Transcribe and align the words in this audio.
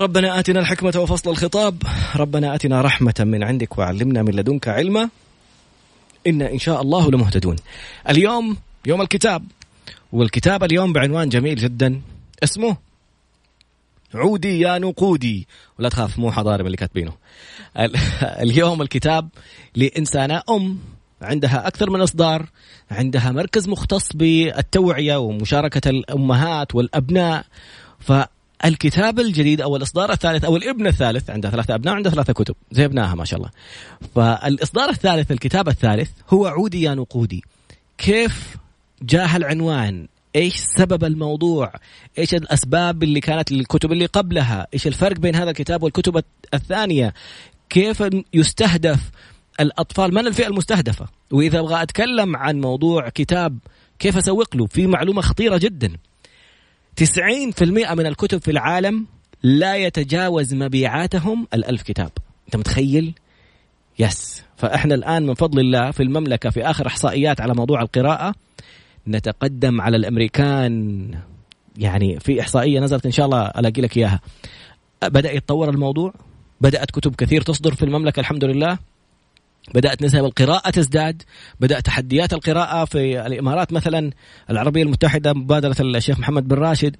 ربنا 0.00 0.38
آتنا 0.38 0.60
الحكمة 0.60 0.92
وفصل 0.96 1.30
الخطاب. 1.30 1.82
ربنا 2.16 2.54
آتنا 2.54 2.82
رحمة 2.82 3.14
من 3.18 3.42
عندك 3.42 3.78
وعلمنا 3.78 4.22
من 4.22 4.32
لدنك 4.34 4.68
علما. 4.68 5.08
إنا 6.26 6.52
إن 6.52 6.58
شاء 6.58 6.82
الله 6.82 7.10
لمهتدون. 7.10 7.56
اليوم 8.08 8.56
يوم 8.86 9.02
الكتاب. 9.02 9.44
والكتاب 10.12 10.64
اليوم 10.64 10.92
بعنوان 10.92 11.28
جميل 11.28 11.56
جدا. 11.56 12.00
اسمه 12.44 12.76
عودي 14.14 14.60
يا 14.60 14.78
نقودي. 14.78 15.46
ولا 15.78 15.88
تخاف 15.88 16.18
مو 16.18 16.32
حضارم 16.32 16.66
اللي 16.66 16.76
كاتبينه. 16.76 17.12
اليوم 18.46 18.82
الكتاب 18.82 19.28
لإنسانة 19.74 20.42
أم. 20.50 20.78
عندها 21.22 21.66
أكثر 21.66 21.90
من 21.90 22.00
إصدار. 22.00 22.46
عندها 22.90 23.32
مركز 23.32 23.68
مختص 23.68 24.12
بالتوعية 24.14 25.16
ومشاركة 25.16 25.90
الأمهات 25.90 26.74
والأبناء. 26.74 27.44
ف 28.00 28.12
الكتاب 28.64 29.20
الجديد 29.20 29.60
أو 29.60 29.76
الإصدار 29.76 30.12
الثالث 30.12 30.44
أو 30.44 30.56
الإبن 30.56 30.86
الثالث 30.86 31.30
عندها 31.30 31.50
ثلاثة 31.50 31.74
أبناء 31.74 31.94
عندها 31.94 32.12
ثلاثة 32.12 32.32
كتب 32.32 32.54
زي 32.72 32.84
ابنائها 32.84 33.14
ما 33.14 33.24
شاء 33.24 33.38
الله. 33.38 33.50
فالإصدار 34.14 34.88
الثالث 34.88 35.32
الكتاب 35.32 35.68
الثالث 35.68 36.10
هو 36.30 36.46
عودي 36.46 36.82
يا 36.82 36.94
نقودي. 36.94 37.44
كيف 37.98 38.56
جاء 39.02 39.36
العنوان؟ 39.36 40.08
إيش 40.36 40.54
سبب 40.76 41.04
الموضوع؟ 41.04 41.72
إيش 42.18 42.34
الأسباب 42.34 43.02
اللي 43.02 43.20
كانت 43.20 43.52
للكتب 43.52 43.92
اللي 43.92 44.06
قبلها؟ 44.06 44.66
إيش 44.74 44.86
الفرق 44.86 45.18
بين 45.18 45.34
هذا 45.34 45.50
الكتاب 45.50 45.82
والكتب 45.82 46.22
الثانية؟ 46.54 47.14
كيف 47.70 48.04
يستهدف 48.34 49.10
الأطفال؟ 49.60 50.14
من 50.14 50.26
الفئة 50.26 50.46
المستهدفة؟ 50.46 51.06
وإذا 51.30 51.58
أبغى 51.58 51.82
أتكلم 51.82 52.36
عن 52.36 52.60
موضوع 52.60 53.08
كتاب 53.08 53.58
كيف 53.98 54.16
أسوق 54.16 54.56
له؟ 54.56 54.66
في 54.66 54.86
معلومة 54.86 55.22
خطيرة 55.22 55.56
جدا. 55.56 55.92
90% 56.96 57.94
من 57.94 58.06
الكتب 58.06 58.38
في 58.42 58.50
العالم 58.50 59.06
لا 59.42 59.76
يتجاوز 59.76 60.54
مبيعاتهم 60.54 61.46
الألف 61.54 61.82
كتاب. 61.82 62.10
أنت 62.46 62.56
متخيل؟ 62.56 63.14
يس. 63.98 64.42
فإحنا 64.56 64.94
الآن 64.94 65.26
من 65.26 65.34
فضل 65.34 65.60
الله 65.60 65.90
في 65.90 66.02
المملكة 66.02 66.50
في 66.50 66.70
آخر 66.70 66.86
إحصائيات 66.86 67.40
على 67.40 67.54
موضوع 67.54 67.82
القراءة 67.82 68.34
نتقدم 69.08 69.80
على 69.80 69.96
الأمريكان. 69.96 71.10
يعني 71.78 72.20
في 72.20 72.40
إحصائية 72.40 72.80
نزلت 72.80 73.06
إن 73.06 73.12
شاء 73.12 73.26
الله 73.26 73.46
ألاقي 73.46 73.82
لك 73.82 73.96
إياها. 73.96 74.20
بدأ 75.02 75.32
يتطور 75.32 75.70
الموضوع؟ 75.70 76.14
بدأت 76.60 76.90
كتب 76.90 77.14
كثير 77.14 77.42
تصدر 77.42 77.74
في 77.74 77.84
المملكة 77.84 78.20
الحمد 78.20 78.44
لله؟ 78.44 78.78
بدأت 79.74 80.02
نسب 80.02 80.24
القراءة 80.24 80.70
تزداد 80.70 81.22
بدأ 81.60 81.80
تحديات 81.80 82.32
القراءة 82.32 82.84
في 82.84 83.26
الإمارات 83.26 83.72
مثلا 83.72 84.10
العربية 84.50 84.82
المتحدة 84.82 85.32
مبادرة 85.32 85.76
الشيخ 85.80 86.18
محمد 86.18 86.48
بن 86.48 86.56
راشد 86.56 86.96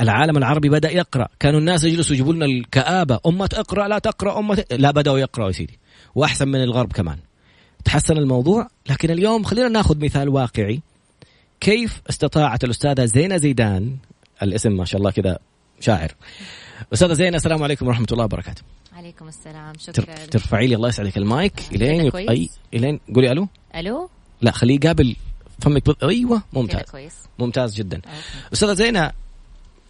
العالم 0.00 0.36
العربي 0.36 0.68
بدأ 0.68 0.90
يقرأ. 0.90 1.28
كانوا 1.40 1.60
الناس 1.60 1.84
يجلسوا 1.84 2.14
يجيبوا 2.14 2.32
لنا 2.32 2.44
الكآبة 2.44 3.20
أمة 3.26 3.48
اقرأ 3.54 3.88
لا 3.88 3.98
تقرأ 3.98 4.38
أمة 4.38 4.64
لا 4.70 4.90
بدأوا 4.90 5.18
يقرأوا 5.18 5.48
يا 5.48 5.52
سيدي. 5.52 5.78
وأحسن 6.14 6.48
من 6.48 6.62
الغرب 6.62 6.92
كمان. 6.92 7.18
تحسن 7.84 8.16
الموضوع 8.16 8.68
لكن 8.90 9.10
اليوم 9.10 9.44
خلينا 9.44 9.68
ناخذ 9.68 10.04
مثال 10.04 10.28
واقعي. 10.28 10.80
كيف 11.60 12.02
استطاعت 12.10 12.64
الأستاذة 12.64 13.04
زينة 13.04 13.36
زيدان 13.36 13.96
الاسم 14.42 14.72
ما 14.72 14.84
شاء 14.84 14.98
الله 14.98 15.10
كذا 15.10 15.38
شاعر 15.80 16.12
أستاذة 16.92 17.12
زينة 17.12 17.36
السلام 17.36 17.62
عليكم 17.62 17.86
ورحمة 17.86 18.06
الله 18.12 18.24
وبركاته. 18.24 18.62
عليكم 18.96 19.28
السلام 19.28 19.72
شكرا. 19.78 20.14
ترفعي 20.14 20.66
لي 20.66 20.74
الله 20.74 20.88
يسعدك. 20.88 21.16
المايك 21.16 21.60
إلين 21.72 22.00
يق... 22.00 22.16
اي 22.16 22.48
الين 22.74 23.00
قولي 23.14 23.32
ألو. 23.32 23.48
ألو؟ 23.74 24.08
لا 24.40 24.50
خليه 24.50 24.80
قابل 24.80 25.16
فمك 25.60 25.86
بض... 25.86 26.04
أيوه 26.04 26.42
ممتاز. 26.52 26.90
كويس. 26.90 27.14
ممتاز 27.38 27.74
جدا. 27.74 28.00
أستاذة 28.52 28.72
زينة 28.72 29.12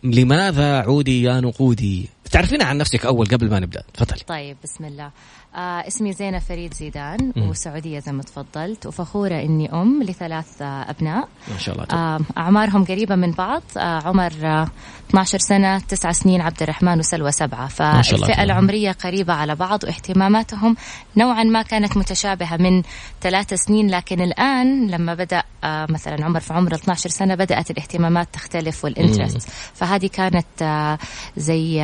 لماذا 0.02 0.80
عودي 0.80 1.22
يا 1.22 1.40
نقودي؟ 1.40 2.08
تعرفين 2.30 2.62
عن 2.62 2.78
نفسك 2.78 3.06
أول 3.06 3.26
قبل 3.26 3.50
ما 3.50 3.60
نبدأ. 3.60 3.82
تفضلي. 3.94 4.20
طيب 4.26 4.56
بسم 4.64 4.84
الله. 4.84 5.10
آه 5.54 5.58
اسمي 5.58 6.12
زينة 6.12 6.38
فريد 6.38 6.74
زيدان 6.74 7.32
م. 7.36 7.48
وسعودية 7.48 7.98
زي 7.98 8.12
ما 8.12 8.22
تفضلت 8.22 8.86
وفخورة 8.86 9.34
إني 9.34 9.72
أم 9.72 10.02
لثلاث 10.02 10.62
آه 10.62 10.90
أبناء. 10.90 11.28
ما 11.52 11.58
شاء 11.58 11.74
الله 11.74 11.86
آه 11.90 12.20
أعمارهم 12.38 12.84
قريبة 12.84 13.14
من 13.14 13.30
بعض. 13.30 13.62
آه 13.76 13.80
عمر 13.80 14.32
آه 14.44 14.68
12 15.10 15.38
سنة 15.38 15.78
9 15.78 16.12
سنين 16.12 16.40
عبد 16.40 16.62
الرحمن 16.62 16.98
وسلوى 16.98 17.32
سبعة. 17.32 17.68
فالفئة 17.68 18.42
العمرية 18.42 18.92
قريبة 18.92 19.32
على 19.32 19.54
بعض 19.54 19.84
واهتماماتهم 19.84 20.76
نوعا 21.16 21.44
ما 21.44 21.62
كانت 21.62 21.96
متشابهة 21.96 22.56
من 22.56 22.82
ثلاث 23.22 23.54
سنين 23.54 23.90
لكن 23.90 24.20
الآن 24.20 24.86
لما 24.90 25.14
بدأ 25.14 25.42
آه 25.64 25.86
مثلا 25.90 26.24
عمر 26.24 26.40
في 26.40 26.52
عمر 26.54 26.74
12 26.74 27.10
سنة 27.10 27.34
بدأت 27.34 27.70
الاهتمامات 27.70 28.28
تختلف 28.32 28.84
والانترست 28.84 29.48
فهذه 29.74 30.06
كانت 30.06 30.46
آه 30.62 30.98
زي 31.36 31.80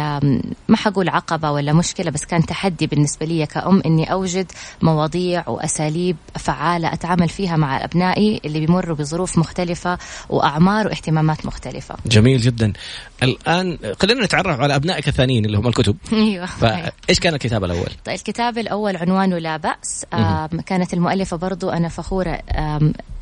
ما 0.68 0.76
حقول 0.76 1.08
عقبة 1.08 1.50
ولا 1.50 1.72
مشكلة 1.72 2.10
بس 2.10 2.24
كان 2.24 2.46
تحدي 2.46 2.86
بالنسبة 2.86 3.26
لي 3.26 3.46
كأم 3.46 3.82
إني 3.86 4.12
أوجد 4.12 4.52
مواضيع 4.82 5.48
وأساليب 5.48 6.16
فعالة 6.38 6.92
أتعامل 6.92 7.28
فيها 7.28 7.56
مع 7.56 7.84
أبنائي 7.84 8.40
اللي 8.44 8.60
بيمروا 8.66 8.96
بظروف 8.96 9.38
مختلفة 9.38 9.98
وأعمار 10.30 10.86
واهتمامات 10.86 11.46
مختلفة. 11.46 11.94
جميل 12.06 12.40
جدا. 12.40 12.72
الآن 13.22 13.78
خلينا 14.00 14.24
نتعرف 14.24 14.60
على 14.60 14.76
أبنائك 14.76 15.08
الثانيين 15.08 15.44
اللي 15.44 15.58
هم 15.58 15.66
الكتب. 15.66 15.96
أيوة 16.12 16.46
فإيش 16.46 17.20
كان 17.20 17.34
الكتاب 17.34 17.64
الأول؟ 17.64 17.88
طيب 18.04 18.16
الكتاب 18.16 18.58
الأول 18.58 18.96
عنوانه 18.96 19.38
لا 19.38 19.56
بأس. 19.56 20.06
كانت 20.66 20.94
المؤلفة 20.94 21.36
برضو 21.36 21.70
أنا 21.70 21.88
فخورة 21.88 22.38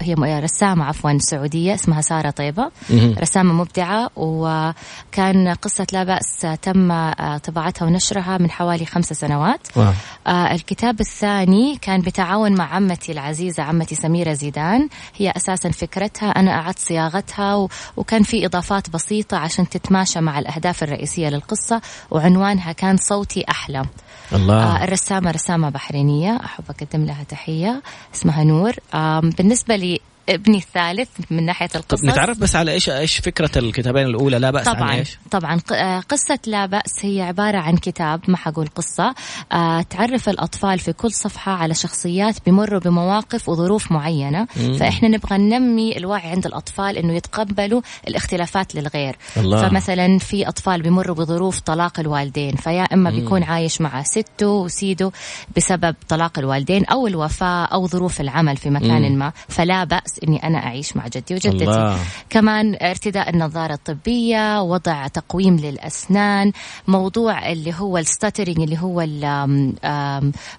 هي 0.01 0.41
رسامة 0.41 0.85
عفوا 0.85 1.19
سعودية 1.19 1.75
اسمها 1.75 2.01
سارة 2.01 2.31
طيبة. 2.31 2.71
رسامة 3.19 3.53
مبدعة 3.53 4.11
وكان 4.17 5.49
قصة 5.63 5.87
لا 5.93 6.05
بأس 6.05 6.47
تم 6.63 7.11
طباعتها 7.39 7.87
ونشرها 7.87 8.39
من 8.39 8.51
حوالي 8.51 8.87
خمس 8.87 9.13
سنوات. 9.13 9.69
واو. 9.77 9.93
الكتاب 10.29 11.01
الثاني 11.01 11.79
كان 11.83 12.01
بتعاون 12.01 12.55
مع 12.55 12.75
عمتي 12.75 13.13
العزيزة 13.13 13.63
عمتي 13.63 13.95
سميرة 13.95 14.33
زيدان. 14.33 14.89
هي 15.17 15.31
أساسا 15.37 15.71
فكرتها 15.71 16.29
أنا 16.31 16.51
أعدت 16.51 16.79
صياغتها. 16.79 17.69
وكان 17.97 18.23
في 18.23 18.47
إضافات 18.47 18.91
بسيطة 18.91 19.37
عشان 19.37 19.69
تتماشى 19.91 20.21
مع 20.21 20.39
الأهداف 20.39 20.83
الرئيسية 20.83 21.29
للقصة 21.29 21.81
وعنوانها 22.11 22.73
كان 22.73 22.97
صوتي 22.97 23.45
أحلى 23.51 23.85
الله. 24.33 24.55
آه 24.63 24.85
الرسامة 24.85 25.31
رسامة 25.31 25.71
بحرينية 25.71 26.37
أحب 26.45 26.65
أقدم 26.71 27.05
لها 27.05 27.23
تحية 27.29 27.83
اسمها 28.15 28.45
نور 28.45 28.73
آه 28.95 29.21
بالنسبة 29.21 29.77
لي 29.77 30.01
ابني 30.31 30.59
الثالث 30.59 31.09
من 31.31 31.47
ناحية 31.47 31.69
القصص 31.75 32.05
نتعرف 32.05 32.39
بس 32.39 32.57
على 32.57 32.73
إيش 32.73 32.91
إيش 32.91 33.19
فكرة 33.19 33.59
الكتابين 33.59 34.07
الأولى 34.07 34.39
لا 34.39 34.51
بأس 34.51 34.67
طبعا 34.67 34.83
عن 34.83 34.99
إيش؟ 34.99 35.19
طبعا 35.31 35.61
قصة 36.09 36.39
لا 36.47 36.67
بأس 36.67 37.05
هي 37.05 37.23
عبارة 37.23 37.59
عن 37.59 37.77
كتاب 37.77 38.21
ما 38.29 38.37
حقول 38.37 38.67
قصة 38.67 39.15
آه 39.53 39.83
تعرف 39.83 40.29
الأطفال 40.29 40.79
في 40.79 40.93
كل 40.93 41.13
صفحة 41.13 41.53
على 41.53 41.75
شخصيات 41.75 42.37
بمروا 42.47 42.81
بمواقف 42.81 43.49
وظروف 43.49 43.93
معينة 43.93 44.47
مم. 44.57 44.73
فإحنا 44.77 45.09
نبغى 45.09 45.39
ننمي 45.39 45.97
الوعي 45.97 46.31
عند 46.31 46.47
الأطفال 46.47 46.97
إنه 46.99 47.13
يتقبلوا 47.13 47.81
الاختلافات 48.09 48.75
للغير 48.75 49.17
الله. 49.37 49.69
فمثلا 49.69 50.19
في 50.19 50.49
أطفال 50.49 50.83
بمروا 50.83 51.17
بظروف 51.17 51.61
طلاق 51.61 52.01
الوالدين 52.01 52.57
فيا 52.57 52.83
إما 52.83 53.11
بيكون 53.11 53.43
عايش 53.43 53.81
مع 53.81 54.03
سته 54.03 54.49
وسيده 54.49 55.13
بسبب 55.57 55.95
طلاق 56.09 56.39
الوالدين 56.39 56.85
أو 56.85 57.07
الوفاة 57.07 57.65
أو 57.65 57.87
ظروف 57.87 58.21
العمل 58.21 58.57
في 58.57 58.71
مكان 58.71 59.13
مم. 59.13 59.19
ما 59.19 59.33
فلا 59.49 59.85
بأس 59.85 60.20
إني 60.29 60.47
أنا 60.47 60.59
أعيش 60.59 60.97
مع 60.97 61.07
جدي 61.09 61.35
وجدتي 61.35 61.65
الله. 61.65 61.99
كمان 62.31 62.77
ارتداء 62.83 63.31
النظارة 63.31 63.73
الطبية 63.75 64.63
وضع 64.63 65.07
تقويم 65.07 65.57
للأسنان 65.57 66.53
موضوع 66.89 67.53
اللي 67.53 67.75
هو 67.79 67.99
ال 67.99 68.04
stuttering 68.04 68.61
اللي 68.61 68.79
هو 68.79 69.01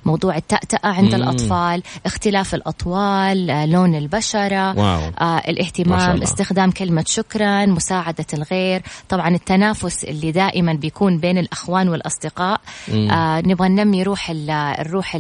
موضوع 0.06 0.36
التأتأة 0.38 0.90
عند 0.90 1.16
مم. 1.16 1.22
الأطفال 1.24 1.84
اختلاف 2.06 2.56
الأطوال 2.56 3.70
لون 3.72 3.96
البشرة 3.96 4.78
واو. 4.80 5.12
آه 5.22 5.38
الاهتمام 5.38 6.22
استخدام 6.22 6.72
كلمة 6.72 7.04
شكرا 7.08 7.66
مساعدة 7.66 8.26
الغير 8.34 8.82
طبعا 9.10 9.30
التنافس 9.30 10.04
اللي 10.04 10.32
دائما 10.32 10.74
بيكون 10.74 11.18
بين 11.18 11.38
الأخوان 11.38 11.90
والأصدقاء 11.90 12.62
آه 12.92 13.42
نبغى 13.46 13.70
ننمي 13.70 14.04
روح 14.04 14.28
الروح 14.32 15.16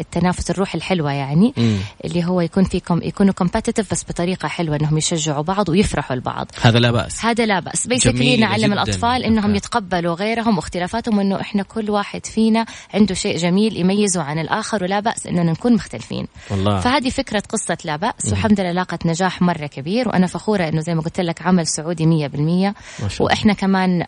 التنافس 0.00 0.50
الروح 0.50 0.74
الحلوة 0.74 1.12
يعني 1.12 1.54
مم. 1.56 1.76
اللي 2.04 2.24
هو 2.24 2.40
يكون 2.40 2.64
فيكم 2.64 3.00
يكونوا 3.02 3.32
competitive 3.32 3.71
competitive 3.72 3.92
بس 3.92 4.04
بطريقة 4.10 4.48
حلوة 4.48 4.76
إنهم 4.76 4.98
يشجعوا 4.98 5.42
بعض 5.42 5.68
ويفرحوا 5.68 6.16
لبعض 6.16 6.50
هذا 6.62 6.78
لا 6.78 6.90
بأس. 6.90 7.24
هذا 7.24 7.46
لا 7.46 7.60
بأس. 7.60 7.86
basically 7.86 8.36
نعلم 8.36 8.72
الأطفال 8.72 9.24
إنهم 9.24 9.54
يتقبلوا 9.54 10.14
غيرهم 10.14 10.56
واختلافاتهم 10.56 11.18
وإنه 11.18 11.40
إحنا 11.40 11.62
كل 11.62 11.90
واحد 11.90 12.26
فينا 12.26 12.66
عنده 12.94 13.14
شيء 13.14 13.36
جميل 13.36 13.76
يميزه 13.76 14.22
عن 14.22 14.38
الآخر 14.38 14.84
ولا 14.84 15.00
بأس 15.00 15.26
إننا 15.26 15.52
نكون 15.52 15.74
مختلفين. 15.74 16.26
والله. 16.50 16.80
فهذه 16.80 17.10
فكرة 17.10 17.42
قصة 17.48 17.78
لا 17.84 17.96
بأس. 17.96 18.26
والحمد 18.28 18.60
لله 18.60 18.72
لاقت 18.72 19.06
نجاح 19.06 19.42
مرة 19.42 19.66
كبير 19.66 20.08
وأنا 20.08 20.26
فخورة 20.26 20.68
إنه 20.68 20.80
زي 20.80 20.94
ما 20.94 21.02
قلت 21.02 21.20
لك 21.20 21.42
عمل 21.42 21.66
سعودي 21.66 22.06
100% 22.06 22.74
وإحنا 23.20 23.52
كمان 23.52 24.04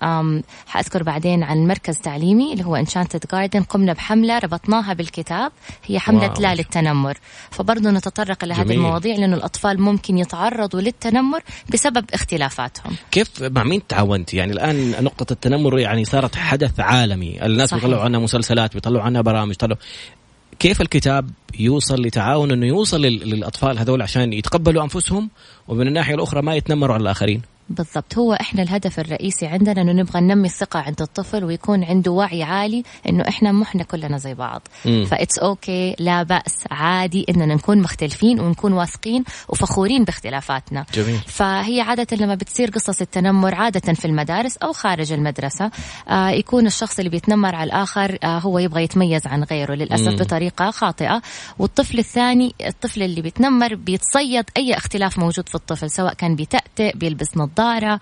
حأذكر 0.67 1.02
بعدين 1.02 1.43
عن 1.43 1.67
مركز 1.67 1.99
تعليمي 1.99 2.52
اللي 2.52 2.64
هو 2.64 2.76
انشانتد 2.76 3.25
جاردن 3.32 3.62
قمنا 3.62 3.93
بحملة 3.93 4.38
ربطناها 4.38 4.93
بالكتاب. 4.93 5.52
هي 5.87 5.99
حملة 5.99 6.34
لا 6.38 6.55
للتنمر. 6.55 7.19
فبرضه 7.50 7.90
نتطرق 7.90 8.44
لهذه 8.44 8.72
المواضيع 8.72 9.17
لأنه 9.17 9.37
الأطفال 9.44 9.81
ممكن 9.81 10.19
يتعرضوا 10.19 10.81
للتنمر 10.81 11.41
بسبب 11.73 12.05
اختلافاتهم. 12.14 12.96
كيف 13.11 13.43
مع 13.43 13.64
مين 13.64 13.87
تعاونت 13.87 14.35
يعني 14.35 14.52
الآن 14.52 15.05
نقطة 15.05 15.32
التنمر 15.32 15.79
يعني 15.79 16.05
صارت 16.05 16.37
حدث 16.37 16.81
عالمي. 16.81 17.46
الناس 17.46 17.75
بيطلعوا 17.75 18.02
عنها 18.02 18.20
مسلسلات 18.20 18.75
بيطلعوا 18.75 19.05
عنها 19.05 19.20
برامج. 19.20 19.55
طلعوا. 19.55 19.79
كيف 20.58 20.81
الكتاب 20.81 21.31
يوصل 21.58 22.02
لتعاون 22.02 22.50
إنه 22.50 22.67
يوصل 22.67 23.00
للأطفال 23.02 23.79
هذول 23.79 24.02
عشان 24.02 24.32
يتقبلوا 24.32 24.82
أنفسهم 24.82 25.31
ومن 25.69 25.88
الناحية 25.88 26.14
الأخرى 26.14 26.43
ما 26.43 26.55
يتنمروا 26.55 26.94
على 26.94 27.02
الآخرين؟ 27.02 27.43
بالضبط. 27.69 28.19
هو 28.19 28.32
إحنا 28.32 28.62
الهدف 28.62 29.00
الرئيسي 29.00 29.46
عندنا 29.46 29.82
إنه 29.82 29.93
نبغى 29.93 30.20
ننمي 30.20 30.46
الثقة 30.49 30.81
عند 30.81 31.02
الطفل 31.02 31.44
ويكون 31.44 31.84
عنده 31.84 32.11
وعي 32.11 32.43
عالي 32.43 32.82
إنه 33.08 33.28
إحنا 33.28 33.52
مو 33.52 33.62
إحنا 33.62 33.82
كلنا 33.82 34.19
زي 34.19 34.34
بعض. 34.34 34.62
ف 35.06 35.38
that's 35.38 35.93
okay, 35.93 35.94
okay, 35.94 35.96
لا 35.99 36.22
بأس. 36.22 36.64
عادي 36.70 37.26
إننا 37.28 37.55
نكون 37.55 37.78
مختلفين 37.78 38.40
ونكون 38.40 38.72
واثقين 38.72 39.25
وفخورين 39.49 40.05
باختلافاتنا. 40.05 40.87
جميل. 40.94 41.19
فهي 41.26 41.81
عادة 41.81 42.16
لما 42.16 42.34
بتصير 42.34 42.70
قصص 42.70 43.00
التنمر 43.00 43.55
عادة 43.55 43.93
في 43.93 44.05
المدارس 44.05 44.56
أو 44.56 44.72
خارج 44.72 45.12
المدرسة 45.12 45.70
آه 46.08 46.31
يكون 46.31 46.67
الشخص 46.67 46.99
اللي 46.99 47.10
بيتنمر 47.10 47.55
على 47.55 47.67
الآخر 47.67 48.19
آه 48.25 48.38
هو 48.38 48.58
يبغى 48.58 48.82
يتميز 48.84 49.26
عن 49.26 49.43
غيره 49.43 49.75
للأسف 49.75 50.08
مم. 50.08 50.17
بطريقة 50.17 50.70
خاطئة. 50.70 51.22
والطفل 51.58 51.99
الثاني 51.99 52.55
الطفل 52.67 53.02
اللي 53.02 53.22
بيتنمر 53.22 53.75
بيتصيد 53.75 54.44
أي 54.56 54.75
اختلاف 54.76 55.19
موجود 55.19 55.49
في 55.49 55.55
الطفل 55.55 55.90
سواء 55.90 56.14
كان 56.14 56.37
بيتأتئ 56.37 56.96
بيلبس 56.96 57.37
نظارة 57.37 57.54
النظارة 57.59 58.01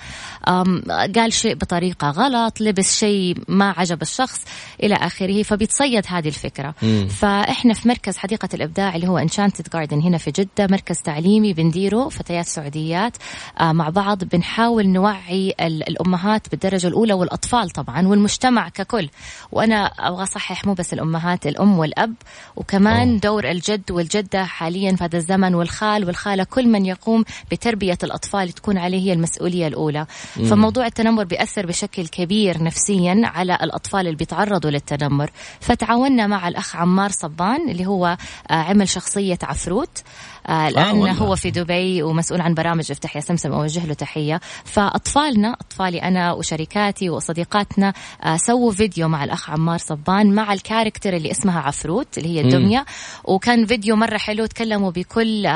قال 1.14 1.32
شيء 1.32 1.54
بطريقة 1.54 2.10
غلط 2.10 2.60
لبس 2.60 2.98
شيء 2.98 3.36
ما 3.48 3.74
عجب 3.76 4.02
الشخص 4.02 4.44
إلى 4.82 4.94
آخره 4.94 5.42
فبيتصيد 5.42 6.04
هذه 6.08 6.28
الفكرة 6.28 6.74
مم. 6.82 7.08
فإحنا 7.08 7.74
في 7.74 7.88
مركز 7.88 8.16
حديقة 8.16 8.48
الإبداع 8.54 8.96
اللي 8.96 9.08
هو 9.08 9.18
انشانتد 9.18 9.68
جاردن 9.74 10.00
هنا 10.00 10.18
في 10.18 10.30
جدة 10.30 10.66
مركز 10.70 10.96
تعليمي 11.04 11.52
بنديره 11.52 12.08
فتيات 12.08 12.46
سعوديات 12.46 13.16
آه، 13.60 13.72
مع 13.72 13.88
بعض 13.88 14.24
بنحاول 14.24 14.88
نوعي 14.88 15.54
الأمهات 15.60 16.48
بالدرجة 16.50 16.86
الأولى 16.86 17.12
والأطفال 17.12 17.70
طبعا 17.70 18.08
والمجتمع 18.08 18.68
ككل 18.68 19.08
وأنا 19.52 19.86
أبغى 19.86 20.22
أصحح 20.22 20.64
مو 20.66 20.74
بس 20.74 20.92
الأمهات 20.92 21.46
الأم 21.46 21.78
والأب 21.78 22.14
وكمان 22.56 23.08
أوه. 23.10 23.18
دور 23.18 23.50
الجد 23.50 23.90
والجدة 23.90 24.44
حاليا 24.44 24.96
في 24.96 25.04
هذا 25.04 25.16
الزمن 25.16 25.54
والخال 25.54 26.04
والخالة 26.04 26.44
كل 26.44 26.68
من 26.68 26.86
يقوم 26.86 27.24
بتربية 27.50 27.98
الأطفال 28.02 28.52
تكون 28.52 28.78
عليه 28.78 29.00
هي 29.00 29.12
المسؤولية 29.12 29.41
المسؤولية 29.42 29.66
الأولى. 29.66 30.06
مم. 30.36 30.44
فموضوع 30.44 30.86
التنمر 30.86 31.24
بيأثر 31.24 31.66
بشكل 31.66 32.08
كبير 32.08 32.62
نفسيا 32.62 33.20
على 33.24 33.58
الأطفال 33.62 34.00
اللي 34.00 34.16
بيتعرضوا 34.16 34.70
للتنمر. 34.70 35.30
فتعاوننا 35.60 36.26
مع 36.26 36.48
الأخ 36.48 36.76
عمار 36.76 37.10
صبان 37.10 37.70
اللي 37.70 37.86
هو 37.86 38.16
آه، 38.50 38.54
عمل 38.54 38.88
شخصية 38.88 39.38
عفروت. 39.42 40.02
آه 40.48 40.68
الان 40.68 41.06
آه 41.06 41.12
هو 41.12 41.36
في 41.36 41.50
دبي 41.50 42.02
ومسؤول 42.02 42.40
عن 42.40 42.54
برامج 42.54 42.90
افتح 42.90 43.16
يا 43.16 43.20
سمسم. 43.20 43.52
أوجه 43.52 43.86
له 43.86 43.94
تحية. 43.94 44.40
فأطفالنا 44.64 45.52
أطفالي 45.60 46.02
أنا 46.02 46.32
وشركاتي 46.32 47.10
وصديقاتنا 47.10 47.92
آه 48.24 48.36
سووا 48.36 48.72
فيديو 48.72 49.08
مع 49.08 49.24
الأخ 49.24 49.50
عمار 49.50 49.78
صبان 49.78 50.34
مع 50.34 50.52
ال 50.52 50.59
character 50.59 51.16
اللي 51.16 51.30
اسمها 51.30 51.60
عفروت 51.60 52.18
اللي 52.18 52.28
هي 52.28 52.40
الدميه 52.40 52.84
وكان 53.24 53.66
فيديو 53.66 53.96
مرة 53.96 54.18
حلو 54.18 54.46
تكلموا 54.46 54.90
بكل 54.90 55.46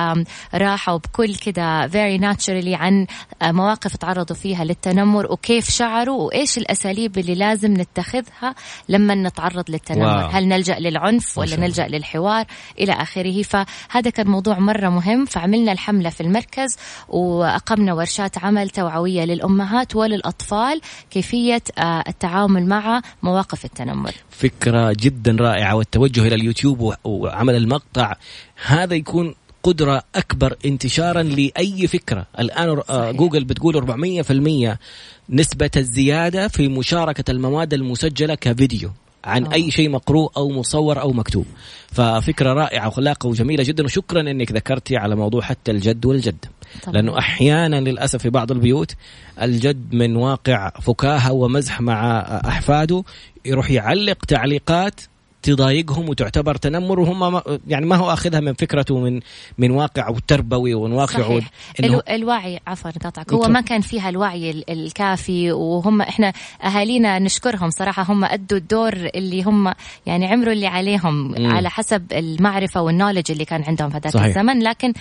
راحة 0.55 0.95
وبكل 0.95 1.35
كده 1.35 1.87
very 1.89 2.19
naturally 2.19 2.75
عن 2.75 3.07
آه، 3.43 3.53
مواقف 3.53 3.97
تعرضوا 3.97 4.37
فيها 4.37 4.65
للتنمر 4.65 5.33
وكيف 5.33 5.71
شعروا 5.71 6.23
وإيش 6.23 6.59
الأساليب 6.59 7.19
اللي 7.19 7.35
لازم 7.35 7.73
نتخذها 7.73 8.55
لما 8.89 9.15
نتعرض 9.15 9.71
للتنمر. 9.71 10.07
wow. 10.07 10.27
هل 10.29 10.49
نلجأ 10.49 10.79
للعنف 10.79 11.39
ولا 11.39 11.57
نلجأ 11.57 11.87
للحوار؟ 11.89 12.45
إلى 12.79 12.93
آخره. 12.93 13.43
فهذا 13.43 14.11
كان 14.11 14.27
موضوع 14.27 14.59
مرة 14.59 14.76
مرة 14.77 14.89
مهم. 14.89 15.25
فعملنا 15.25 15.73
الحملة 15.73 16.11
في 16.11 16.21
المركز 16.21 16.77
وأقمنا 17.09 17.95
ورشات 17.95 18.39
عمل 18.39 18.71
توعوية 18.71 19.25
للأمهات 19.25 19.97
وللأطفال 19.97 20.81
كيفية 21.11 21.63
آه، 21.79 22.05
التعامل 22.09 22.67
مع 22.67 23.03
مواقف 23.23 23.65
التنمر. 23.65 24.13
فكرة 24.31 24.93
جدا 25.01 25.37
رائعة 25.41 25.75
والتوجه 25.75 26.27
إلى 26.27 26.35
اليوتيوب 26.35 26.95
وعمل 27.05 27.55
المقطع. 27.55 28.17
هذا 28.67 28.95
يكون 28.95 29.35
قدرة 29.63 30.03
أكبر 30.15 30.57
انتشارا 30.67 31.23
لأي 31.23 31.87
فكرة. 31.87 32.27
الآن 32.39 32.69
آه، 32.69 32.83
صحيح. 32.89 33.11
جوجل 33.11 33.45
بتقول 33.45 33.77
400% 33.77 34.79
نسبة 35.31 35.71
الزيادة 35.77 36.49
في 36.49 36.69
مشاركة 36.69 37.31
المواد 37.31 37.75
المسجلة 37.75 38.35
كفيديو. 38.35 38.91
عن 39.27 39.45
أوه. 39.45 39.55
أي 39.55 39.71
شيء 39.71 39.91
مقروء 39.91 40.31
أو 40.37 40.49
مصور 40.49 41.01
أو 41.01 41.13
مكتوب 41.13 41.47
ففكرة 41.87 42.53
رائعة 42.53 42.87
وخلاقة 42.89 43.27
وجميلة 43.27 43.65
جدا 43.65 43.85
وشكرا 43.85 44.21
إنك 44.21 44.53
ذكرتي 44.53 44.97
على 44.97 45.17
موضوع 45.17 45.43
حتى 45.43 45.71
الجد 45.71 46.07
والجد 46.07 46.45
طبعا. 46.83 46.95
لأنه 46.95 47.19
أحيانا 47.19 47.81
للأسف 47.81 48.23
في 48.23 48.31
بعض 48.31 48.53
البيوت 48.53 48.95
الجد 49.43 49.95
من 49.95 50.17
واقع 50.17 50.71
فكاهة 50.71 51.33
ومزح 51.33 51.81
مع 51.81 52.21
أحفاده 52.49 53.05
يروح 53.45 53.71
يعلق 53.71 54.25
تعليقات 54.25 55.01
تضايقهم 55.47 56.09
وتعتبر 56.09 56.55
تنمر 56.55 57.01
وهم 57.01 57.43
يعني 57.67 57.87
ما 57.87 57.97
هو 57.97 58.13
آخذها 58.13 58.41
من 58.41 58.55
فكرته 58.55 58.99
من 58.99 59.21
من 59.59 59.71
واقع 59.71 60.15
تربوي 60.27 60.75
ومن 60.75 60.93
واقع 60.93 61.23
صحيح. 61.23 61.51
إنه 61.85 62.03
الوعي 62.11 62.61
عفوا 62.67 62.91
قطعك. 62.91 63.33
هو 63.33 63.49
ما 63.49 63.61
كان 63.61 63.81
فيها 63.81 64.09
الوعي 64.09 64.65
الكافي 64.69 65.53
وهم 65.53 66.03
إحنا 66.03 66.33
أهالينا 66.65 67.19
نشكرهم 67.19 67.71
صراحة. 67.71 68.03
هم 68.03 68.25
أدوا 68.25 68.59
الدور 68.59 68.93
اللي 68.93 69.43
هم 69.43 69.73
يعني 70.07 70.27
عمروا 70.27 70.53
اللي 70.53 70.67
عليهم 70.67 71.31
م. 71.31 71.47
على 71.47 71.71
حسب 71.71 72.13
المعرفة 72.13 72.83
والنولج 72.83 73.31
اللي 73.31 73.45
كان 73.45 73.63
عندهم 73.63 73.91
في 73.91 73.99
ذاك 73.99 74.17
الزمن. 74.17 74.63
لكن 74.63 74.93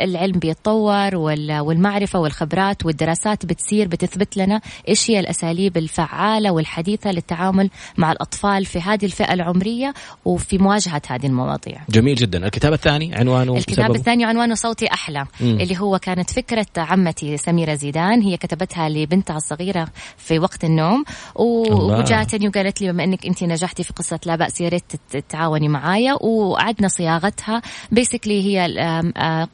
العلم 0.00 0.38
بيتطور 0.38 1.16
والمعرفة 1.16 2.18
والخبرات 2.18 2.86
والدراسات 2.86 3.46
بتصير 3.46 3.88
بتثبت 3.88 4.36
لنا 4.36 4.60
إيش 4.88 5.10
هي 5.10 5.20
الأساليب 5.20 5.76
الفعالة 5.76 6.50
والحديثة 6.52 7.10
للتعامل 7.10 7.70
مع 7.98 8.12
الأطفال 8.12 8.64
في 8.64 8.78
هذه 8.78 9.04
الفئة 9.04 9.33
العمرية 9.34 9.94
وفي 10.24 10.58
مواجهة 10.58 11.02
هذه 11.08 11.26
المواضيع 11.26 11.80
جميل 11.88 12.14
جدا 12.14 12.46
الكتاب 12.46 12.72
الثاني 12.72 13.14
عنوانه 13.14 13.56
الكتاب 13.56 13.86
سبب. 13.86 13.96
الثاني 13.96 14.24
عنوانه 14.24 14.54
صوتي 14.54 14.92
أحلى 14.92 15.26
مم. 15.40 15.60
اللي 15.60 15.78
هو 15.78 15.98
كانت 15.98 16.30
فكرة 16.30 16.66
عمتي 16.76 17.36
سميرة 17.36 17.74
زيدان 17.74 18.20
هي 18.20 18.36
كتبتها 18.36 18.88
لبنتها 18.88 19.36
الصغيرة 19.36 19.88
في 20.16 20.38
وقت 20.38 20.64
النوم 20.64 21.04
وجاتني 21.34 22.48
وقالت 22.48 22.80
لي 22.80 22.92
بما 22.92 23.04
أنك 23.04 23.26
أنت 23.26 23.44
نجحتي 23.44 23.82
في 23.82 23.92
قصة 23.92 24.20
لا 24.26 24.36
بأس 24.36 24.60
يا 24.60 24.68
ريت 24.68 24.92
تتعاوني 25.10 25.68
معايا 25.68 26.16
وعدنا 26.20 26.88
صياغتها 26.88 27.62
بيسكلي 27.92 28.42
هي 28.42 28.66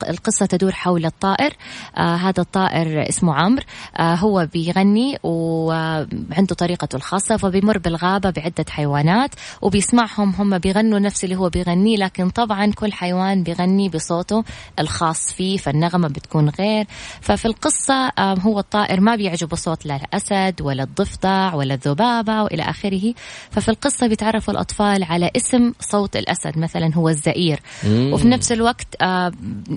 القصة 0.08 0.46
تدور 0.46 0.72
حول 0.72 1.06
الطائر 1.06 1.52
آه، 1.96 2.16
هذا 2.16 2.40
الطائر 2.42 3.08
اسمه 3.08 3.34
عمرو 3.34 3.62
آه، 3.96 4.14
هو 4.14 4.48
بيغني 4.52 5.18
وعنده 5.22 6.54
طريقته 6.58 6.96
الخاصة 6.96 7.36
فبيمر 7.36 7.78
بالغابة 7.78 8.30
بعدة 8.30 8.64
حيوانات 8.68 9.30
وبيسمعهم 9.62 10.34
هم 10.38 10.58
بيغنوا 10.58 10.98
نفس 10.98 11.24
اللي 11.24 11.36
هو 11.36 11.48
بيغنيه 11.48 11.96
لكن 11.96 12.30
طبعا 12.30 12.66
كل 12.72 12.92
حيوان 12.92 13.42
بيغني 13.42 13.88
بصوته 13.88 14.44
الخاص 14.78 15.32
فيه 15.32 15.56
فالنغمة 15.56 16.08
بتكون 16.08 16.48
غير 16.48 16.86
ففي 17.20 17.44
القصة 17.46 18.12
هو 18.18 18.58
الطائر 18.58 19.00
ما 19.00 19.16
بيعجبه 19.16 19.56
صوت 19.56 19.86
لا 19.86 19.96
الأسد 19.96 20.62
ولا 20.62 20.82
الضفدع 20.82 21.54
ولا 21.54 21.74
الذبابة 21.74 22.42
وإلى 22.42 22.62
آخره 22.62 23.14
ففي 23.50 23.68
القصة 23.68 24.06
بيتعرفوا 24.06 24.54
الأطفال 24.54 25.04
على 25.04 25.30
اسم 25.36 25.72
صوت 25.80 26.16
الأسد 26.16 26.58
مثلا 26.58 26.94
هو 26.94 27.08
الزئير. 27.08 27.60
وفي 27.86 28.28
نفس 28.28 28.52
الوقت 28.52 29.02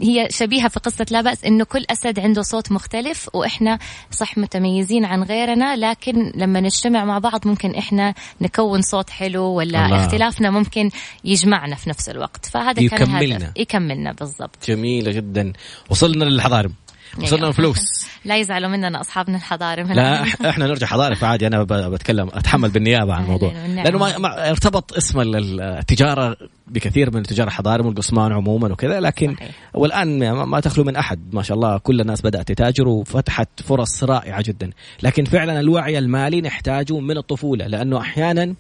هي 0.02 0.28
شبيهة 0.30 0.68
في 0.68 0.80
قصة 0.80 1.06
لا 1.12 1.22
بأس 1.22 1.44
إنه 1.46 1.64
كل 1.64 1.86
أسد 1.90 2.20
عنده 2.20 2.42
صوت 2.42 2.72
مختلف 2.72 3.30
وإحنا 3.34 3.80
صح 4.12 4.38
متميزين 4.38 5.06
عن 5.06 5.24
غيرنا 5.24 5.76
لكن 5.76 6.32
لما 6.36 6.60
نجتمع 6.62 7.06
مع 7.06 7.20
بعض 7.20 7.48
ممكن 7.48 7.76
إحنا 7.76 8.14
نكون 8.42 8.82
صوت 8.82 9.10
حلو 9.10 9.44
ولا. 9.44 9.73
اختلافنا 9.76 10.50
ممكن 10.50 10.90
يجمعنا 11.24 11.76
في 11.76 11.90
نفس 11.90 12.10
الوقت. 12.10 12.46
فهذا 12.46 12.88
كان 12.88 13.16
هدف 13.16 13.52
يكملنا. 13.58 14.12
بالضبط. 14.12 14.68
جميلة 14.68 15.12
جدا. 15.12 15.54
وصلنا 15.90 16.24
للحضارم. 16.24 16.74
وصلنا. 17.22 17.48
الفلوس 17.48 17.80
لا 18.26 18.38
يزعلوا 18.38 18.70
مننا 18.70 19.02
أصحابنا 19.02 19.38
الحضارم. 19.38 19.94
لا 19.94 20.24
إحنا 20.50 20.68
نرجع 20.68 20.88
حضارم 20.88 21.18
عادي 21.22 21.48
أنا 21.48 21.64
بتكلم 21.64 22.30
أتحمل 22.34 22.70
بالنيابة 22.70 23.14
عن 23.14 23.24
الموضوع. 23.24 23.52
لأنه 23.52 23.98
ما 23.98 24.50
ارتبط 24.50 24.94
اسم 24.94 25.22
التجارة 25.60 26.38
بكثير 26.68 27.16
من 27.16 27.24
تجار 27.24 27.48
الحضارم 27.48 27.86
والقصمان 27.86 28.32
عموما 28.32 28.72
وكذا 28.72 29.00
لكن 29.00 29.36
صحيح. 29.36 29.50
والآن 29.74 30.32
ما 30.32 30.60
تخلو 30.60 30.84
من 30.84 30.96
أحد. 30.96 31.20
ما 31.34 31.44
شاء 31.44 31.56
الله 31.56 31.78
كل 31.78 32.02
الناس 32.02 32.22
بدأت 32.22 32.48
تتاجر 32.48 32.88
وفتحت 32.88 33.50
فرص 33.62 34.04
رائعة 34.04 34.44
جدا. 34.48 34.70
لكن 35.04 35.26
فعلا 35.26 35.60
الوعي 35.60 35.98
المالي 35.98 36.42
نحتاجه 36.42 37.00
من 37.00 37.18
الطفولة 37.18 37.68
لأنه 37.68 38.00
أحيانا 38.00 38.56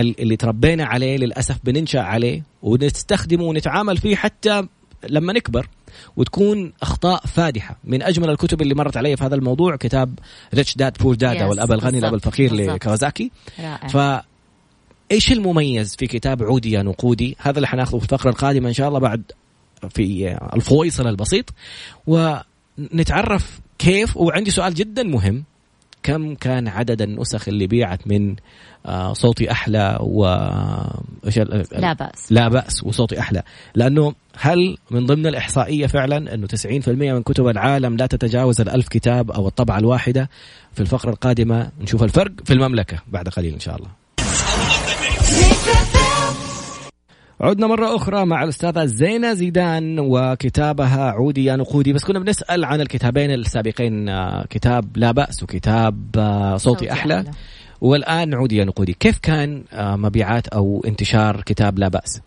اللي 0.00 0.36
تربينا 0.36 0.84
عليه 0.84 1.16
للأسف 1.16 1.58
بننشأ 1.64 2.00
عليه 2.00 2.42
ونستخدمه 2.62 3.44
ونتعامل 3.44 3.96
فيه 3.96 4.16
حتى 4.16 4.68
لما 5.08 5.32
نكبر 5.32 5.68
وتكون 6.16 6.72
أخطاء 6.82 7.26
فادحة. 7.26 7.78
من 7.84 8.02
أجمل 8.02 8.30
الكتب 8.30 8.62
اللي 8.62 8.74
مرت 8.74 8.96
علي 8.96 9.16
في 9.16 9.24
هذا 9.24 9.34
الموضوع 9.34 9.76
كتاب 9.76 10.18
ريتش 10.54 10.76
داد 10.76 10.98
بور 10.98 11.14
داد 11.14 11.36
أو 11.36 11.52
الأب 11.52 11.72
الغني 11.72 11.98
الأب 11.98 12.14
الفقير 12.14 12.78
لكawasaki 12.78 13.24
ف 13.88 13.96
إيش 15.12 15.32
المميز 15.32 15.96
في 15.96 16.06
كتاب 16.06 16.42
عودي 16.42 16.70
يا 16.70 16.82
نقودي؟ 16.82 17.36
هذا 17.40 17.56
اللي 17.56 17.66
حناخذه 17.66 17.98
في 17.98 18.04
الفقرة 18.04 18.30
القادمة 18.30 18.68
إن 18.68 18.72
شاء 18.72 18.88
الله 18.88 18.98
بعد 18.98 19.22
في 19.88 20.38
الفويصل 20.54 21.06
البسيط. 21.06 21.44
ونتعرف 22.06 23.60
كيف 23.78 24.16
وعندي 24.16 24.50
سؤال 24.50 24.74
جدا 24.74 25.02
مهم. 25.02 25.44
كم 26.06 26.34
كان 26.34 26.68
عدد 26.68 27.02
النسخ 27.02 27.48
اللي 27.48 27.66
بيعت 27.66 28.06
من 28.06 28.36
آه، 28.86 29.12
صوتي 29.12 29.50
أحلى 29.50 29.98
و 30.00 30.24
لا 31.72 31.92
بأس. 31.92 32.32
لا 32.32 32.48
بأس 32.48 32.84
وصوتي 32.84 33.20
أحلى. 33.20 33.42
لأنه 33.74 34.14
هل 34.38 34.76
من 34.90 35.06
ضمن 35.06 35.26
الإحصائية 35.26 35.86
فعلا 35.86 36.34
إنه 36.34 36.46
90% 36.46 36.88
من 36.88 37.22
كتب 37.22 37.48
العالم 37.48 37.96
لا 37.96 38.06
تتجاوز 38.06 38.60
الألف 38.60 38.88
كتاب 38.88 39.30
أو 39.30 39.48
الطبعة 39.48 39.78
الواحدة؟ 39.78 40.30
في 40.72 40.80
الفقرة 40.80 41.10
القادمة 41.10 41.70
نشوف 41.80 42.02
الفرق 42.02 42.32
في 42.44 42.52
المملكة 42.52 42.98
بعد 43.08 43.28
قليل 43.28 43.54
إن 43.54 43.60
شاء 43.60 43.76
الله. 43.76 44.05
عدنا 47.40 47.66
مرة 47.66 47.96
أخرى 47.96 48.26
مع 48.26 48.42
الأستاذة 48.42 48.84
زينة 48.84 49.34
زيدان 49.34 49.98
وكتابها 50.00 51.10
عودي 51.10 51.44
يا 51.44 51.56
نقودي 51.56 51.92
بس 51.92 52.04
كنا 52.04 52.18
بنسأل 52.18 52.64
عن 52.64 52.80
الكتابين 52.80 53.30
السابقين 53.30 54.08
آه، 54.08 54.46
كتاب 54.50 54.96
لا 54.96 55.12
بأس 55.12 55.42
وكتاب 55.42 56.16
آه، 56.18 56.56
صوتي 56.56 56.92
أحلى, 56.92 57.14
أحلى. 57.14 57.30
والآن 57.80 58.34
عودي 58.34 58.56
يا 58.56 58.64
نقودي 58.64 58.92
كيف 59.00 59.18
كان 59.18 59.64
آه، 59.72 59.96
مبيعات 59.96 60.48
أو 60.48 60.82
انتشار 60.86 61.40
كتاب 61.40 61.78
لا 61.78 61.88
بأس؟ 61.88 62.20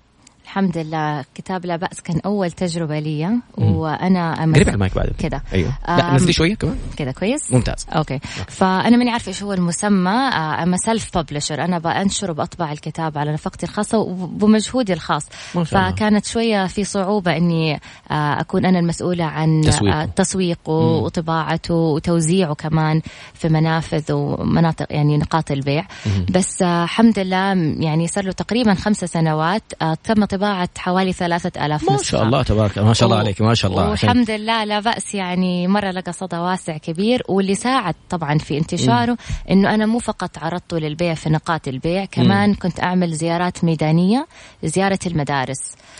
الحمد 0.49 0.77
لله. 0.77 1.25
كتاب 1.35 1.65
لا 1.65 1.75
بأس 1.75 2.01
كان 2.01 2.19
أول 2.25 2.51
تجربة 2.51 2.99
لي 2.99 3.39
وأنا 3.57 4.33
قريب 4.33 4.67
على 4.67 4.73
المايك 4.73 4.95
بعد. 4.95 5.09
كذا 5.19 5.41
أيوه. 5.53 5.73
لا 5.87 6.13
نزلي 6.13 6.33
شوية 6.33 6.55
كمان. 6.55 6.75
كذا 6.97 7.11
كويس؟ 7.11 7.53
ممتاز. 7.53 7.85
okay, 7.89 8.13
okay. 8.13 8.25
فأنا 8.47 8.97
ماني 8.97 9.11
عارفة 9.11 9.27
إيش 9.27 9.43
هو 9.43 9.53
المسمى 9.53 10.09
I'm 10.09 10.77
a 10.77 10.85
self 10.85 11.17
publisher 11.17 11.63
أنا 11.63 11.79
بأنشر 11.79 12.31
وبأطبع 12.31 12.71
الكتاب 12.71 13.17
على 13.17 13.33
نفقتي 13.33 13.65
الخاصة 13.65 13.97
وبمجهودي 13.97 14.93
الخاص. 14.93 15.25
فكانت 15.65 16.25
شوية 16.25 16.67
في 16.67 16.83
صعوبة 16.83 17.37
إني 17.37 17.73
آه، 18.11 18.41
أكون 18.41 18.65
أنا 18.65 18.79
المسؤولة 18.79 19.25
عن 19.25 19.61
تسويقه, 19.61 20.05
تسويقه 20.05 20.71
وطباعته 20.73 21.73
وتوزيعه 21.73 22.53
كمان 22.53 23.01
في 23.33 23.49
منافذ 23.49 24.11
ومناطق 24.11 24.85
يعني 24.89 25.17
نقاط 25.17 25.51
البيع. 25.51 25.85
مم. 26.05 26.25
بس 26.29 26.61
آه، 26.61 26.83
الحمد 26.83 27.19
لله 27.19 27.53
يعني 27.79 28.07
صار 28.07 28.25
له 28.25 28.31
تقريبا 28.31 28.73
خمسة 28.73 29.07
سنوات 29.07 29.63
آه، 29.81 29.97
تم 30.03 30.25
طباعة 30.39 30.69
حوالي 30.77 31.13
ثلاثة 31.13 31.65
ألاف 31.65 31.91
ما 31.91 31.97
شاء 31.97 32.23
الله 32.23 32.43
تبارك 32.43 32.77
ما 32.77 32.93
شاء 32.93 33.07
الله 33.09 33.19
عليك 33.19 33.41
ما 33.41 33.53
شاء 33.53 33.71
الله. 33.71 33.89
والحمد 33.89 34.31
لله 34.31 34.63
لا 34.63 34.79
بأس 34.79 35.15
يعني 35.15 35.67
مرة 35.67 35.91
لقى 35.91 36.13
صدى 36.13 36.37
واسع 36.37 36.77
كبير. 36.77 37.23
واللي 37.27 37.55
ساعد 37.55 37.95
طبعا 38.09 38.37
في 38.37 38.57
انتشاره 38.57 39.17
إنه 39.51 39.73
أنا 39.73 39.85
مو 39.85 39.99
فقط 39.99 40.37
عرضته 40.37 40.77
للبيع 40.77 41.13
في 41.13 41.29
نقاط 41.29 41.67
البيع 41.67 42.05
كمان 42.05 42.49
م. 42.49 42.55
كنت 42.55 42.79
أعمل 42.79 43.13
زيارات 43.13 43.63
ميدانية 43.63 44.27
زيارة 44.63 44.99
المدارس. 45.07 45.59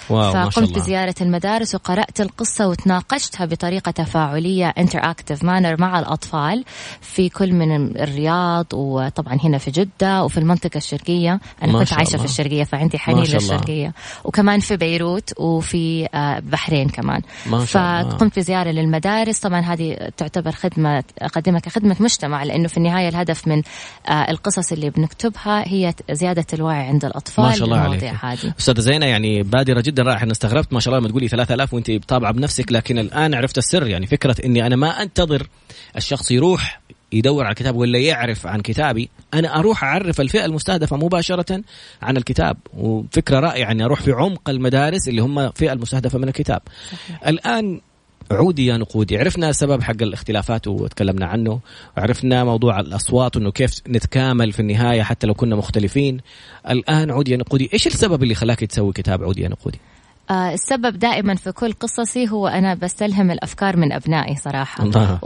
واو 0.09 0.49
فقمت 0.49 0.75
بزيارة 0.75 1.15
المدارس 1.21 1.75
وقرأت 1.75 2.21
القصة 2.21 2.67
وتناقشتها 2.67 3.45
بطريقة 3.45 3.91
تفاعلية 3.91 4.73
interactive 4.77 5.43
manner 5.43 5.81
مع 5.81 5.99
الأطفال 5.99 6.65
في 7.01 7.29
كل 7.29 7.53
من 7.53 7.97
الرياض 8.01 8.65
وطبعا 8.73 9.37
هنا 9.43 9.57
في 9.57 9.71
جدة 9.71 10.23
وفي 10.23 10.37
المنطقة 10.37 10.77
الشرقية. 10.77 11.39
أنا 11.63 11.79
كنت 11.79 11.93
عايشة 11.93 12.09
الله. 12.09 12.19
في 12.19 12.25
الشرقية 12.25 12.63
فعندي 12.63 12.99
حنين 12.99 13.23
للشرقية. 13.23 13.93
وكمان 14.23 14.59
في 14.59 14.77
بيروت 14.77 15.33
وفي 15.37 16.07
آه، 16.13 16.39
بحرين 16.39 16.89
كمان. 16.89 17.21
ما 17.45 17.65
شاء 17.65 18.01
الله. 18.01 18.09
فقمت 18.09 18.39
بزيارة 18.39 18.69
للمدارس. 18.69 19.39
طبعا 19.39 19.59
هذه 19.59 19.97
تعتبر 20.17 20.51
خدمة 20.51 21.03
أقدمها 21.19 21.59
كخدمة 21.59 21.95
مجتمع 21.99 22.43
لأنه 22.43 22.67
في 22.67 22.77
النهاية 22.77 23.09
الهدف 23.09 23.47
من 23.47 23.61
آه، 24.07 24.31
القصص 24.31 24.71
اللي 24.71 24.89
بنكتبها 24.89 25.67
هي 25.67 25.93
زيادة 26.11 26.45
الوعي 26.53 26.87
عند 26.87 27.05
الأطفال 27.05 27.45
ما 27.45 27.51
شاء 27.51 27.65
الله 27.65 27.77
عليك. 27.77 28.03
هذه. 28.03 28.53
أستاذة 28.59 28.79
زينة 28.79 29.05
يعني 29.05 29.43
بادرة 29.43 29.81
جدا 29.81 29.98
رائعة 29.99 30.23
أنا 30.23 30.31
استغربت 30.31 30.73
ما 30.73 30.79
شاء 30.79 30.93
الله 30.93 30.99
لما 30.99 31.09
تقولي 31.09 31.27
3000 31.27 31.73
وأنت 31.73 31.91
طابعة 31.91 32.31
بنفسك 32.31 32.71
لكن 32.71 32.99
الآن 32.99 33.33
عرفت 33.33 33.57
السر. 33.57 33.87
يعني 33.87 34.07
فكرة 34.07 34.35
إني 34.45 34.65
أنا 34.65 34.75
ما 34.75 35.01
أنتظر 35.01 35.47
الشخص 35.97 36.31
يروح 36.31 36.81
يدور 37.11 37.43
على 37.43 37.51
الكتاب 37.51 37.75
ولا 37.75 37.99
يعرف 37.99 38.47
عن 38.47 38.61
كتابي 38.61 39.09
أنا 39.33 39.59
أروح 39.59 39.83
أعرف 39.83 40.21
الفئة 40.21 40.45
المستهدفة 40.45 40.97
مباشرة 40.97 41.61
عن 42.01 42.17
الكتاب. 42.17 42.57
وفكرة 42.73 43.39
رائعة 43.39 43.71
إني 43.71 43.85
أروح 43.85 44.01
في 44.01 44.11
عمق 44.11 44.49
المدارس 44.49 45.07
اللي 45.07 45.21
هم 45.21 45.39
الفئه 45.39 45.73
المستهدفة 45.73 46.19
من 46.19 46.27
الكتاب. 46.27 46.61
صحيح. 46.91 47.27
الآن 47.27 47.81
عودي 48.31 48.65
يا 48.65 48.77
نقودي. 48.77 49.17
عرفنا 49.17 49.51
سبب 49.51 49.81
حق 49.83 50.01
الاختلافات 50.01 50.67
وتكلمنا 50.67 51.25
عنه. 51.25 51.59
وعرفنا 51.97 52.43
موضوع 52.43 52.79
الأصوات 52.79 53.37
انه 53.37 53.51
كيف 53.51 53.73
نتكامل 53.87 54.51
في 54.51 54.59
النهاية 54.59 55.01
حتى 55.01 55.27
لو 55.27 55.33
كنا 55.33 55.55
مختلفين. 55.55 56.21
الآن 56.69 57.11
عودي 57.11 57.31
يا 57.31 57.37
نقودي 57.37 57.69
إيش 57.73 57.87
السبب 57.87 58.23
اللي 58.23 58.35
خلاك 58.35 58.59
تسوي 58.59 58.93
كتاب 58.93 59.23
عودي 59.23 59.41
يا 59.41 59.49
نقودي؟ 59.49 59.79
السبب 60.31 60.99
دائما 60.99 61.35
في 61.35 61.51
كل 61.51 61.73
قصصي 61.73 62.29
هو 62.29 62.47
أنا 62.47 62.73
بستلهم 62.73 63.31
الأفكار 63.31 63.77
من 63.77 63.91
أبنائي 63.91 64.35
صراحة 64.35 64.83
الله. 64.83 65.19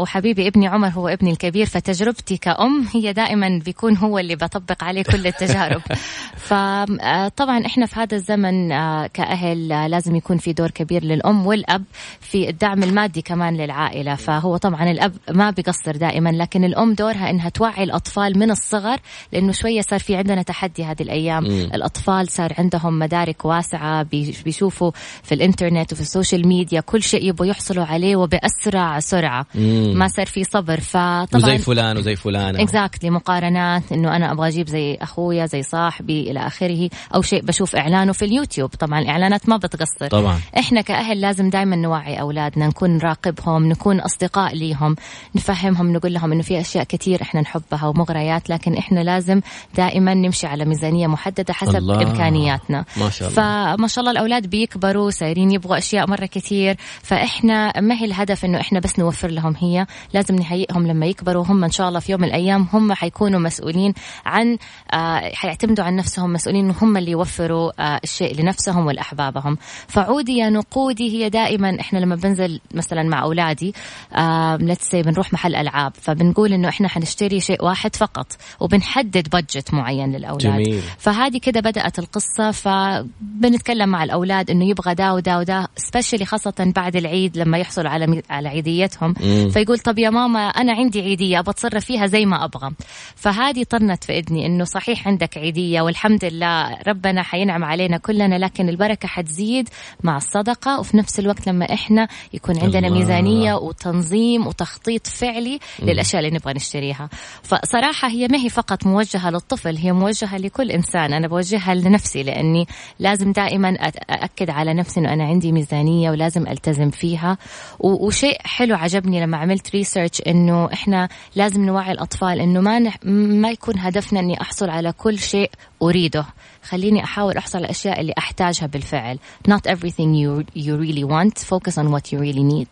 وحبيبي 0.00 0.48
ابني 0.48 0.68
عمر 0.68 0.88
هو 0.88 1.08
ابني 1.08 1.30
الكبير 1.30 1.66
فتجربتي 1.66 2.36
كأم 2.36 2.86
هي 2.94 3.12
دائما 3.12 3.60
بيكون 3.64 3.96
هو 3.96 4.18
اللي 4.18 4.36
بطبق 4.36 4.84
عليه 4.84 5.02
كل 5.02 5.26
التجارب 5.26 5.82
فطبعا 6.48 7.66
إحنا 7.66 7.86
في 7.86 8.00
هذا 8.00 8.16
الزمن 8.16 8.72
آه 8.72 9.06
كأهل 9.06 9.72
آه 9.72 9.86
لازم 9.86 10.16
يكون 10.16 10.38
في 10.38 10.52
دور 10.52 10.70
كبير 10.70 11.04
للأم 11.04 11.46
والأب 11.46 11.84
في 12.20 12.48
الدعم 12.48 12.82
المادي 12.82 13.22
كمان 13.22 13.56
للعائلة 13.56 14.14
فهو 14.14 14.56
طبعا 14.56 14.90
الأب 14.90 15.12
ما 15.30 15.50
بيقصر 15.50 15.96
دائما 15.96 16.28
لكن 16.28 16.64
الأم 16.64 16.94
دورها 16.94 17.30
إنها 17.30 17.48
توعي 17.48 17.84
الأطفال 17.84 18.38
من 18.38 18.50
الصغر 18.50 18.98
لأنه 19.32 19.52
شوية 19.52 19.80
صار 19.80 20.00
في 20.00 20.16
عندنا 20.16 20.42
تحدي 20.42 20.84
هذه 20.84 21.02
الأيام 21.02 21.44
م. 21.44 21.70
الأطفال 21.74 22.28
صار 22.28 22.54
عندهم 22.58 22.98
مدارك 22.98 23.44
واسعة 23.44 24.02
بيشوفوا 24.50 24.90
في 25.22 25.34
الإنترنت 25.34 25.92
وفي 25.92 26.00
ال 26.00 26.07
social 26.07 26.48
media 26.48 26.80
كل 26.80 27.02
شيء 27.02 27.24
يبغوا 27.24 27.46
يحصلوا 27.46 27.84
عليه 27.84 28.16
وبأسرع 28.16 29.00
سرعة. 29.00 29.46
مم. 29.54 29.92
ما 29.96 30.08
صار 30.08 30.26
في 30.26 30.44
صبر. 30.44 30.80
فطبعا 30.80 31.26
وزي 31.34 31.58
فلان 31.58 31.96
وزي 31.96 32.16
فلان 32.16 32.56
exactly 32.56 33.10
مقارنات 33.10 33.92
إنه 33.92 34.16
أنا 34.16 34.32
أبغى 34.32 34.48
أجيب 34.48 34.68
زي 34.68 34.98
أخويا 35.00 35.46
زي 35.46 35.62
صاحبي 35.62 36.30
إلى 36.30 36.46
آخره 36.46 36.90
أو 37.14 37.22
شيء 37.22 37.42
بشوف 37.42 37.76
إعلانه 37.76 38.12
في 38.12 38.24
اليوتيوب. 38.24 38.70
طبعا 38.70 39.00
الإعلانات 39.00 39.48
ما 39.48 39.56
بتقصر. 39.56 40.08
طبعا. 40.08 40.40
إحنا 40.58 40.80
كأهل 40.80 41.20
لازم 41.20 41.50
دائما 41.50 41.76
نوعي 41.76 42.20
أولادنا 42.20 42.66
نكون 42.66 42.96
نراقبهم 42.96 43.68
نكون 43.68 44.00
أصدقاء 44.00 44.54
ليهم 44.54 44.96
نفهمهم 45.34 45.92
نقول 45.92 46.12
لهم 46.12 46.32
إنه 46.32 46.42
في 46.42 46.60
أشياء 46.60 46.84
كثير 46.84 47.22
إحنا 47.22 47.40
نحبها 47.40 47.86
ومغريات 47.86 48.50
لكن 48.50 48.74
إحنا 48.76 49.00
لازم 49.00 49.40
دائما 49.76 50.14
نمشي 50.14 50.46
على 50.46 50.64
ميزانية 50.64 51.06
محددة 51.06 51.52
حسب 51.52 51.76
الله. 51.76 52.02
إمكانياتنا. 52.02 52.84
ما 52.96 53.10
شاء 53.10 53.28
الله. 53.28 53.76
فما 53.76 53.86
شاء 53.88 54.00
الله 54.00 54.10
الأولاد 54.12 54.39
الأولاد 54.40 54.50
بيكبروا 54.50 55.10
صايرين 55.10 55.50
يبغوا 55.50 55.78
أشياء 55.78 56.10
مرة 56.10 56.26
كثير. 56.26 56.76
فإحنا 57.02 57.80
ما 57.80 57.94
هي 57.94 58.04
الهدف 58.04 58.44
إنه 58.44 58.60
إحنا 58.60 58.80
بس 58.80 58.98
نوفر 58.98 59.28
لهم 59.28 59.56
هي؟ 59.58 59.86
لازم 60.14 60.34
نهيئهم 60.34 60.86
لما 60.86 61.06
يكبروا. 61.06 61.44
هم 61.44 61.64
إن 61.64 61.70
شاء 61.70 61.88
الله 61.88 62.00
في 62.00 62.12
يوم 62.12 62.20
من 62.20 62.28
الأيام 62.28 62.68
هم 62.72 62.92
حيكونوا 62.92 63.40
مسؤولين 63.40 63.94
عن 64.26 64.58
آه 64.94 65.30
حيعتمدوا 65.34 65.84
عن 65.84 65.96
نفسهم 65.96 66.32
مسؤولين 66.32 66.64
إنه 66.64 66.74
هم 66.82 66.96
اللي 66.96 67.10
يوفروا 67.10 67.72
آه 67.80 68.00
الشيء 68.04 68.40
لنفسهم 68.40 68.86
ولأحبابهم. 68.86 69.56
فعودي 69.88 70.36
يا 70.36 70.50
نقودي 70.50 71.10
هي 71.10 71.28
دائما 71.28 71.80
إحنا 71.80 71.98
لما 71.98 72.16
بنزل 72.16 72.60
مثلا 72.74 73.02
مع 73.02 73.22
أولادي 73.22 73.74
آه 74.16 74.58
بنروح 74.92 75.32
محل 75.32 75.54
ألعاب 75.54 75.92
فبنقول 76.00 76.52
إنه 76.52 76.68
إحنا 76.68 76.88
حنشتري 76.88 77.40
شيء 77.40 77.64
واحد 77.64 77.96
فقط 77.96 78.26
وبنحدد 78.60 79.28
بادجت 79.28 79.74
معين 79.74 80.12
للأولاد. 80.12 80.62
جميل. 80.62 80.82
فهذه 80.98 81.38
كده 81.38 81.60
بدأت 81.60 81.98
القصة 81.98 82.50
فبنتكلم 82.50 83.88
مع 83.88 84.04
الأولاد. 84.04 84.19
الاولاد 84.24 84.50
إنه 84.50 84.68
يبغى 84.68 84.94
دا 84.94 85.10
ودا 85.12 85.36
ودا 85.38 85.66
سبيشلي 85.76 86.24
خاصة 86.24 86.72
بعد 86.76 86.96
العيد 86.96 87.38
لما 87.38 87.58
يحصلوا 87.58 87.90
على 87.90 88.22
على 88.30 88.48
عيديتهم 88.48 89.14
مم. 89.20 89.50
فيقول 89.50 89.78
طب 89.78 89.98
يا 89.98 90.10
ماما 90.10 90.48
أنا 90.48 90.72
عندي 90.72 91.00
عيدية 91.00 91.38
أبغى 91.38 91.50
أتصرف 91.50 91.84
فيها 91.84 92.06
زي 92.06 92.26
ما 92.26 92.44
أبغى 92.44 92.70
فهذه 93.16 93.64
طنت 93.70 94.04
في 94.04 94.18
إذني 94.18 94.46
إنه 94.46 94.64
صحيح 94.64 95.08
عندك 95.08 95.38
عيدية 95.38 95.80
والحمد 95.80 96.24
لله 96.24 96.76
ربنا 96.88 97.22
حينعم 97.22 97.64
علينا 97.64 97.96
كلنا 97.96 98.38
لكن 98.38 98.68
البركة 98.68 99.08
حتزيد 99.08 99.68
مع 100.04 100.16
الصدقة 100.16 100.80
وفي 100.80 100.96
نفس 100.96 101.18
الوقت 101.20 101.46
لما 101.46 101.72
إحنا 101.74 102.08
يكون 102.34 102.58
عندنا 102.58 102.86
الله. 102.86 102.98
ميزانية 102.98 103.54
وتنظيم 103.54 104.46
وتخطيط 104.46 105.06
فعلي 105.06 105.58
مم. 105.82 105.88
للأشياء 105.88 106.22
اللي 106.22 106.34
نبغى 106.36 106.54
نشتريها 106.54 107.08
فصراحة 107.42 108.08
هي 108.08 108.28
ما 108.28 108.38
هي 108.38 108.48
فقط 108.48 108.86
موجهة 108.86 109.30
للطفل 109.30 109.76
هي 109.76 109.92
موجهة 109.92 110.36
لكل 110.38 110.70
إنسان 110.70 111.12
أنا 111.12 111.28
بوجهها 111.28 111.74
لنفسي 111.74 112.22
لأني 112.22 112.66
لازم 112.98 113.32
دائما 113.32 113.68
اكد 114.14 114.50
على 114.50 114.74
نفسي 114.74 115.00
إنه 115.00 115.12
أنا 115.12 115.24
عندي 115.24 115.52
ميزانية 115.52 116.10
ولازم 116.10 116.46
ألتزم 116.46 116.90
فيها. 116.90 117.38
وشيء 117.80 118.38
حلو 118.44 118.76
عجبني 118.76 119.20
لما 119.20 119.36
عملت 119.36 119.70
ريسيرش 119.70 120.20
إنه 120.26 120.72
إحنا 120.72 121.08
لازم 121.36 121.64
نوعي 121.64 121.92
الأطفال 121.92 122.40
إنه 122.40 122.60
ما 122.60 122.78
نح... 122.78 122.96
ما 123.04 123.50
يكون 123.50 123.78
هدفنا 123.78 124.20
إني 124.20 124.40
أحصل 124.40 124.70
على 124.70 124.92
كل 124.92 125.18
شيء 125.18 125.50
أريده. 125.82 126.26
خليني 126.62 127.04
أحاول 127.04 127.36
أحصل 127.36 127.58
على 127.58 127.64
الأشياء 127.64 128.00
اللي 128.00 128.14
أحتاجها 128.18 128.66
بالفعل. 128.66 129.18
Not 129.48 129.70
everything 129.70 130.14
you 130.14 130.44
you 130.54 130.76
really 130.76 131.04
want. 131.04 131.38
Focus 131.38 131.78
on 131.78 131.90
what 131.90 132.12
you 132.12 132.18
really 132.18 132.44
need. 132.54 132.68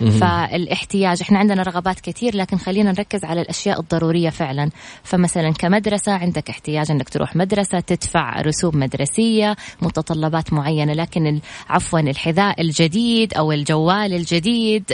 فالاحتياج 0.00 1.22
إحنا 1.22 1.38
عندنا 1.38 1.62
رغبات 1.62 2.00
كثير 2.00 2.36
لكن 2.36 2.56
خلينا 2.56 2.90
نركز 2.92 3.24
على 3.24 3.40
الأشياء 3.40 3.80
الضرورية 3.80 4.30
فعلا. 4.30 4.70
فمثلا 5.02 5.52
كمدرسة 5.52 6.12
عندك 6.12 6.50
احتياج 6.50 6.90
إنك 6.90 7.08
تروح 7.08 7.36
مدرسة 7.36 7.80
تدفع 7.80 8.40
رسوم 8.40 8.76
مدرسية 8.76 9.56
متطلبات 9.82 10.52
معينة 10.52 10.92
لكن 10.92 11.40
عفوا 11.68 12.00
الحذاء 12.00 12.60
الجديد 12.60 13.34
أو 13.34 13.52
الجوال 13.52 14.14
الجديد 14.14 14.84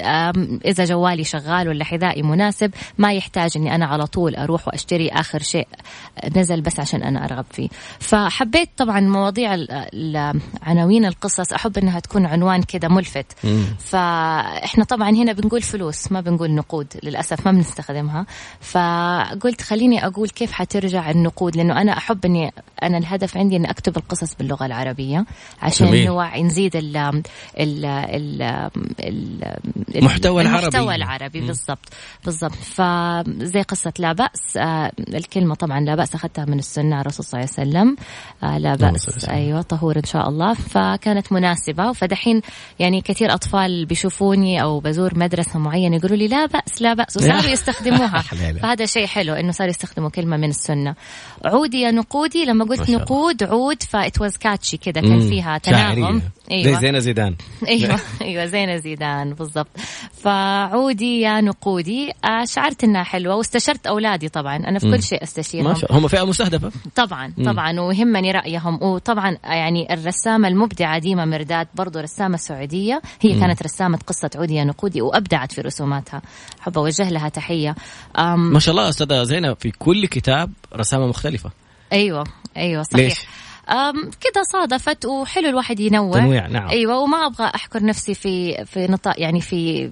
إذا 0.65 0.85
جوالي 0.85 1.25
شغال 1.25 1.69
ولا 1.69 1.85
حذائي 1.85 2.23
مناسب 2.23 2.71
ما 2.99 3.13
يحتاج 3.13 3.51
إني 3.57 3.75
أنا 3.75 3.87
على 3.87 4.07
طول 4.07 4.37
أروح 4.37 4.69
وأشتري 4.69 5.09
آخر 5.09 5.43
شيء 5.43 5.69
نزل 6.37 6.61
بس 6.61 6.81
عشان 6.81 7.03
أنا 7.03 7.25
أرغب 7.25 7.45
فيه. 7.51 7.69
فحبيت 7.99 8.69
طبعا 8.77 9.01
مواضيع 9.01 9.57
عناوين 10.63 11.05
القصص 11.07 11.53
أحب 11.53 11.79
إنها 11.79 12.01
تكون 12.01 12.27
عنوان 12.27 12.63
كذا 12.63 12.89
ملفت. 12.89 13.27
فإحنا 13.79 14.85
طبعا 14.85 14.96
طبعا 14.97 15.11
هنا 15.11 15.33
بنقول 15.33 15.63
فلوس 15.63 16.13
ما 16.13 16.21
بنقول 16.21 16.51
نقود 16.51 16.87
للأسف 17.03 17.47
ما 17.47 17.53
بنستخدمها. 17.53 18.27
فقلت 18.61 19.61
خليني 19.61 20.07
أقول 20.07 20.29
كيف 20.29 20.53
حترجع 20.53 21.11
النقود 21.11 21.57
لأنه 21.57 21.81
أنا 21.81 21.93
أحب 21.93 22.25
أني 22.25 22.53
أنا 22.83 22.99
الهدف 22.99 23.37
عندي 23.37 23.57
أني 23.57 23.71
أكتب 23.71 23.97
القصص 23.97 24.35
باللغة 24.35 24.67
العربية 24.67 25.27
عشان 25.63 26.05
نوعي 26.05 26.43
نزيد 26.43 26.77
ال 26.77 26.97
ال 26.97 27.85
ال 27.85 28.43
المحتوى 29.97 30.43
العربي. 30.43 30.67
المحتوى 30.67 30.95
العربي 30.95 31.41
بالضبط 31.41 31.89
بالضبط. 32.25 32.53
فزي 32.53 33.63
قصة 33.63 33.93
لا 33.99 34.13
بأس 34.13 34.57
آه 34.57 34.93
الكلمة 34.99 35.55
طبعا 35.55 35.81
لا 35.81 35.95
بأس 35.95 36.15
أخذتها 36.15 36.45
من 36.45 36.59
السنة 36.59 37.01
الرسول 37.01 37.25
صلى 37.27 37.41
الله 37.41 37.51
عليه 37.59 37.69
وسلم. 37.71 37.97
آه 38.43 38.59
لا 38.59 38.75
بأس 38.75 39.25
أيوة 39.29 39.63
طهور 39.63 39.97
إن 39.97 40.05
شاء 40.05 40.29
الله. 40.29 40.55
فكانت 40.55 41.33
مناسبة 41.33 41.93
فدحين 41.93 42.43
يعني 42.79 43.01
كثير 43.01 43.35
أطفال 43.35 43.87
بيشوفوني 43.87 44.63
أو 44.63 44.76
بزور 44.81 45.19
مدرسة 45.19 45.59
معينة 45.59 45.97
يقولوا 45.97 46.17
لي 46.17 46.29
لا 46.29 46.47
بأس 46.47 46.83
لا 46.83 46.95
بأس. 46.95 47.17
وصاروا 47.17 47.51
يستخدموها. 47.51 48.23
فهذا 48.63 48.87
شيء 48.87 49.07
حلو 49.07 49.35
إنه 49.35 49.53
صاروا 49.53 49.71
يستخدموا 49.71 50.11
كلمة 50.11 50.37
من 50.37 50.49
السنة. 50.49 50.95
عودي 51.45 51.81
يا 51.81 51.91
نقودي 51.91 52.45
لما 52.45 52.65
قلت 52.65 52.91
نقود 52.91 53.43
عود 53.43 53.83
فإت 53.83 54.21
واز 54.21 54.37
كاتشي 54.37 54.77
كذا 54.77 55.01
كان 55.01 55.21
فيها 55.21 55.59
تناغم. 55.59 56.23
أيوه. 56.51 56.73
زي 56.73 56.81
زينة 56.81 56.99
زيدان. 56.99 57.37
أيوه 57.69 58.01
أيوه 58.23 58.47
زينة 58.47 58.77
زيدان 58.77 59.35
بالضبط. 59.35 59.69
فعودي 60.13 61.21
يا 61.21 61.41
نقودي. 61.41 62.13
آه، 62.25 62.45
شعرت 62.45 62.85
إنها 62.85 63.03
حلوة 63.03 63.37
واستشرت 63.37 63.87
أولادي 63.87 64.29
طبعا. 64.29 64.57
أنا 64.57 64.79
في 64.79 64.91
كل 64.91 65.03
شيء 65.03 65.23
أستشيرهم. 65.23 65.69
ما 65.69 65.75
شاء 65.75 65.93
هم 65.99 66.09
فئة 66.09 66.27
مستهدفة؟ 66.27 66.73
طبعا 66.95 67.33
طبعا 67.45 67.81
ويهمني 67.81 68.33
رأيهم. 68.33 68.83
وطبعا 68.83 69.39
يعني 69.45 69.95
الرسامة 69.95 70.49
المبدعة 70.49 70.99
ديما 70.99 71.25
مرداد 71.25 71.69
برضو 71.75 71.99
رسامة 71.99 72.37
سعودية. 72.37 73.03
هي 73.21 73.35
مم. 73.35 73.41
كانت 73.41 73.63
رسامة 73.63 73.99
قصة 74.07 74.31
عودي 74.37 74.55
يا 74.55 74.65
نقودي 74.65 75.03
وأبدعت 75.03 75.53
في 75.53 75.61
رسوماتها. 75.61 76.23
احب 76.61 76.79
أوجه 76.79 77.11
لها 77.11 77.29
تحية. 77.29 77.75
ما 78.37 78.59
شاء 78.59 78.75
الله 78.75 78.89
أستاذة 78.89 79.23
زينة 79.23 79.55
في 79.55 79.71
كل 79.71 80.07
كتاب 80.07 80.53
رسامة 80.77 81.07
مختلفة. 81.07 81.51
أيوه 81.93 82.25
أيوه 82.57 82.83
صحيح. 82.83 83.05
ليش؟ 83.05 83.19
كذا 84.21 84.43
صادفت 84.53 85.07
وحلو 85.07 85.49
الواحد 85.49 85.81
ينوع 85.81 86.13
تنويع 86.13 86.47
نعم. 86.47 86.69
أيوه 86.69 86.99
وما 86.99 87.27
أبغى 87.27 87.51
أحكر 87.55 87.85
نفسي 87.85 88.15
في 88.15 88.65
في 88.65 88.87
نطاق 88.87 89.21
يعني 89.21 89.41
في 89.41 89.91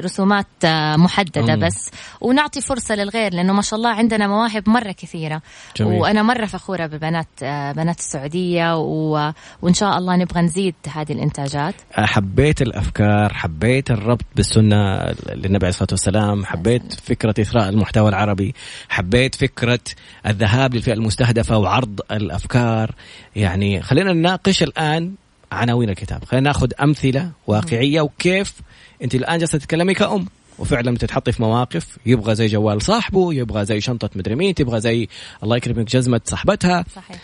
رسومات 0.00 0.46
آه، 0.64 0.96
محددة 0.96 1.56
مم. 1.56 1.66
بس. 1.66 1.90
ونعطي 2.20 2.60
فرصة 2.60 2.94
للغير 2.94 3.34
لأنه 3.34 3.52
ما 3.52 3.62
شاء 3.62 3.76
الله 3.78 3.90
عندنا 3.90 4.26
مواهب 4.26 4.68
مرة 4.68 4.92
كثيرة. 4.92 5.42
جميل. 5.76 6.00
وأنا 6.00 6.22
مرة 6.22 6.46
فخورة 6.46 6.86
ببنات 6.86 7.28
آه، 7.42 7.72
بنات 7.72 7.98
السعودية 7.98 8.76
و... 8.76 9.32
وإن 9.62 9.74
شاء 9.74 9.98
الله 9.98 10.16
نبغى 10.16 10.40
نزيد 10.40 10.74
هذه 10.94 11.12
الإنتاجات. 11.12 11.74
حبيت 11.92 12.62
الأفكار 12.62 13.34
حبيت 13.34 13.90
الربط 13.90 14.24
بالسنة 14.36 15.04
للنبي 15.34 15.66
عليه 15.66 15.68
الصلاة 15.68 15.88
والسلام 15.90 16.44
حبيت 16.44 16.92
فكرة 16.92 17.34
إثراء 17.40 17.68
المحتوى 17.68 18.08
العربي 18.08 18.54
حبيت 18.88 19.34
فكرة 19.34 19.80
الذهاب 20.26 20.74
للفئة 20.74 20.92
المستهدفة 20.92 21.58
وعرض 21.58 22.00
الأفكار 22.10 22.57
الافكار 22.58 22.94
يعني 23.36 23.82
خلينا 23.82 24.12
نناقش 24.12 24.62
الآن 24.62 25.14
عناوين 25.52 25.90
الكتاب. 25.90 26.24
خلينا 26.24 26.48
ناخذ 26.48 26.70
أمثلة 26.82 27.30
واقعية 27.46 28.00
وكيف 28.00 28.54
أنت 29.02 29.14
الآن 29.14 29.38
جالسة 29.38 29.58
تتكلمي 29.58 29.94
كأم. 29.94 30.26
وفعلا 30.58 30.94
بتتحطي 30.94 31.32
في 31.32 31.42
مواقف. 31.42 31.98
يبغى 32.06 32.34
زي 32.34 32.46
جوال 32.46 32.82
صاحبه 32.82 33.34
يبغى 33.34 33.64
زي 33.64 33.80
شنطة 33.80 34.10
مدري 34.14 34.34
مين 34.34 34.54
تبغى 34.54 34.80
زي 34.80 35.08
الله 35.42 35.56
يكرمك 35.56 35.86
جزمة 35.86 36.20
صاحبتها. 36.24 36.84
صحيح. 36.96 37.20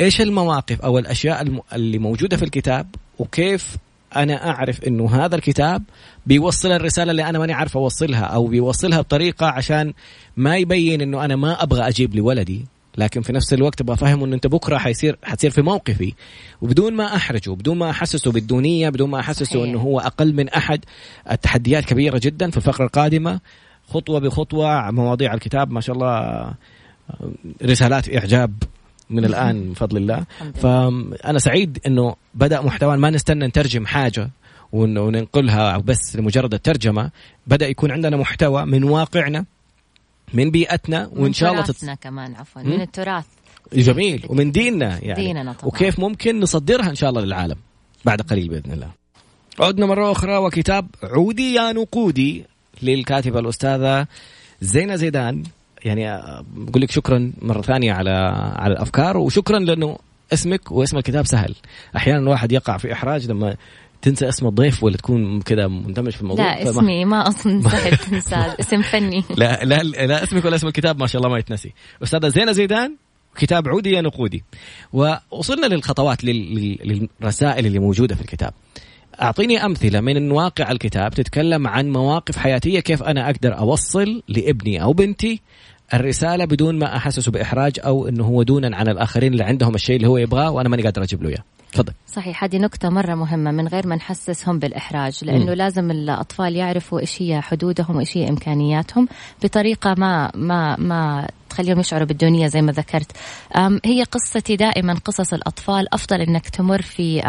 إيش 0.00 0.20
المواقف 0.20 0.80
أو 0.80 0.98
الأشياء 0.98 1.62
اللي 1.72 1.98
موجودة 1.98 2.36
في 2.36 2.42
الكتاب؟ 2.42 2.86
وكيف 3.18 3.76
أنا 4.16 4.50
أعرف 4.50 4.84
إنه 4.84 5.24
هذا 5.24 5.36
الكتاب 5.36 5.82
بيوصل 6.26 6.72
الرسالة 6.72 7.10
اللي 7.10 7.28
أنا 7.28 7.38
ماني 7.38 7.52
عارف 7.52 7.76
أوصلها 7.76 8.24
أو 8.24 8.46
بيوصلها 8.46 9.00
بطريقة 9.00 9.46
عشان 9.46 9.92
ما 10.36 10.56
يبين 10.56 11.00
إنه 11.00 11.24
أنا 11.24 11.36
ما 11.36 11.62
أبغى 11.62 11.88
أجيب 11.88 12.14
لولدي؟ 12.14 12.64
لكن 12.98 13.22
في 13.22 13.32
نفس 13.32 13.52
الوقت 13.52 13.80
أبغى 13.80 13.94
افهمه 13.94 14.24
إنه 14.24 14.34
أنت 14.34 14.46
بكرة 14.46 14.78
حيصير 14.78 15.18
حتصير 15.22 15.50
في 15.50 15.62
موقفي. 15.62 16.14
وبدون 16.62 16.94
ما 16.94 17.16
أحرجه 17.16 17.50
بدون 17.50 17.78
ما 17.78 17.90
أحسسه 17.90 18.32
بالدونية 18.32 18.88
بدون 18.88 19.10
ما 19.10 19.20
أحسسه 19.20 19.64
إنه 19.64 19.80
هو 19.80 20.00
أقل 20.00 20.34
من 20.34 20.48
أحد 20.48 20.84
التحديات 21.30 21.84
كبيرة 21.84 22.20
جدا 22.22 22.50
في 22.50 22.56
الفقرة 22.56 22.84
القادمة. 22.84 23.40
خطوة 23.88 24.20
بخطوة 24.20 24.90
مواضيع 24.90 25.34
الكتاب 25.34 25.70
ما 25.70 25.80
شاء 25.80 25.96
الله 25.96 26.54
رسالات 27.64 28.14
إعجاب 28.14 28.62
من 29.10 29.24
الآن 29.24 29.70
بفضل 29.72 29.96
الله. 29.96 30.24
فأنا 30.54 31.38
سعيد 31.38 31.78
إنه 31.86 32.14
بدأ 32.34 32.60
محتوى 32.60 32.96
ما 32.96 33.10
نستنى 33.10 33.46
نترجم 33.46 33.86
حاجة 33.86 34.30
وننقلها 34.72 35.78
بس 35.78 36.16
لمجرد 36.16 36.54
الترجمة. 36.54 37.10
بدأ 37.46 37.68
يكون 37.68 37.90
عندنا 37.90 38.16
محتوى 38.16 38.64
من 38.64 38.84
واقعنا. 38.84 39.44
من 40.34 40.50
بيئتنا 40.50 41.10
وإن 41.12 41.32
شاء 41.32 41.52
الله 41.52 41.62
تت... 41.62 41.98
كمان 42.00 42.34
عفوا 42.34 42.62
من 42.62 42.80
التراث. 42.80 43.24
جميل. 43.72 44.26
ومن 44.28 44.52
ديننا 44.52 44.98
يعني. 45.02 45.24
ديننا 45.24 45.52
طبعا. 45.52 45.66
وكيف 45.66 46.00
ممكن 46.00 46.40
نصدرها 46.40 46.90
إن 46.90 46.94
شاء 46.94 47.10
الله 47.10 47.20
للعالم 47.20 47.56
بعد 48.04 48.20
قليل 48.20 48.48
بإذن 48.48 48.72
الله. 48.72 48.90
عدنا 49.60 49.86
مرة 49.86 50.12
أخرى 50.12 50.36
وكتاب 50.36 50.86
عودي 51.02 51.54
يا 51.54 51.72
نقودي 51.72 52.44
للكاتبة 52.82 53.38
الأستاذة 53.38 54.06
زينة 54.60 54.96
زيدان. 54.96 55.42
يعني 55.84 56.22
بقول 56.56 56.82
لك 56.82 56.90
شكرا 56.90 57.32
مرة 57.42 57.62
ثانية 57.62 57.92
على 57.92 58.10
على 58.56 58.72
الأفكار 58.72 59.16
وشكرا 59.16 59.58
لأنه 59.58 59.98
اسمك 60.32 60.72
واسم 60.72 60.98
الكتاب 60.98 61.26
سهل. 61.26 61.54
أحيانا 61.96 62.18
الواحد 62.18 62.52
يقع 62.52 62.76
في 62.76 62.92
إحراج 62.92 63.30
لما 63.30 63.56
تنسى 64.04 64.28
اسم 64.28 64.46
الضيف 64.46 64.84
ولا 64.84 64.96
تكون 64.96 65.40
كذا 65.40 65.66
مندمج 65.66 66.10
في 66.10 66.22
الموضوع؟ 66.22 66.44
لا 66.44 66.70
اسمي 66.70 67.04
ما 67.04 67.30
سهل 67.30 67.96
تنسى 68.10 68.54
اسم 68.60 68.82
فني. 68.82 69.24
لا 69.36 69.64
لا 69.64 69.82
لا 69.82 70.22
اسمك 70.22 70.44
ولا 70.44 70.56
اسم 70.56 70.66
الكتاب 70.66 71.00
ما 71.00 71.06
شاء 71.06 71.22
الله 71.22 71.32
ما 71.32 71.38
يتنسي. 71.38 71.72
أستاذة 72.02 72.28
زينة 72.28 72.52
زيدان 72.52 72.96
كتاب 73.36 73.68
عودي 73.68 73.90
يا 73.90 74.00
نقودي. 74.00 74.44
ووصلنا 74.92 75.66
للخطوات 75.66 76.24
للرسائل 76.24 77.66
اللي 77.66 77.78
موجودة 77.78 78.14
في 78.14 78.20
الكتاب. 78.20 78.52
أعطيني 79.22 79.64
أمثلة 79.64 80.00
من 80.00 80.30
واقع 80.30 80.70
الكتاب 80.70 81.14
تتكلم 81.14 81.66
عن 81.66 81.92
مواقف 81.92 82.36
حياتية 82.36 82.80
كيف 82.80 83.02
أنا 83.02 83.30
أقدر 83.30 83.58
أوصل 83.58 84.22
لابني 84.28 84.82
أو 84.82 84.92
بنتي 84.92 85.40
الرسالة 85.94 86.44
بدون 86.44 86.78
ما 86.78 86.96
أحسسه 86.96 87.32
بإحراج 87.32 87.72
أو 87.84 88.08
إنه 88.08 88.24
هو 88.24 88.42
دونا 88.42 88.76
عن 88.76 88.88
الآخرين 88.88 89.32
اللي 89.32 89.44
عندهم 89.44 89.74
الشيء 89.74 89.96
اللي 89.96 90.08
هو 90.08 90.16
يبغاه 90.16 90.50
وأنا 90.50 90.68
ماني 90.68 90.82
قادر 90.82 91.02
أجيب 91.02 91.22
له 91.22 91.28
إياه. 91.28 91.44
تفضل 91.74 91.92
صحيح 92.06 92.44
هذه 92.44 92.58
نقطة 92.58 92.88
مرة 92.88 93.14
مهمة 93.14 93.50
من 93.50 93.68
غير 93.68 93.86
ما 93.86 93.96
نحسسهم 93.96 94.58
بالإحراج 94.58 95.24
لأنه 95.24 95.50
م. 95.52 95.54
لازم 95.54 95.90
الأطفال 95.90 96.56
يعرفوا 96.56 97.00
إيش 97.00 97.22
هي 97.22 97.40
حدودهم 97.40 97.96
وإيش 97.96 98.16
هي 98.16 98.28
إمكانياتهم 98.28 99.08
بطريقة 99.42 99.94
ما 99.98 100.30
ما 100.34 100.76
ما 100.76 101.28
تخليهم 101.54 101.80
يشعروا 101.80 102.06
بالدنيا 102.06 102.48
زي 102.48 102.62
ما 102.62 102.72
ذكرت. 102.72 103.12
هي 103.84 104.02
قصتي 104.02 104.56
دائما 104.56 104.94
قصص 105.04 105.32
الأطفال. 105.32 105.94
أفضل 105.94 106.20
أنك 106.20 106.48
تمر 106.48 106.82
في 106.82 107.22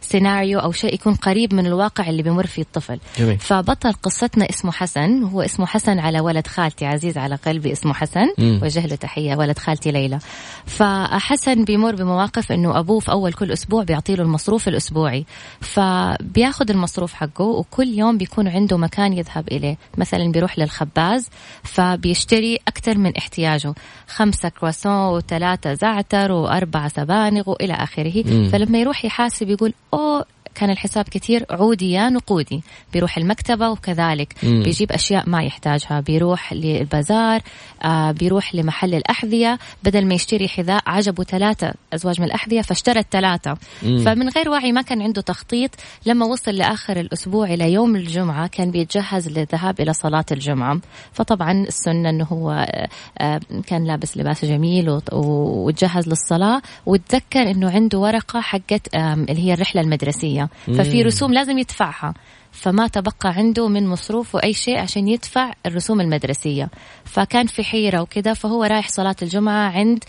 سيناريو 0.00 0.58
أو 0.58 0.72
شيء 0.72 0.94
يكون 0.94 1.14
قريب 1.14 1.54
من 1.54 1.66
الواقع 1.66 2.08
اللي 2.08 2.22
بيمر 2.22 2.46
فيه 2.46 2.62
الطفل. 2.62 2.98
جميل. 3.18 3.38
فبطل 3.38 3.92
قصتنا 3.92 4.50
اسمه 4.50 4.72
حسن. 4.72 5.22
هو 5.22 5.42
اسمه 5.42 5.66
حسن 5.66 5.98
على 5.98 6.20
ولد 6.20 6.46
خالتي 6.46 6.86
عزيز 6.86 7.18
على 7.18 7.34
قلبي 7.34 7.72
اسمه 7.72 7.94
حسن. 7.94 8.26
وجه 8.38 8.86
له 8.86 8.96
تحية 8.96 9.36
ولد 9.36 9.58
خالتي 9.58 9.90
ليلى. 9.90 10.18
فحسن 10.66 11.64
بيمر 11.64 11.94
بمواقف 11.94 12.52
أنه 12.52 12.78
أبوه 12.78 13.00
في 13.00 13.12
أول 13.12 13.32
كل 13.32 13.52
أسبوع 13.52 13.82
بيعطي 13.82 14.14
له 14.14 14.22
المصروف 14.22 14.68
الأسبوعي. 14.68 15.26
فبياخذ 15.60 16.70
المصروف 16.70 17.12
حقه 17.12 17.44
وكل 17.44 17.88
يوم 17.88 18.18
بيكون 18.18 18.48
عنده 18.48 18.76
مكان 18.76 19.12
يذهب 19.12 19.48
إليه. 19.48 19.76
مثلا 19.98 20.32
بيروح 20.32 20.58
للخباز 20.58 21.28
فبيشتري 21.62 22.58
أكثر 22.68 22.98
من 22.98 23.16
احتياجه. 23.16 23.65
خمسة 24.08 24.48
كرواسون 24.48 25.08
وثلاثة 25.08 25.74
زعتر 25.74 26.32
وأربعة 26.32 26.88
سبانغ 26.88 27.50
وإلى 27.50 27.72
آخره 27.72 28.24
مم. 28.26 28.48
فلما 28.52 28.78
يروح 28.78 29.04
يحاسب 29.04 29.50
يقول 29.50 29.72
أوه 29.94 30.24
كان 30.56 30.70
الحساب 30.70 31.04
كثير 31.04 31.46
عودي 31.50 31.92
يا 31.92 32.08
نقودي. 32.08 32.62
بيروح 32.92 33.18
المكتبة 33.18 33.70
وكذلك 33.70 34.34
مم. 34.42 34.62
بيجيب 34.62 34.92
أشياء 34.92 35.28
ما 35.28 35.42
يحتاجها. 35.42 36.00
بيروح 36.00 36.52
للبازار 36.52 37.40
آه 37.84 38.10
بيروح 38.12 38.54
لمحل 38.54 38.94
الأحذية. 38.94 39.58
بدل 39.84 40.06
ما 40.06 40.14
يشتري 40.14 40.48
حذاء 40.48 40.82
عجبه 40.86 41.24
ثلاثة 41.24 41.72
أزواج 41.92 42.20
من 42.20 42.26
الأحذية 42.26 42.62
فاشترى 42.62 43.00
الثلاثة 43.00 43.56
فمن 43.82 44.28
غير 44.28 44.48
وعي 44.48 44.72
ما 44.72 44.82
كان 44.82 45.02
عنده 45.02 45.22
تخطيط. 45.22 45.70
لما 46.06 46.26
وصل 46.26 46.50
لآخر 46.50 47.00
الأسبوع 47.00 47.46
إلى 47.46 47.72
يوم 47.72 47.96
الجمعة 47.96 48.46
كان 48.46 48.70
بيتجهز 48.70 49.28
للذهاب 49.28 49.80
إلى 49.80 49.92
صلاة 49.92 50.24
الجمعة. 50.32 50.80
فطبعا 51.12 51.52
السنة 51.52 52.10
أنه 52.10 52.24
هو 52.24 52.50
آه, 52.50 52.88
آه، 53.18 53.40
كان 53.66 53.84
لابس 53.84 54.16
لباس 54.16 54.44
جميل 54.44 55.00
وتجهز 55.12 56.08
للصلاة. 56.08 56.62
وتذكر 56.86 57.50
أنه 57.50 57.70
عنده 57.70 57.98
ورقة 57.98 58.40
حقت 58.40 58.94
اللي 58.94 59.44
هي 59.44 59.54
الرحلة 59.54 59.82
المدرسية. 59.82 60.45
ففي 60.66 61.02
رسوم 61.02 61.32
لازم 61.32 61.58
يدفعها. 61.58 62.14
فما 62.52 62.86
تبقى 62.86 63.28
عنده 63.28 63.68
من 63.68 63.86
مصروف 63.86 64.36
أي 64.36 64.52
شيء 64.52 64.78
عشان 64.78 65.08
يدفع 65.08 65.52
الرسوم 65.66 66.00
المدرسية. 66.00 66.70
فكان 67.04 67.46
في 67.46 67.64
حيرة 67.64 68.00
وكذا 68.02 68.34
فهو 68.34 68.64
رايح 68.64 68.88
صلاة 68.88 69.16
الجمعة 69.22 69.70
عند 69.70 70.04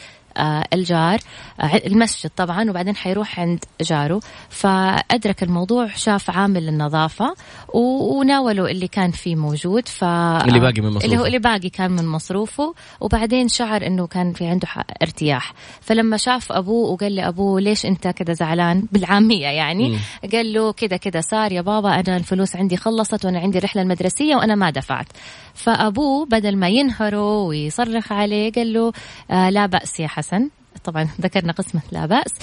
الجار 0.74 1.20
آه، 1.60 1.82
المسجد 1.86 2.32
طبعا 2.36 2.70
وبعدين 2.70 2.96
حيروح 2.96 3.40
عند 3.40 3.66
جاره. 3.82 4.20
فأدرك 4.50 5.44
الموضوع 5.44 5.88
شاف 5.88 6.30
عامل 6.30 6.68
النظافة 6.68 7.36
وناوله 7.74 8.72
اللي 8.72 8.88
كان 8.88 9.12
فيه 9.12 9.36
موجود. 9.36 9.88
ف 9.88 10.04
اللي 10.04 10.60
باقي 10.60 10.82
من 10.82 10.90
مصروفه 10.90 11.06
اللي 11.06 11.18
هو 11.18 11.26
اللي 11.26 11.40
باقي 11.40 11.70
كان 11.70 11.92
من 11.92 12.08
مصروفه. 12.08 12.74
وبعدين 13.02 13.48
شعر 13.48 13.88
إنه 13.88 14.08
كان 14.08 14.34
في 14.34 14.46
عنده 14.46 14.68
ارتياح. 15.02 15.54
فلما 15.82 16.18
شاف 16.18 16.52
أبوه 16.52 16.92
وقال 16.92 17.16
لابوه 17.16 17.62
ليش 17.62 17.86
أنت 17.86 18.08
كذا 18.08 18.34
زعلان؟ 18.34 18.84
بالعامية 18.92 19.48
يعني. 19.48 19.90
م. 19.90 20.00
قال 20.32 20.54
له 20.54 20.72
كذا 20.72 20.98
كذا 20.98 21.22
صار 21.22 21.52
يا 21.52 21.62
بابا 21.62 21.90
أنا 21.90 22.18
الفلوس 22.18 22.56
عندي 22.56 22.78
خلصت 22.78 23.26
وأنا 23.26 23.40
عندي 23.40 23.58
الرحلة 23.58 23.82
المدرسية 23.82 24.36
وأنا 24.36 24.56
ما 24.56 24.70
دفعت. 24.70 25.08
فأبوه 25.58 26.26
بدل 26.26 26.56
ما 26.58 26.70
ينهره 26.70 27.42
ويصرخ 27.42 28.12
عليه 28.12 28.52
قال 28.52 28.74
له 28.74 28.92
آه 29.32 29.50
لا 29.50 29.66
بأس 29.66 30.00
يا 30.00 30.08
حسن. 30.08 30.50
طبعا 30.84 31.08
ذكرنا 31.22 31.52
قسمة 31.52 31.82
لا 31.92 32.06
بأس. 32.06 32.34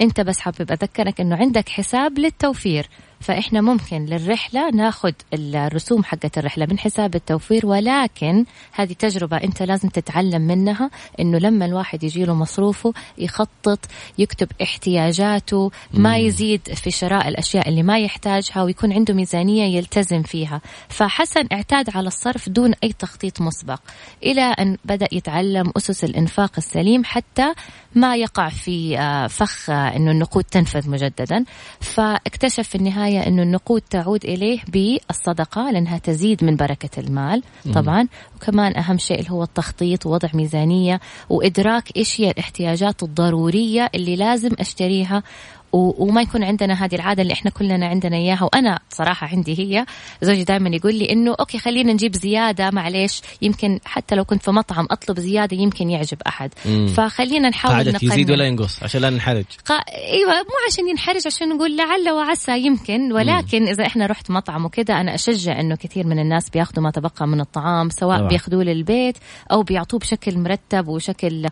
أنت 0.00 0.20
بس 0.20 0.40
حابب 0.40 0.72
أذكرك 0.72 1.20
أنه 1.20 1.36
عندك 1.36 1.68
حساب 1.68 2.18
للتوفير. 2.18 2.88
فإحنا 3.20 3.60
ممكن 3.60 4.04
للرحلة 4.04 4.70
ناخذ 4.70 5.12
الرسوم 5.34 6.04
حقت 6.04 6.38
الرحلة 6.38 6.66
من 6.70 6.78
حساب 6.78 7.14
التوفير 7.14 7.66
ولكن 7.66 8.44
هذه 8.72 8.92
تجربة 8.92 9.36
أنت 9.36 9.62
لازم 9.62 9.88
تتعلم 9.88 10.42
منها 10.42 10.90
إنه 11.20 11.38
لما 11.38 11.66
الواحد 11.66 12.04
يجي 12.04 12.24
له 12.24 12.34
مصروفه 12.34 12.92
يخطط 13.18 13.78
يكتب 14.18 14.48
احتياجاته 14.62 15.70
ما 15.94 16.18
يزيد 16.18 16.60
في 16.74 16.90
شراء 16.90 17.28
الأشياء 17.28 17.68
اللي 17.68 17.82
ما 17.82 17.98
يحتاجها 17.98 18.62
ويكون 18.62 18.92
عنده 18.92 19.14
ميزانية 19.14 19.76
يلتزم 19.76 20.22
فيها. 20.22 20.60
فحسن 20.88 21.46
اعتاد 21.52 21.96
على 21.96 22.06
الصرف 22.06 22.48
دون 22.48 22.74
أي 22.84 22.92
تخطيط 22.92 23.40
مسبق 23.40 23.80
إلى 24.22 24.42
أن 24.42 24.76
بدأ 24.84 25.08
يتعلم 25.12 25.72
أسس 25.76 26.04
الإنفاق 26.04 26.52
السليم 26.58 27.04
حتى 27.04 27.52
ما 27.94 28.16
يقع 28.16 28.48
في 28.48 28.98
آه، 28.98 29.26
فخ 29.26 29.70
آه، 29.70 29.96
أنه 29.96 30.10
النقود 30.10 30.44
تنفذ 30.44 30.90
مجددا. 30.90 31.44
فاكتشف 31.80 32.68
في 32.68 32.74
النهاية 32.74 33.09
النهاية 33.10 33.28
أنه 33.28 33.42
النقود 33.42 33.82
تعود 33.90 34.24
إليه 34.24 34.60
بالصدقة 34.68 35.70
لأنها 35.70 35.98
تزيد 35.98 36.44
من 36.44 36.56
بركة 36.56 37.00
المال 37.00 37.42
طبعا. 37.74 38.08
وكمان 38.36 38.76
أهم 38.76 38.98
شيء 38.98 39.18
اللي 39.18 39.30
هو 39.30 39.42
التخطيط 39.42 40.06
ووضع 40.06 40.28
ميزانية 40.34 41.00
وإدراك 41.28 41.96
إيش 41.96 42.20
هي 42.20 42.30
الاحتياجات 42.30 43.02
الضرورية 43.02 43.90
اللي 43.94 44.16
لازم 44.16 44.50
أشتريها 44.58 45.22
وما 45.72 46.22
يكون 46.22 46.44
عندنا 46.44 46.84
هذه 46.84 46.94
العادة 46.94 47.22
اللي 47.22 47.32
إحنا 47.32 47.50
كلنا 47.50 47.86
عندنا 47.86 48.16
إياها. 48.16 48.44
وأنا 48.44 48.78
صراحة 48.90 49.26
عندي 49.26 49.58
هي 49.58 49.86
زوجي 50.22 50.44
دائما 50.44 50.76
يقول 50.76 50.94
لي 50.94 51.12
إنه 51.12 51.34
أوكي 51.40 51.58
خلينا 51.58 51.92
نجيب 51.92 52.16
زيادة 52.16 52.70
معلش 52.70 53.22
يمكن 53.42 53.80
حتى 53.84 54.14
لو 54.14 54.24
كنت 54.24 54.42
في 54.42 54.50
مطعم 54.50 54.86
أطلب 54.90 55.20
زيادة 55.20 55.56
يمكن 55.56 55.90
يعجب 55.90 56.18
أحد. 56.26 56.50
مم. 56.66 56.86
فخلينا 56.86 57.48
نحاول 57.48 57.74
قاعدة 57.74 57.98
يزيد 58.02 58.30
ولا 58.30 58.44
ينقص 58.44 58.82
عشان 58.82 59.00
لا 59.00 59.10
ننحرج. 59.10 59.44
قا... 59.66 59.74
إيوه 59.74 60.32
مو 60.32 60.54
عشان 60.68 60.88
ينحرج 60.88 61.26
عشان 61.26 61.48
نقول 61.48 61.76
لعل 61.76 62.10
وعسى 62.10 62.58
يمكن. 62.58 63.12
ولكن 63.12 63.62
مم. 63.62 63.68
إذا 63.68 63.86
إحنا 63.86 64.06
رحت 64.06 64.30
مطعم 64.30 64.64
وكذا 64.64 64.94
أنا 64.94 65.14
أشجع 65.14 65.60
إنه 65.60 65.76
كثير 65.76 66.06
من 66.06 66.18
الناس 66.18 66.50
بياخذوا 66.50 66.84
ما 66.84 66.90
تبقى 66.90 67.26
من 67.26 67.40
الطعام 67.40 67.90
سواء 67.90 68.28
بياخذوه 68.28 68.64
للبيت 68.64 69.16
أو 69.52 69.62
بيعطوه 69.62 70.00
بشكل 70.00 70.38
مرتب 70.38 70.88
وشكل 70.88 71.46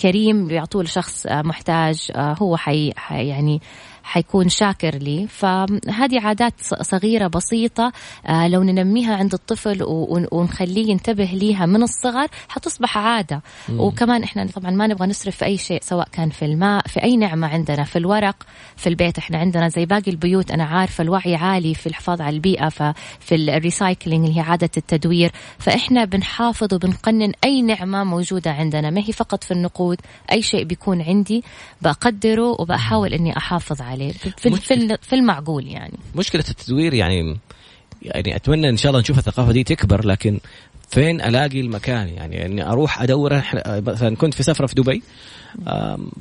كريم 0.00 0.46
بيعطوه 0.46 0.82
لشخص 0.82 1.26
محتاج 1.26 2.10
آه، 2.14 2.36
هو 2.38 2.56
حي... 2.56 2.92
حي 2.96 3.27
يعني 3.28 3.60
حيكون 4.08 4.48
شاكر 4.48 4.94
لي. 4.96 5.26
فهذه 5.26 6.20
عادات 6.20 6.54
صغيرة 6.82 7.26
بسيطة 7.26 7.92
آه، 8.26 8.48
لو 8.48 8.62
ننميها 8.62 9.16
عند 9.16 9.34
الطفل 9.34 9.78
ونخليه 10.32 10.90
ينتبه 10.90 11.24
ليها 11.24 11.66
من 11.66 11.82
الصغر 11.82 12.26
حتصبح 12.48 12.98
عادة. 12.98 13.42
مم. 13.68 13.80
وكمان 13.80 14.22
إحنا 14.22 14.46
طبعا 14.46 14.70
ما 14.70 14.86
نبغى 14.86 15.08
نصرف 15.08 15.36
في 15.36 15.44
أي 15.44 15.56
شيء 15.58 15.80
سواء 15.82 16.08
كان 16.12 16.30
في 16.30 16.44
الماء 16.44 16.86
في 16.86 17.02
أي 17.02 17.16
نعمة 17.16 17.48
عندنا 17.48 17.84
في 17.84 17.96
الورق 17.98 18.36
في 18.76 18.88
البيت. 18.88 19.18
إحنا 19.18 19.38
عندنا 19.38 19.68
زي 19.68 19.86
باقي 19.86 20.10
البيوت 20.10 20.50
أنا 20.50 20.64
عارفة 20.64 21.02
الوعي 21.02 21.34
عالي 21.36 21.74
في 21.74 21.86
الحفاظ 21.86 22.20
على 22.20 22.36
البيئة 22.36 22.68
ففي 22.68 23.34
الريسايكلينج 23.34 24.24
اللي 24.24 24.36
هي 24.36 24.42
عادة 24.42 24.70
التدوير. 24.76 25.32
فإحنا 25.58 26.04
بنحافظ 26.04 26.74
وبنقنن 26.74 27.32
أي 27.44 27.62
نعمة 27.62 28.04
موجودة 28.04 28.50
عندنا. 28.50 28.90
ما 28.90 29.00
هي 29.00 29.12
فقط 29.12 29.44
في 29.44 29.50
النقود 29.50 30.00
أي 30.32 30.42
شيء 30.42 30.64
بيكون 30.64 31.02
عندي 31.02 31.44
بقدره 31.82 32.60
وبحاول 32.60 33.12
إني 33.14 33.36
أحافظ 33.36 33.82
عليه. 33.82 33.97
عليه. 34.04 34.12
في, 34.12 34.30
في, 34.30 34.98
في 35.02 35.14
المعقول 35.14 35.66
يعني. 35.66 35.98
مشكلة 36.14 36.44
التدوير 36.50 36.94
يعني 36.94 37.38
يعني 38.02 38.36
أتمنى 38.36 38.68
إن 38.68 38.76
شاء 38.76 38.90
الله 38.90 39.00
نشوف 39.00 39.18
الثقافة 39.18 39.52
دي 39.52 39.64
تكبر 39.64 40.06
لكن 40.06 40.40
فين 40.88 41.20
ألاقي 41.20 41.60
المكان؟ 41.60 42.08
يعني 42.08 42.46
إني 42.46 42.66
أروح 42.66 43.02
أدور 43.02 43.42
مثلا 43.66 44.16
كنت 44.16 44.34
في 44.34 44.42
سفرة 44.42 44.66
في 44.66 44.74
دبي 44.74 45.02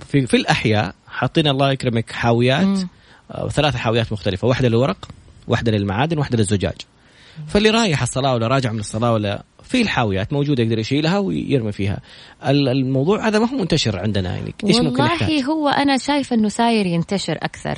في 0.08 0.28
في 0.28 0.38
الأحياء 0.38 0.96
حاطين 1.08 1.48
الله 1.48 1.72
يكرمك 1.72 2.12
حاويات 2.12 2.80
آه، 3.32 3.48
ثلاث 3.50 3.76
حاويات 3.76 4.12
مختلفة 4.12 4.48
واحدة 4.48 4.68
للورق 4.68 5.10
واحدة 5.48 5.72
للمعادن 5.72 6.18
واحدة 6.18 6.38
للزجاج. 6.38 6.76
فاللي 7.48 7.70
رايح 7.70 8.02
الصلاة 8.02 8.34
ولا 8.34 8.48
راجع 8.48 8.72
من 8.72 8.80
الصلاة 8.80 9.14
ولا 9.14 9.44
في 9.64 9.82
الحاويات 9.82 10.34
موجودة 10.34 10.64
يقدر 10.64 10.80
يشيلها 10.80 11.20
ويرمي 11.20 11.72
فيها. 11.72 12.00
الموضوع 12.44 13.28
هذا 13.28 13.40
ما 13.40 13.50
هو 13.50 13.58
منتشر 13.58 14.00
عندنا 14.00 14.36
يعني. 14.36 14.54
إيش 14.64 14.76
ممكن 14.76 15.02
والله 15.02 15.44
هو 15.44 15.70
أنا 15.70 15.98
شايفة 15.98 16.36
إنه 16.36 16.50
صاير 16.50 16.86
ينتشر 16.86 17.38
أكثر. 17.42 17.78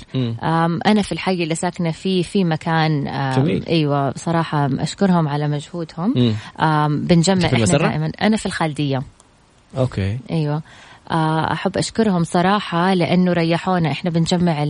أنا 0.85 1.01
في 1.01 1.11
الحي 1.11 1.43
اللي 1.43 1.55
ساكنة 1.55 1.91
فيه 1.91 2.23
في 2.23 2.43
مكان 2.43 3.03
جميل. 3.35 3.65
أيوه 3.65 4.13
صراحة 4.15 4.69
أشكرهم 4.79 5.27
على 5.27 5.47
مجهودهم. 5.47 6.13
بنجمع 6.89 7.45
إحنا 7.45 7.65
دائما. 7.65 8.11
أنا 8.21 8.37
في 8.37 8.45
الخالدية. 8.45 9.03
okay. 9.77 10.17
أيوه. 10.31 10.61
آه، 11.11 11.51
أحب 11.53 11.77
أشكرهم 11.77 12.23
صراحة 12.23 12.93
لأنه 12.93 13.33
ريحونا. 13.33 13.91
إحنا 13.91 14.11
بنجمع 14.11 14.63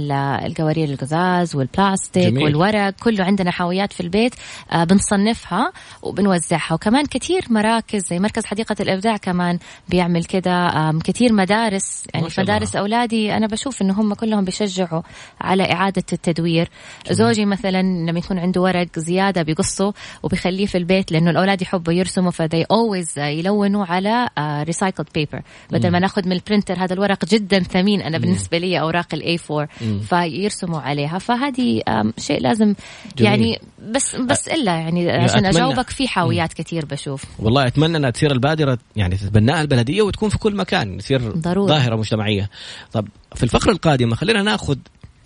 القوارير 0.45 0.89
القزاز 0.89 1.55
والبلاستيك 1.55 2.33
جميل. 2.33 2.43
والورق 2.43 2.89
كله 2.89 3.23
عندنا 3.23 3.51
حاويات 3.51 3.93
في 3.93 3.99
البيت 3.99 4.35
آه، 4.71 4.83
بنصنفها 4.83 5.71
وبنوزعها. 6.01 6.73
وكمان 6.73 7.05
كثير 7.05 7.45
مراكز 7.49 8.07
زي 8.07 8.19
مركز 8.19 8.45
حديقة 8.45 8.75
الإبداع 8.79 9.17
كمان 9.17 9.59
بيعمل 9.89 10.25
كذا 10.25 10.69
كثير 11.03 11.33
مدارس 11.33 12.03
يعني 12.13 12.27
مدارس 12.37 12.75
أولادي 12.75 13.37
أنا 13.37 13.47
بشوف 13.47 13.81
إنه 13.81 14.01
هم 14.01 14.13
كلهم 14.13 14.45
بيشجعوا 14.45 15.01
على 15.41 15.71
إعادة 15.73 16.03
التدوير. 16.13 16.69
جميل. 17.05 17.17
زوجي 17.17 17.45
مثلا 17.45 17.81
لما 17.81 18.19
يكون 18.19 18.39
عنده 18.39 18.61
ورق 18.61 18.99
زيادة 18.99 19.41
بيقصه 19.41 19.93
وبيخليه 20.23 20.65
في 20.65 20.77
البيت 20.77 21.11
لأنه 21.11 21.29
الأولاد 21.29 21.61
يحبوا 21.61 21.93
يرسموا 21.93 22.31
ف 22.31 22.38
they 22.38 22.65
always 22.71 23.19
يلونوا 23.19 23.85
على 23.85 24.29
recycled 24.39 25.07
paper 25.15 25.41
بدل 25.71 25.91
ما 25.91 25.99
ناخذ 25.99 26.28
من 26.29 26.35
ال 26.35 26.41
printer 26.41 26.79
هذا 26.79 26.93
الورق 26.93 27.25
جدا 27.25 27.59
ثمين 27.59 28.01
أنا 28.01 28.17
بالنسبة 28.17 28.57
لي 28.57 28.79
أوراق 28.79 29.07
ال 29.13 29.39
A4 29.51 29.67
فيرسموا 29.99 30.79
عليها. 30.79 31.17
فهذه 31.19 31.81
شيء 32.17 32.41
لازم 32.41 32.75
جميل. 33.17 33.31
يعني 33.31 33.59
بس 33.91 34.15
بس 34.15 34.47
إلا 34.47 34.71
يعني 34.71 35.11
عشان 35.11 35.45
أجاوبك 35.45 35.89
في 35.89 36.07
حاويات 36.07 36.53
كثير 36.53 36.85
بشوف. 36.85 37.23
والله 37.39 37.67
أتمنى 37.67 37.97
انها 37.97 38.09
تصير 38.09 38.31
البادرة 38.31 38.77
يعني 38.95 39.17
تتبناها 39.17 39.61
البلدية 39.61 40.01
وتكون 40.01 40.29
في 40.29 40.37
كل 40.37 40.55
مكان 40.55 40.97
تصير 40.97 41.31
ضروري. 41.31 41.67
ظاهرة 41.67 41.95
مجتمعية. 41.95 42.49
طب 42.91 43.07
في 43.35 43.43
الفقرة 43.43 43.71
القادمة 43.71 44.15
خلينا 44.15 44.43
ناخذ 44.43 44.77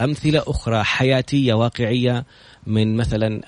أمثلة 0.01 0.43
أخرى 0.47 0.83
حياتية 0.83 1.53
واقعية 1.53 2.25
من 2.67 2.95
مثلا 2.95 3.41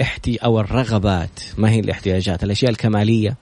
احتي 0.00 0.36
أو 0.36 0.60
الرغبات. 0.60 1.40
ما 1.58 1.70
هي 1.70 1.80
الاحتياجات؟ 1.80 2.44
الأشياء 2.44 2.70
الكمالية. 2.70 3.36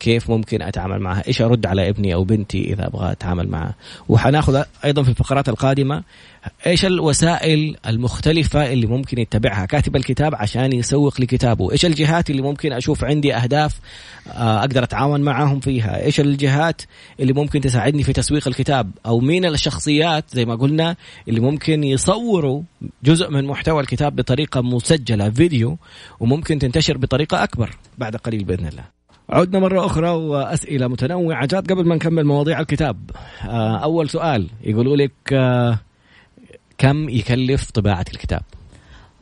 كيف 0.00 0.30
ممكن 0.30 0.62
أتعامل 0.62 0.98
معها؟ 0.98 1.22
إيش 1.28 1.42
أرد 1.42 1.66
على 1.66 1.88
ابني 1.88 2.14
أو 2.14 2.24
بنتي 2.24 2.72
إذا 2.72 2.86
أبغى 2.86 3.12
أتعامل 3.12 3.48
معها؟ 3.48 3.74
وحناخذ 4.08 4.62
أيضا 4.84 5.02
في 5.02 5.08
الفقرات 5.08 5.48
القادمة 5.48 6.02
إيش 6.66 6.84
الوسائل 6.84 7.76
المختلفة 7.86 8.72
اللي 8.72 8.86
ممكن 8.86 9.18
يتبعها؟ 9.18 9.66
كاتب 9.66 9.96
الكتاب 9.96 10.34
عشان 10.34 10.72
يسوق 10.72 11.20
لكتابه. 11.20 11.72
إيش 11.72 11.86
الجهات 11.86 12.30
اللي 12.30 12.42
ممكن 12.42 12.72
أشوف 12.72 13.04
عندي 13.04 13.34
أهداف 13.34 13.80
آه، 14.28 14.60
أقدر 14.60 14.82
أتعاون 14.82 15.20
معاهم 15.20 15.60
فيها؟ 15.60 16.04
إيش 16.04 16.20
الجهات 16.20 16.82
اللي 17.20 17.32
ممكن 17.32 17.60
تساعدني 17.60 18.02
في 18.02 18.12
تسويق 18.12 18.48
الكتاب؟ 18.48 18.90
أو 19.06 19.20
مين 19.20 19.44
الشخصيات 19.44 20.24
زي 20.28 20.44
ما 20.44 20.54
قلنا 20.54 20.96
اللي 21.28 21.40
ممكن 21.40 21.84
يصوروا 21.84 22.62
جزء 23.04 23.30
من 23.30 23.44
محتوى 23.44 23.80
الكتاب 23.80 24.16
بطريقة 24.16 24.62
مسجلة 24.62 25.30
فيديو 25.30 25.78
وممكن 26.20 26.58
تنتشر 26.58 26.98
بطريقة 26.98 27.42
أكبر 27.44 27.70
بعد 27.98 28.16
قليل 28.16 28.44
بإذن 28.44 28.66
الله. 28.66 28.84
عدنا 29.30 29.58
مرة 29.58 29.86
أخرى 29.86 30.08
وأسئلة 30.08 30.88
متنوعة 30.88 31.46
جات 31.46 31.70
قبل 31.70 31.86
ما 31.86 31.94
نكمل 31.94 32.24
مواضيع 32.24 32.60
الكتاب. 32.60 33.10
آه، 33.44 33.76
أول 33.76 34.10
سؤال 34.10 34.48
يقولوا 34.64 34.96
لك 34.96 35.12
آه، 35.32 35.78
كم 36.78 37.08
يكلف 37.08 37.70
طباعة 37.70 38.04
الكتاب؟ 38.12 38.42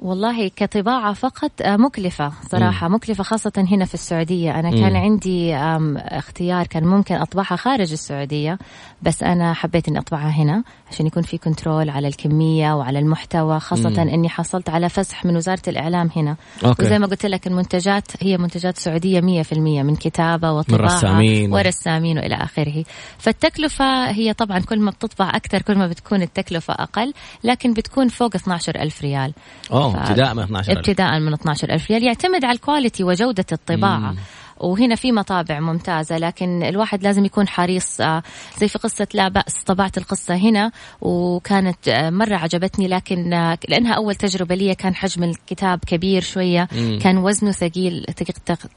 والله 0.02 0.48
كطباعة 0.48 1.12
فقط 1.12 1.50
آه، 1.62 1.76
مكلفة 1.76 2.32
صراحة 2.50 2.88
مم. 2.88 2.94
مكلفة 2.94 3.24
خاصة 3.24 3.52
هنا 3.56 3.84
في 3.84 3.94
السعودية 3.94 4.60
أنا 4.60 4.70
كان. 4.70 4.96
عندي 4.96 5.56
اختيار 5.96 6.66
كان 6.66 6.84
ممكن 6.84 7.14
أطبعها 7.14 7.56
خارج 7.56 7.92
السعودية 7.92 8.58
بس 9.02 9.22
أنا 9.22 9.52
حبيت 9.52 9.88
إني 9.88 9.98
أطبعها 9.98 10.30
هنا 10.30 10.62
عشان 10.90 11.06
يكون 11.06 11.22
في 11.22 11.38
كنترول 11.38 11.90
على 11.90 12.08
الكمية 12.08 12.72
وعلى 12.76 12.98
المحتوى 12.98 13.60
خاصة 13.60 13.88
مم. 13.90 14.08
إني 14.08 14.28
حصلت 14.28 14.68
على 14.70 14.88
فسح 14.88 15.24
من 15.24 15.36
وزارة 15.36 15.62
الإعلام 15.68 16.10
هنا 16.16 16.36
okay. 16.64 16.82
وزي 16.82 16.98
ما 16.98 17.06
قلت 17.06 17.26
لك 17.26 17.46
المنتجات 17.46 18.04
هي 18.20 18.38
منتجات 18.38 18.78
سعودية 18.78 19.20
مية 19.20 19.42
في 19.42 19.52
المية 19.52 19.82
من 19.82 19.96
كتابة 19.96 20.52
وطباعة 20.52 20.96
رسامين 20.96 21.52
ورسامين 21.52 22.18
وإلى 22.18 22.34
آخره 22.34 22.84
فالتكلفة 23.18 24.10
هي 24.10 24.32
طبعا 24.32 24.58
كل 24.58 24.80
ما 24.80 24.90
بتطبع 24.90 25.30
أكثر 25.34 25.62
كل 25.62 25.78
ما 25.78 25.86
بتكون 25.86 26.22
التكلفة 26.22 26.74
أقل 26.74 27.12
لكن 27.44 27.72
بتكون 27.72 28.08
فوق 28.08 28.34
12 28.36 28.74
ألف 28.80 29.02
ريال 29.02 29.32
أوه. 29.72 29.89
ابتداء 29.96 30.35
من 30.35 30.42
12000 30.42 30.79
ابتداء 30.79 31.18
من 31.18 31.33
12000 31.33 31.90
ريال 31.90 32.03
يعتمد 32.03 32.44
على 32.44 32.55
ال 32.54 32.61
quality 32.61 33.04
وجودة 33.05 33.46
الطباعة. 33.53 33.98
مم. 33.98 34.16
وهنا 34.60 34.94
في 34.94 35.12
مطابع 35.12 35.60
ممتازة 35.60 36.18
لكن 36.18 36.62
الواحد 36.62 37.02
لازم 37.02 37.24
يكون 37.24 37.48
حريص 37.48 38.00
آه، 38.00 38.22
زي 38.58 38.68
في 38.68 38.78
قصة 38.78 39.06
لا 39.14 39.28
بأس 39.28 39.64
طبعت 39.66 39.98
القصة 39.98 40.34
هنا 40.34 40.72
وكانت 41.00 41.88
آه، 41.88 42.10
مرة 42.10 42.36
عجبتني 42.36 42.88
لكن 42.88 43.32
آه، 43.32 43.58
لأنها 43.68 43.94
أول 43.94 44.14
تجربة 44.14 44.54
لي 44.54 44.74
كان 44.74 44.94
حجم 44.94 45.24
الكتاب 45.24 45.78
كبير 45.86 46.22
شوية 46.22 46.68
مم. 46.72 46.98
كان 47.02 47.18
وزنه 47.18 47.50
ثقيل 47.50 48.06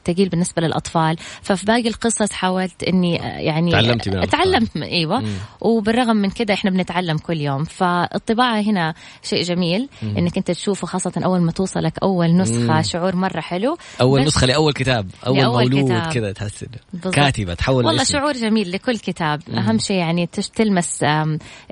ثقيل 0.06 0.28
بالنسبة 0.28 0.62
للأطفال 0.62 1.16
ففي 1.42 1.66
باقي 1.66 1.88
القصص 1.88 2.32
حاولت 2.32 2.82
إني 2.82 3.14
يعني 3.16 3.70
تعلمت 3.70 4.08
من 4.08 4.28
تعلمت 4.28 4.76
أيوة 4.76 5.20
مم. 5.20 5.32
وبالرغم 5.60 6.16
من 6.16 6.30
كده 6.30 6.54
إحنا 6.54 6.70
بنتعلم 6.70 7.18
كل 7.18 7.40
يوم 7.40 7.64
فالطباعة 7.64 8.60
هنا 8.60 8.94
شيء 9.22 9.42
جميل 9.42 9.88
مم. 10.02 10.16
إنك 10.16 10.36
أنت 10.36 10.50
تشوفه 10.50 10.86
خاصة 10.86 11.12
أول 11.24 11.40
ما 11.40 11.52
توصلك 11.52 11.98
أول 12.02 12.36
نسخة 12.36 12.76
مم. 12.76 12.82
شعور 12.82 13.16
مرة 13.16 13.40
حلو 13.40 13.76
أول 14.00 14.24
نسخة 14.24 14.46
لأول 14.46 14.72
كتاب 14.72 15.10
أول, 15.26 15.40
أول 15.40 15.73
مولود 15.74 16.12
كذا 16.12 16.32
تحس 16.32 16.64
كاتبة 17.12 17.54
تحول 17.54 17.86
والله 17.86 18.04
شعور 18.04 18.32
جميل 18.32 18.72
لكل 18.72 18.98
كتاب. 18.98 19.42
مم. 19.48 19.58
أهم 19.58 19.78
شيء 19.78 19.96
يعني 19.96 20.26
تلمس 20.54 21.04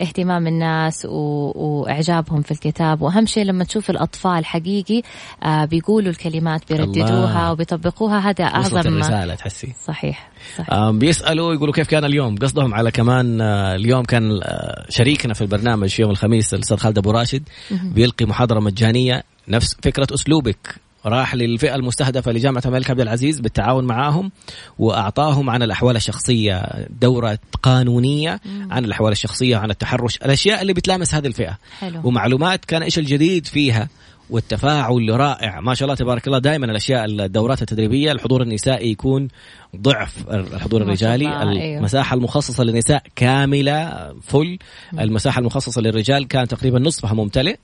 اهتمام 0.02 0.46
الناس 0.46 1.06
وإعجابهم 1.10 2.42
في 2.42 2.50
الكتاب. 2.50 3.02
وأهم 3.02 3.26
شيء 3.26 3.44
لما 3.44 3.64
تشوف 3.64 3.90
الأطفال 3.90 4.44
حقيقي 4.44 5.02
آه، 5.42 5.64
بيقولوا 5.64 6.10
الكلمات 6.10 6.72
بيرددوها 6.72 7.50
وبيطبقوها 7.50 8.18
هذا 8.18 8.44
أعظم 8.44 8.98
رساله 8.98 9.34
تحسي. 9.34 9.72
صحيح, 9.86 10.30
صحيح. 10.58 10.90
بيسألوا 10.90 11.54
يقولوا 11.54 11.74
كيف 11.74 11.88
كان 11.88 12.04
اليوم؟ 12.04 12.36
قصدهم 12.36 12.74
على 12.74 12.90
كمان 12.90 13.40
آه، 13.40 13.74
اليوم 13.74 14.02
كان 14.02 14.40
آه، 14.42 14.86
شريكنا 14.88 15.34
في 15.34 15.42
البرنامج 15.42 16.00
يوم 16.00 16.10
الخميس 16.10 16.54
الأستاذ 16.54 16.76
خالد 16.76 16.98
أبو 16.98 17.10
راشد 17.10 17.42
بيلقي 17.70 18.26
محاضرة 18.26 18.60
مجانية. 18.60 19.22
نفس 19.48 19.76
فكرة 19.82 20.06
أسلوبك. 20.14 20.76
راح 21.06 21.34
للفئة 21.34 21.74
المستهدفة 21.74 22.32
لجامعة 22.32 22.62
الملك 22.66 22.90
عبد 22.90 23.00
العزيز 23.00 23.40
بالتعاون 23.40 23.84
معاهم 23.84 24.30
وأعطاهم 24.78 25.50
عن 25.50 25.62
الأحوال 25.62 25.96
الشخصية 25.96 26.86
دورة 27.00 27.38
قانونية 27.62 28.40
عن 28.70 28.84
الأحوال 28.84 29.12
الشخصية 29.12 29.56
عن 29.56 29.70
التحرش 29.70 30.16
الأشياء 30.16 30.62
اللي 30.62 30.72
بتلامس 30.72 31.14
هذه 31.14 31.26
الفئة. 31.26 31.58
حلو. 31.80 32.00
ومعلومات 32.04 32.64
كان 32.64 32.82
إيش 32.82 32.98
الجديد 32.98 33.46
فيها؟ 33.46 33.88
والتفاعل 34.30 35.08
رائع. 35.10 35.60
ما 35.60 35.74
شاء 35.74 35.86
الله 35.86 35.94
تبارك 35.94 36.26
الله. 36.26 36.38
دائما 36.38 36.66
الأشياء 36.66 37.04
الدورات 37.04 37.62
التدريبية 37.62 38.12
الحضور 38.12 38.42
النسائي 38.42 38.90
يكون 38.90 39.28
ضعف 39.76 40.30
الحضور 40.30 40.82
الرجالي. 40.82 41.26
أيوه. 41.26 41.78
المساحة 41.78 42.16
المخصصة 42.16 42.64
للنساء 42.64 43.02
كاملة 43.16 44.12
فل 44.22 44.58
المساحة 44.98 45.40
المخصصة 45.40 45.82
للرجال 45.82 46.28
كان 46.28 46.48
تقريبا 46.48 46.78
نصفها 46.78 47.14
ممتلئ. 47.14 47.56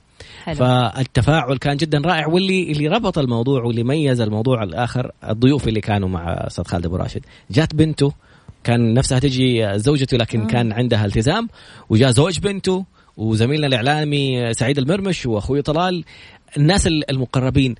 حلو. 0.43 0.55
فالتفاعل 0.55 1.57
كان 1.57 1.77
جدا 1.77 2.01
رائع. 2.05 2.27
واللي 2.27 2.71
اللي 2.71 2.87
ربط 2.87 3.17
الموضوع 3.17 3.63
واللي 3.63 3.83
ميز 3.83 4.21
الموضوع 4.21 4.63
الآخر 4.63 5.11
الضيوف 5.29 5.67
اللي 5.67 5.81
كانوا 5.81 6.09
مع 6.09 6.33
أستاذ 6.33 6.63
خالد 6.63 6.85
أبو 6.85 6.95
راشد. 6.95 7.21
جات 7.51 7.75
بنته 7.75 8.13
كان 8.63 8.93
نفسها 8.93 9.19
تجي 9.19 9.79
زوجته 9.79 10.17
لكن. 10.17 10.47
كان 10.47 10.71
عندها 10.71 11.05
التزام. 11.05 11.49
وجاء 11.89 12.11
زوج 12.11 12.39
بنته 12.39 12.85
وزميلنا 13.17 13.67
الإعلامي 13.67 14.53
سعيد 14.53 14.77
المرمش 14.77 15.25
وأخوي 15.25 15.61
طلال. 15.61 16.03
الناس 16.57 16.87
المقربين 16.87 17.75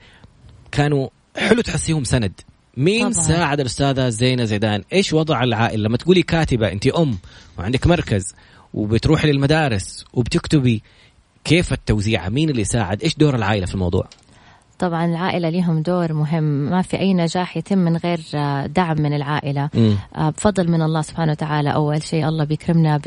كانوا 0.72 1.10
حلو 1.38 1.62
تحسيهم 1.62 2.04
سند. 2.04 2.32
مين 2.78 3.12
طبعا. 3.12 3.24
ساعد 3.24 3.60
الأستاذة 3.60 4.10
زينة 4.10 4.46
زيدان؟ 4.46 4.84
إيش 4.94 5.14
وضع 5.14 5.44
العائلة؟ 5.44 5.84
لما 5.84 5.98
تقولي 5.98 6.24
كاتبة 6.24 6.72
أنت 6.72 6.88
أم 6.88 7.18
وعندك 7.58 7.88
مركز 7.88 8.36
وبتروحي 8.74 9.32
للمدارس 9.32 10.06
وبتكتبي 10.14 10.84
كيف 11.44 11.74
التوزيع؟ 11.74 12.30
مين 12.30 12.50
اللي 12.50 12.64
ساعد؟ 12.64 13.04
إيش 13.04 13.16
دور 13.16 13.36
العائلة 13.36 13.66
في 13.66 13.74
الموضوع؟ 13.74 14.10
طبعا 14.80 15.06
العائلة 15.06 15.50
لهم 15.50 15.82
دور 15.82 16.14
مهم. 16.14 16.44
ما 16.44 16.82
في 16.82 17.00
أي 17.00 17.14
نجاح 17.14 17.58
يتم 17.58 17.78
من 17.78 17.98
غير 17.98 18.20
آه، 18.36 18.66
دعم 18.66 19.02
من 19.02 19.14
العائلة. 19.14 19.70
م. 19.74 19.94
آه، 20.16 20.30
بفضل 20.30 20.72
من 20.72 20.82
الله 20.82 21.02
سبحانه 21.02 21.32
وتعالى. 21.32 21.74
أول 21.74 22.04
شيء 22.04 22.28
الله 22.28 22.44
بيكرمنا 22.44 22.98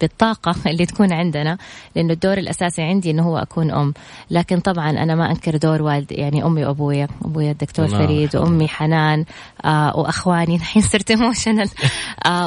بالطاقة 0.00 0.54
اللي 0.70 0.86
تكون 0.86 1.12
عندنا 1.12 1.58
لأنه 1.96 2.12
الدور 2.12 2.38
الأساسي 2.38 2.82
عندي 2.82 3.10
أنه 3.10 3.22
هو 3.22 3.38
أكون 3.38 3.70
أم. 3.70 3.94
لكن 4.30 4.60
طبعا 4.60 4.90
أنا 4.90 5.14
ما 5.14 5.30
أنكر 5.30 5.56
دور 5.56 5.82
والدي 5.82 6.14
يعني 6.14 6.44
أمي 6.44 6.64
وأبويا. 6.64 7.08
أبويا 7.24 7.50
الدكتور 7.50 7.88
فريد 7.88 8.36
وأمي 8.36 8.68
حنان 8.68 9.24
آه، 9.64 9.96
وأخواني. 9.96 10.56
الحين 10.62 10.82
صرت 10.82 11.10
ايموشنال 11.10 11.68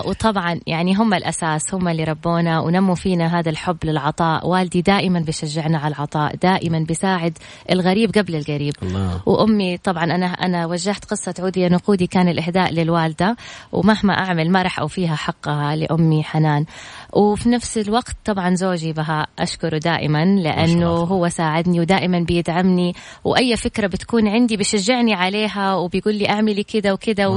وطبعا 0.06 0.60
يعني 0.67 0.95
هم 0.95 1.13
الأساس 1.13 1.73
هم 1.73 1.88
اللي 1.88 2.04
ربونا 2.04 2.60
ونموا 2.60 2.95
فينا 2.95 3.39
هذا 3.39 3.49
الحب 3.49 3.78
للعطاء. 3.84 4.47
والدي 4.47 4.82
دائما 4.82 5.19
بيشجعنا 5.19 5.78
على 5.78 5.95
العطاء 5.95 6.36
دائما 6.36 6.80
بيساعد 6.80 7.38
الغريب 7.71 8.12
قبل 8.12 8.36
الغريب 8.36 8.54
قريب 8.55 8.73
الله. 8.83 9.21
وأمي 9.25 9.77
طبعا 9.77 10.03
أنا 10.03 10.25
أنا 10.25 10.65
وجهت 10.65 11.05
قصة 11.05 11.33
عودي 11.39 11.69
نقودي 11.69 12.07
كان 12.07 12.27
الإهداء 12.27 12.73
للوالدة 12.73 13.35
ومهما 13.71 14.13
أعمل 14.13 14.51
ما 14.51 14.61
راح 14.61 14.79
أوفيها 14.79 15.15
حقها 15.15 15.75
لأمي 15.75 16.23
حنان. 16.23 16.65
وفي 17.13 17.49
نفس 17.49 17.77
الوقت 17.77 18.15
طبعا 18.25 18.55
زوجي 18.55 18.93
بها 18.93 19.27
أشكره 19.39 19.77
دائما 19.77 20.25
لأنه 20.25 20.87
هو 20.87 21.29
ساعدني 21.29 21.79
ودائما 21.79 22.19
بيدعمني. 22.19 22.95
وأي 23.23 23.57
فكرة 23.57 23.87
بتكون 23.87 24.27
عندي 24.27 24.57
بيشجعني 24.57 25.13
عليها 25.13 25.75
وبيقول 25.75 26.15
لي 26.15 26.29
أعملي 26.29 26.63
كذا 26.63 26.91
وكذا 26.91 27.27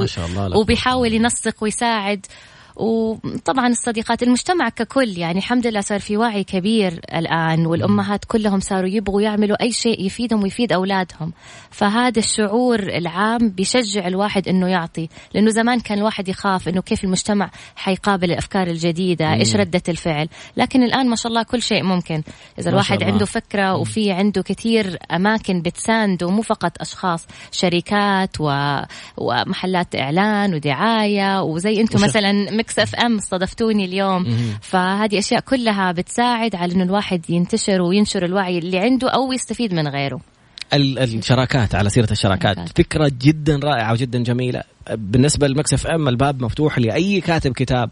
وبيحاول 0.54 1.12
ينسق 1.12 1.54
ويساعد. 1.60 2.26
وطبعا 2.78 3.68
الصديقات 3.68 4.22
المجتمع 4.22 4.68
ككل 4.68 5.18
يعني 5.18 5.38
الحمد 5.38 5.66
لله 5.66 5.80
صار 5.80 6.00
في 6.00 6.16
وعي 6.16 6.44
كبير 6.44 7.00
الآن 7.14 7.66
والأمهات 7.66 8.24
كلهم 8.24 8.60
صاروا 8.60 8.88
يبغوا 8.88 9.22
يعملوا 9.22 9.62
أي 9.62 9.72
شيء 9.72 10.06
يفيدهم 10.06 10.42
ويفيد 10.42 10.72
أولادهم. 10.72 11.32
فهذا 11.70 12.18
الشعور 12.18 12.78
العام 12.78 13.48
بيشجع 13.48 14.06
الواحد 14.06 14.48
أنه 14.48 14.68
يعطي 14.68 15.08
لأنه 15.34 15.50
زمان 15.50 15.80
كان 15.80 15.98
الواحد 15.98 16.28
يخاف 16.28 16.68
أنه 16.68 16.80
كيف 16.80 17.04
المجتمع 17.04 17.50
حيقابل 17.76 18.30
الأفكار 18.30 18.66
الجديدة 18.66 19.32
إيش 19.32 19.56
ردة 19.56 19.82
الفعل. 19.88 20.28
لكن 20.56 20.82
الآن 20.82 21.08
ما 21.08 21.16
شاء 21.16 21.30
الله 21.30 21.42
كل 21.42 21.62
شيء 21.62 21.82
ممكن. 21.82 22.22
إذا 22.58 22.70
الواحد 22.70 23.02
عنده 23.02 23.26
فكرة 23.26 23.76
وفي 23.76 24.12
عنده 24.12 24.42
كثير 24.42 24.98
أماكن 25.12 25.62
بتسانده 25.62 26.30
مو 26.30 26.42
فقط 26.42 26.72
أشخاص 26.80 27.26
شركات 27.52 28.40
و... 28.40 28.80
ومحلات 29.16 29.94
إعلان 29.96 30.54
ودعاية 30.54 31.42
وزي 31.42 31.80
أنتم 31.80 32.00
مثلا 32.02 32.50
Mix 32.68 32.78
FM 32.78 33.16
استضفتوني 33.16 33.84
اليوم. 33.84 34.24
فهذه 34.62 35.18
أشياء 35.18 35.40
كلها 35.40 35.92
بتساعد 35.92 36.54
على 36.54 36.74
إنه 36.74 36.84
الواحد 36.84 37.30
ينتشر 37.30 37.82
وينشر 37.82 38.24
الوعي 38.24 38.58
اللي 38.58 38.78
عنده 38.78 39.08
أو 39.10 39.32
يستفيد 39.32 39.74
من 39.74 39.88
غيره. 39.88 40.20
الشراكات 40.74 41.74
على 41.74 41.90
سيرة 41.90 42.08
الشراكات. 42.10 42.78
فكرة 42.78 43.12
جدا 43.22 43.60
رائعة 43.64 43.92
وجدا 43.92 44.22
جميلة. 44.22 44.62
بالنسبة 44.90 45.48
لمكسف 45.48 45.86
إم 45.86 46.08
الباب 46.08 46.42
مفتوح 46.42 46.78
لأي 46.78 47.20
كاتب 47.20 47.52
كتاب. 47.52 47.90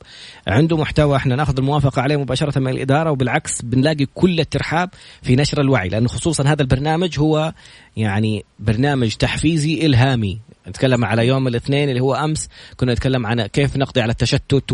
عنده 0.49 0.77
محتوى 0.77 1.17
إحنا 1.17 1.37
ناخذ 1.37 1.59
الموافقة 1.59 2.03
عليه 2.03 2.17
مباشرة 2.17 2.59
من 2.59 2.69
الإدارة 2.69 3.11
وبالعكس 3.11 3.63
بنلاقي 3.63 4.07
كل 4.15 4.41
الترحاب 4.41 4.91
في 5.23 5.37
نشر 5.37 5.61
الوعي. 5.61 5.89
لأنه 5.89 6.09
خصوصا 6.09 6.45
هذا 6.45 6.63
البرنامج 6.63 7.19
هو 7.19 7.53
يعني 7.97 8.45
برنامج 8.59 9.15
تحفيزي 9.15 9.87
إلهامي. 9.87 10.39
نتكلم 10.69 11.05
على 11.05 11.27
يوم 11.27 11.49
الاثنين 11.49 11.89
اللي 11.89 12.01
هو 12.01 12.15
أمس. 12.15 12.49
كنا 12.77 12.93
نتكلم 12.93 13.27
عن 13.27 13.47
كيف 13.47 13.77
نقضي 13.77 14.01
على 14.01 14.13
التشتت 14.13 14.73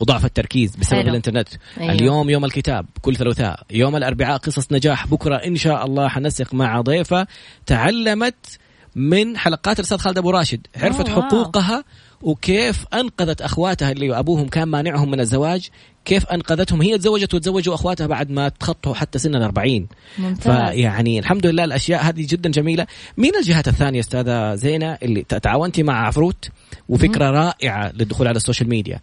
وضعف 0.00 0.24
التركيز 0.24 0.76
بسبب 0.76 1.00
حلو. 1.00 1.08
الإنترنت. 1.10 1.48
أيوه. 1.80 1.92
اليوم 1.92 2.30
يوم 2.30 2.44
الكتاب 2.44 2.86
كل 3.02 3.16
ثلاثاء. 3.16 3.62
يوم 3.70 3.96
الأربعاء 3.96 4.36
قصص 4.36 4.72
نجاح. 4.72 5.06
بكرة 5.06 5.36
إن 5.36 5.56
شاء 5.56 5.86
الله 5.86 6.08
حنسق 6.08 6.54
مع 6.54 6.80
ضيفة 6.80 7.26
تعلمت 7.66 8.58
من 8.96 9.36
حلقات 9.36 9.78
الأستاذ 9.78 9.98
خالد 9.98 10.18
أبو 10.18 10.30
راشد. 10.30 10.66
عرفت 10.76 11.08
أوه 11.08 11.22
حقوقها 11.22 11.84
وكيف 12.22 12.84
أنقذت 12.94 13.42
أخواتها 13.42 13.92
اللي 13.92 14.18
أبوهم 14.18 14.48
كان 14.48 14.68
مانعهم 14.68 15.10
من 15.10 15.20
الزواج؟ 15.20 15.68
كيف 16.04 16.26
أنقذتهم؟ 16.26 16.82
هي 16.82 16.98
تزوجت 16.98 17.34
وتزوجوا 17.34 17.74
أخواتها 17.74 18.06
بعد 18.06 18.30
ما 18.30 18.48
تخطوا 18.48 18.94
حتى 18.94 19.18
سن 19.18 19.34
الأربعين. 19.34 19.88
ممتاز. 20.18 20.42
فيعني 20.42 21.18
الحمد 21.18 21.46
لله 21.46 21.64
الأشياء 21.64 22.02
هذه 22.02 22.26
جدا 22.28 22.50
جميلة. 22.50 22.86
مين 23.16 23.36
الجهات 23.36 23.68
الثانية 23.68 24.00
أستاذة 24.00 24.54
زينة 24.54 24.98
اللي 25.02 25.22
تعاونتي 25.22 25.82
مع 25.82 26.06
عفروت؟ 26.06 26.48
وفكرة 26.88 27.30
رائعة 27.30 27.92
للدخول 27.94 28.28
على 28.28 28.36
ال 28.36 28.41
social 28.41 28.68
media. 28.68 29.00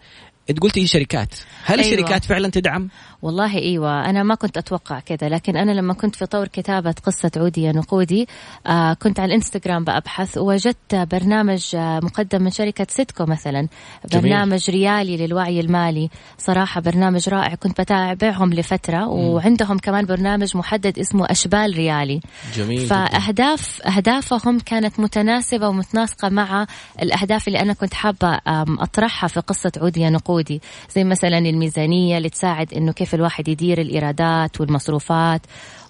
انت 0.49 0.60
قلتي 0.60 0.88
شركات. 0.88 1.34
هل 1.63 1.79
أيوة. 1.79 1.93
الشركات 1.93 2.25
فعلا 2.25 2.49
تدعم؟ 2.49 2.89
والله 3.21 3.58
إيوه 3.58 4.10
أنا 4.10 4.23
ما 4.23 4.36
كنت 4.36 4.58
أتوقع 4.58 4.99
كذا 4.99 5.29
لكن 5.29 5.58
أنا 5.58 5.71
لما 5.71 5.93
كنت 5.93 6.15
في 6.15 6.25
طور 6.25 6.47
كتابة 6.47 6.95
قصة 7.05 7.32
عودي 7.38 7.63
يا 7.63 7.71
نقودي 7.71 8.27
آه 8.67 8.93
كنت 8.93 9.19
على 9.19 9.27
الإنستغرام 9.29 9.84
بأبحث 9.84 10.38
ووجدت 10.38 10.95
برنامج 10.95 11.75
آه 11.75 11.99
مقدم 12.03 12.41
من 12.41 12.51
شركة 12.51 12.88
سيتكو 12.89 13.25
مثلا 13.25 13.67
جميل. 14.10 14.23
برنامج 14.23 14.69
ريالي 14.69 15.17
للوعي 15.17 15.60
المالي 15.60 16.10
صراحة 16.38 16.82
برنامج 16.82 17.29
رائع 17.29 17.55
كنت 17.55 17.82
بتابعهم 17.82 18.53
لفترة 18.53 18.97
م. 18.97 19.10
وعندهم 19.10 19.77
كمان 19.77 20.05
برنامج 20.05 20.58
محدد 20.58 20.99
اسمه 20.99 21.25
أشبال 21.29 21.73
ريالي 21.75 22.19
جميل 22.55 22.86
فأهداف 22.86 23.82
أهدافهم 23.82 24.60
كانت 24.60 24.99
متناسبة 24.99 25.67
ومتناسقة 25.67 26.29
مع 26.29 26.67
الأهداف 27.01 27.47
اللي 27.47 27.60
أنا 27.60 27.73
كنت 27.73 27.93
حابة 27.93 28.39
أطرحها 28.79 29.27
في 29.27 29.39
قصة 29.39 29.71
عودي 29.82 30.01
يا 30.01 30.10
نقودي 30.10 30.62
زي 30.95 31.03
مثلا 31.03 31.38
الميزانية 31.38 32.17
اللي 32.17 32.29
تساعد 32.29 32.73
إنه 32.73 32.91
كيف 32.91 33.09
كيف 33.10 33.15
الواحد 33.15 33.48
يدير 33.48 33.82
الإيرادات 33.82 34.62
والمصروفات. 34.62 35.41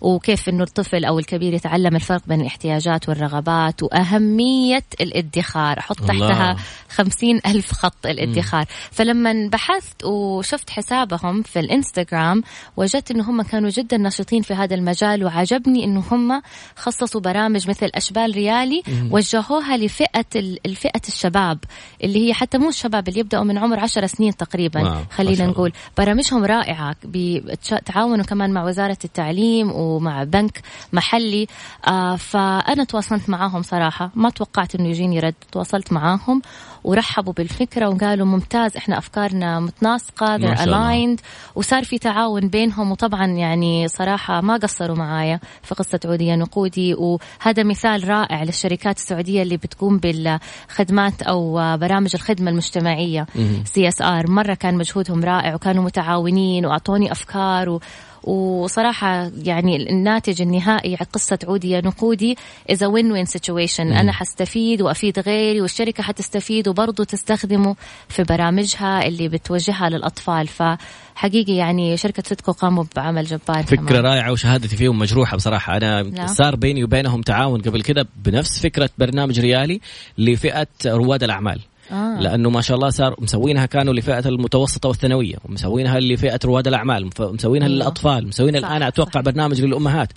وكيف 0.02 0.50
إنه 0.50 0.64
الطفل 0.64 1.06
أو 1.06 1.20
الكبير 1.20 1.54
يتعلم 1.54 1.96
الفرق 1.96 2.22
بين 2.28 2.42
الاحتياجات 2.42 3.10
والرغبات 3.10 3.84
وأهمية 3.84 4.84
الادخار. 5.02 5.80
أحط 5.80 6.00
تحتها 6.00 6.56
خمسين 6.90 7.40
ألف 7.46 7.72
خط 7.72 8.06
الادخار. 8.06 8.66
فلما 8.92 9.50
بحثت 9.52 10.04
وشفت 10.06 10.70
حسابهم 10.70 11.42
في 11.42 11.60
الإنستغرام 11.60 12.44
وجدت 12.78 13.12
انه 13.12 13.30
هم 13.30 13.42
كانوا 13.42 13.70
جدا 13.70 13.98
نشيطين 13.98 14.42
في 14.42 14.54
هذا 14.54 14.76
المجال 14.76 15.26
وعجبني 15.26 15.84
انه 15.84 16.04
هم 16.12 16.42
خصصوا 16.76 17.22
برامج 17.22 17.70
مثل 17.70 17.90
أشبال 17.96 18.36
ريالي 18.36 18.84
وجهوها 19.12 19.78
لفئة 19.78 20.26
الفئه 20.66 21.02
الشباب 21.08 21.58
اللي 22.04 22.28
هي 22.28 22.34
حتى 22.34 22.58
مو 22.58 22.70
الشباب 22.70 23.08
اللي 23.08 23.20
يبدأوا 23.20 23.44
من 23.44 23.58
عمر 23.58 23.80
عشر 23.80 24.06
سنين 24.06 24.38
تقريبا 24.38 25.06
خلينا 25.12 25.46
نقول. 25.48 25.72
برامجهم 25.98 26.46
رائعة 26.46 26.96
بتعاونوا 27.04 28.26
كمان 28.26 28.52
مع 28.54 28.64
وزارة 28.66 28.98
التعليم 29.06 29.72
و 29.72 29.89
ومع 29.96 30.24
بنك 30.24 30.62
محلي. 30.94 31.48
آه 31.88 32.16
فأنا 32.16 32.84
تواصلت 32.84 33.30
معاهم 33.30 33.62
صراحة. 33.62 34.12
ما 34.16 34.30
توقعت 34.30 34.76
إنه 34.76 34.88
يجيني 34.90 35.20
رد. 35.20 35.36
تواصلت 35.52 35.94
معاهم 35.94 36.42
ورحبوا 36.84 37.34
بالفكرة 37.34 37.90
وقالوا 37.90 38.28
ممتاز 38.28 38.78
إحنا 38.78 38.98
أفكارنا 38.98 39.60
متناسقة 39.60 40.38
they're 40.38 40.58
aligned 40.58 41.20
وصار 41.56 41.84
في 41.84 41.98
تعاون 41.98 42.48
بينهم. 42.48 42.92
وطبعا 42.92 43.26
يعني 43.26 43.88
صراحة 43.88 44.42
ما 44.42 44.56
قصروا 44.56 44.96
معايا 44.96 45.40
في 45.64 45.76
قصة 45.76 46.00
عودية 46.06 46.36
نقودي. 46.36 46.94
وهذا 46.94 47.64
مثال 47.64 48.10
رائع 48.10 48.44
للشركات 48.44 48.98
السعودية 48.98 49.42
اللي 49.42 49.58
بتقوم 49.58 49.98
بالخدمات 49.98 51.22
أو 51.22 51.54
برامج 51.78 52.12
الخدمة 52.14 52.52
المجتمعية. 52.52 53.26
CSR 53.66 54.32
مرة 54.32 54.54
كان 54.54 54.76
مجهودهم 54.76 55.24
رائع 55.24 55.56
وكانوا 55.56 55.84
متعاونين 55.84 56.66
وأعطوني 56.66 57.12
أفكار 57.12 57.80
و 58.24 58.50
وصراحة 58.64 59.32
يعني 59.44 59.90
الناتج 59.90 60.42
النهائي 60.42 60.96
قصة 60.96 61.40
عودي 61.48 61.70
يا 61.70 61.82
نقودي 61.82 62.38
إذا 62.70 62.88
win 62.88 63.12
win 63.12 63.26
situation 63.26 63.94
أنا 63.94 64.12
حستفيد 64.12 64.82
وأفيد 64.82 65.20
غيري 65.20 65.62
والشركة 65.62 66.04
حتستفيد 66.04 66.68
وبرضه 66.68 67.04
تستخدمه 67.04 67.76
في 68.10 68.24
برامجها 68.24 69.08
اللي 69.08 69.28
بتوجهها 69.28 69.90
للأطفال. 69.90 70.48
فحقيقي 70.48 71.56
يعني 71.56 71.98
شركة 71.98 72.24
سيتكو 72.26 72.52
قاموا 72.52 72.84
بعمل 72.96 73.26
جبار 73.26 73.64
فكرة 73.64 73.76
كمان. 73.76 74.04
رائعة 74.04 74.32
وشهادتي 74.32 74.76
فيهم 74.76 75.00
مجروحة 75.00 75.38
بصراحة. 75.38 75.78
أنا 75.78 76.04
لا. 76.04 76.28
صار 76.28 76.56
بيني 76.56 76.84
وبينهم 76.84 77.22
تعاون 77.22 77.62
قبل 77.62 77.82
كده 77.82 78.08
بنفس 78.26 78.60
فكرة 78.60 78.90
برنامج 78.98 79.40
ريالي 79.40 79.82
لفئة 80.18 80.68
رواد 80.86 81.24
الأعمال. 81.24 81.60
آه. 81.92 82.20
لأنه 82.20 82.50
ما 82.50 82.62
شاء 82.62 82.76
الله 82.76 82.90
صار 82.90 83.16
مسوينها 83.20 83.66
كانوا 83.66 83.94
لفئة 83.94 84.28
المتوسطة 84.30 84.90
والثانوية 84.90 85.36
ومسوينها 85.46 86.00
لفئة 86.00 86.40
رواد 86.46 86.68
الأعمال 86.68 87.10
مسوينها 87.20 87.68
أيوه. 87.68 87.78
للأطفال 87.78 88.28
مسوينها 88.28 88.60
الآن 88.60 88.84
أتوقع 88.84 89.22
برنامج 89.22 89.62
للأمهات 89.62 90.10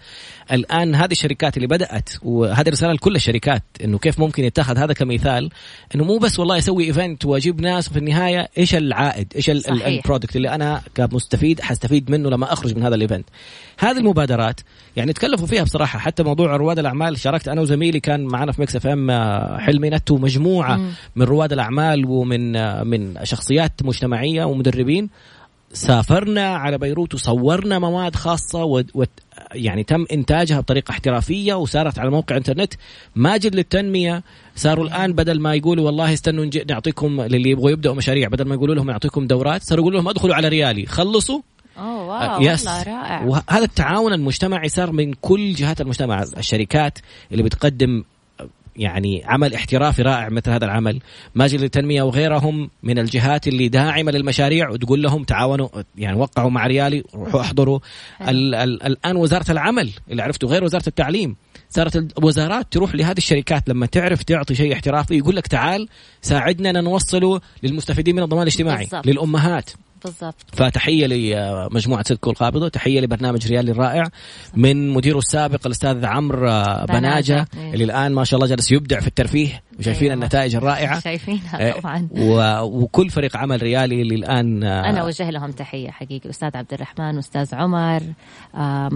الآن 0.53 0.95
هذه 0.95 1.12
الشركات 1.12 1.57
اللي 1.57 1.67
بدأت 1.67 2.11
وهذه 2.23 2.69
رسالة 2.69 2.93
لكل 2.93 3.17
الشركات 3.17 3.62
إنه 3.85 3.99
كيف 3.99 4.21
ممكن 4.21 4.45
يتخذ 4.45 4.79
هذا 4.79 4.93
كمثال 4.93 5.51
إنه 5.95 6.05
مو 6.05 6.19
بس 6.19 6.38
والله 6.38 6.57
يسوي 6.57 6.85
event 6.85 7.25
وأجيب 7.25 7.61
ناس 7.61 7.88
في 7.88 7.99
النهاية 7.99 8.49
إيش 8.59 8.75
العائد 8.75 9.33
إيش 9.37 9.51
ال 9.51 9.61
product 9.61 10.37
اللي 10.37 10.55
أنا 10.55 10.83
كمستفيد 10.95 11.61
حستفيد 11.61 12.11
منه 12.11 12.31
لما 12.31 12.53
أخرج 12.53 12.77
من 12.77 12.83
هذا 12.83 12.95
ال 12.95 13.00
event 13.00 13.25
هذه 13.79 13.99
المبادرات 13.99 14.61
يعني 14.97 15.12
تكلفوا 15.12 15.47
فيها 15.47 15.62
بصراحة 15.62 15.99
حتى 15.99 16.23
موضوع 16.23 16.57
رواد 16.57 16.79
الأعمال 16.79 17.19
شاركت 17.19 17.49
أنا 17.49 17.61
وزميلي 17.61 18.01
كان 18.01 18.25
معنا 18.25 18.53
في 18.53 18.61
Mix 18.61 18.77
FM 18.77 19.11
آه، 19.11 19.59
حلمي 19.59 19.91
نتو 19.91 20.17
مجموعة 20.17 20.77
مم. 20.77 20.91
من 21.17 21.27
رواد 21.27 21.53
الأعمال 21.53 22.07
ومن 22.07 22.57
آه، 22.57 22.83
من 22.83 23.25
شخصيات 23.25 23.73
مجتمعية 23.83 24.45
ومدربين 24.45 25.09
سافرنا 25.73 26.57
على 26.57 26.79
بيروت 26.79 27.15
وصورنا 27.15 27.79
مواد. 27.79 28.17
و... 28.95 29.05
يعني 29.55 29.83
تم 29.85 30.07
إنتاجها 30.12 30.61
بطريقة 30.61 30.91
احترافية 30.91 31.55
وصارت 31.55 31.99
على 31.99 32.11
موقع 32.11 32.37
إنترنت. 32.37 32.75
ماجد 33.17 33.55
للتنمية 33.55 34.23
صاروا 34.57 34.85
الآن 34.85 35.12
بدل 35.12 35.41
ما 35.41 35.55
يقولوا 35.55 35.87
والله 35.87 36.12
استنوا 36.12 36.47
نعطيكم 36.69 37.21
للي 37.21 37.51
يبغوا 37.51 37.71
يبدأوا 37.71 37.95
مشاريع 37.95 38.29
بدل 38.29 38.45
ما 38.45 38.55
يقولوا 38.55 38.75
لهم 38.75 38.87
نعطيكم 38.87 39.27
دورات 39.27 39.62
صاروا 39.62 39.83
يقولوا 39.83 40.01
لهم 40.01 40.09
أدخلوا 40.09 40.35
على 40.35 40.49
ريالي 40.49 40.87
خلصوا. 40.87 41.41
أوه 41.79 42.07
واو 42.07 42.43
يس. 42.43 42.69
رائع. 42.69 43.23
وهذا 43.23 43.65
التعاون 43.65 44.12
المجتمعي 44.12 44.69
صار 44.69 44.93
من 44.93 45.12
كل 45.12 45.53
جهات 45.53 45.81
المجتمع 45.81 46.23
الشركات 46.23 46.99
اللي 47.33 47.43
بتقدم 47.43 48.05
يعني 48.77 49.23
عمل 49.25 49.55
احترافي 49.55 50.03
رائع 50.03 50.29
مثل 50.29 50.51
هذا 50.51 50.65
العمل. 50.65 51.01
ماجد 51.35 51.61
للتنمية 51.61 52.03
وغيرهم 52.03 52.71
من 52.83 52.99
الجهات 52.99 53.49
اللي 53.49 53.69
داعمة 53.69 54.13
للمشاريع 54.13 54.71
وتقول 54.71 55.03
لهم 55.03 55.25
تعاونوا 55.25 55.69
يعني 55.97 56.19
وقعوا 56.19 56.51
مع 56.51 56.67
ريالي 56.67 57.05
روحوا 57.15 57.41
احضروا. 57.41 57.79
ال 58.21 58.55
ال 58.55 58.83
الآن 58.83 59.17
وزارة 59.17 59.51
العمل 59.51 59.91
اللي 60.11 60.23
عرفته 60.23 60.49
غير 60.49 60.65
وزارة 60.65 60.87
التعليم 60.87 61.37
صارت 61.71 62.19
الوزارات 62.19 62.73
تروح 62.73 62.95
لهذه 62.95 63.19
الشركات 63.19 63.69
لما 63.69 63.87
تعرف 63.87 64.23
تعطي 64.23 64.55
شيء 64.55 64.73
احترافي 64.73 65.19
يقول 65.19 65.37
لك 65.37 65.47
تعال 65.47 65.89
ساعدنا 66.23 66.81
نوصله 66.81 67.41
للمستفيدين 67.63 68.17
من 68.17 68.23
الضمان 68.23 68.43
الاجتماعي 68.43 68.85
بالضبط. 68.85 69.07
للأمهات. 69.07 69.71
بالضبط 70.05 70.35
فتحية 70.53 71.07
لمجموعه 71.07 72.03
سيدكو 72.03 72.31
القابضه 72.31 72.69
تحية 72.69 73.01
لبرنامج 73.01 73.47
ريالي 73.47 73.71
الرائع 73.71 74.05
من 74.55 74.91
مديره 74.91 75.19
السابق 75.19 75.67
الأستاذ 75.67 76.05
عمرو 76.05 76.62
بناجة 76.88 77.49
إيه. 77.57 77.73
اللي 77.73 77.85
الآن 77.85 78.12
ما 78.12 78.25
شاء 78.25 78.38
الله 78.38 78.49
جالس 78.49 78.73
يبدع 78.73 79.01
في 79.01 79.07
الترفيه 79.07 79.62
وشايفين 79.79 80.11
أيوة. 80.11 80.23
النتائج 80.23 80.57
الرائعة. 80.57 81.01
شايفينها 81.01 81.61
إيه. 81.61 81.81
طبعا. 81.81 82.09
وكل 82.63 83.11
فريق 83.11 83.37
عمل 83.37 83.63
ريالي 83.63 84.03
اللي 84.03 84.15
الان 84.15 84.65
أنا 84.65 85.01
أوجه 85.01 85.31
لهم 85.31 85.51
تحية 85.51 85.91
حقيقي. 85.91 86.25
الاستاذ 86.25 86.57
عبد 86.57 86.73
الرحمن 86.73 87.17
واستاذ 87.17 87.55
عمر 87.55 88.03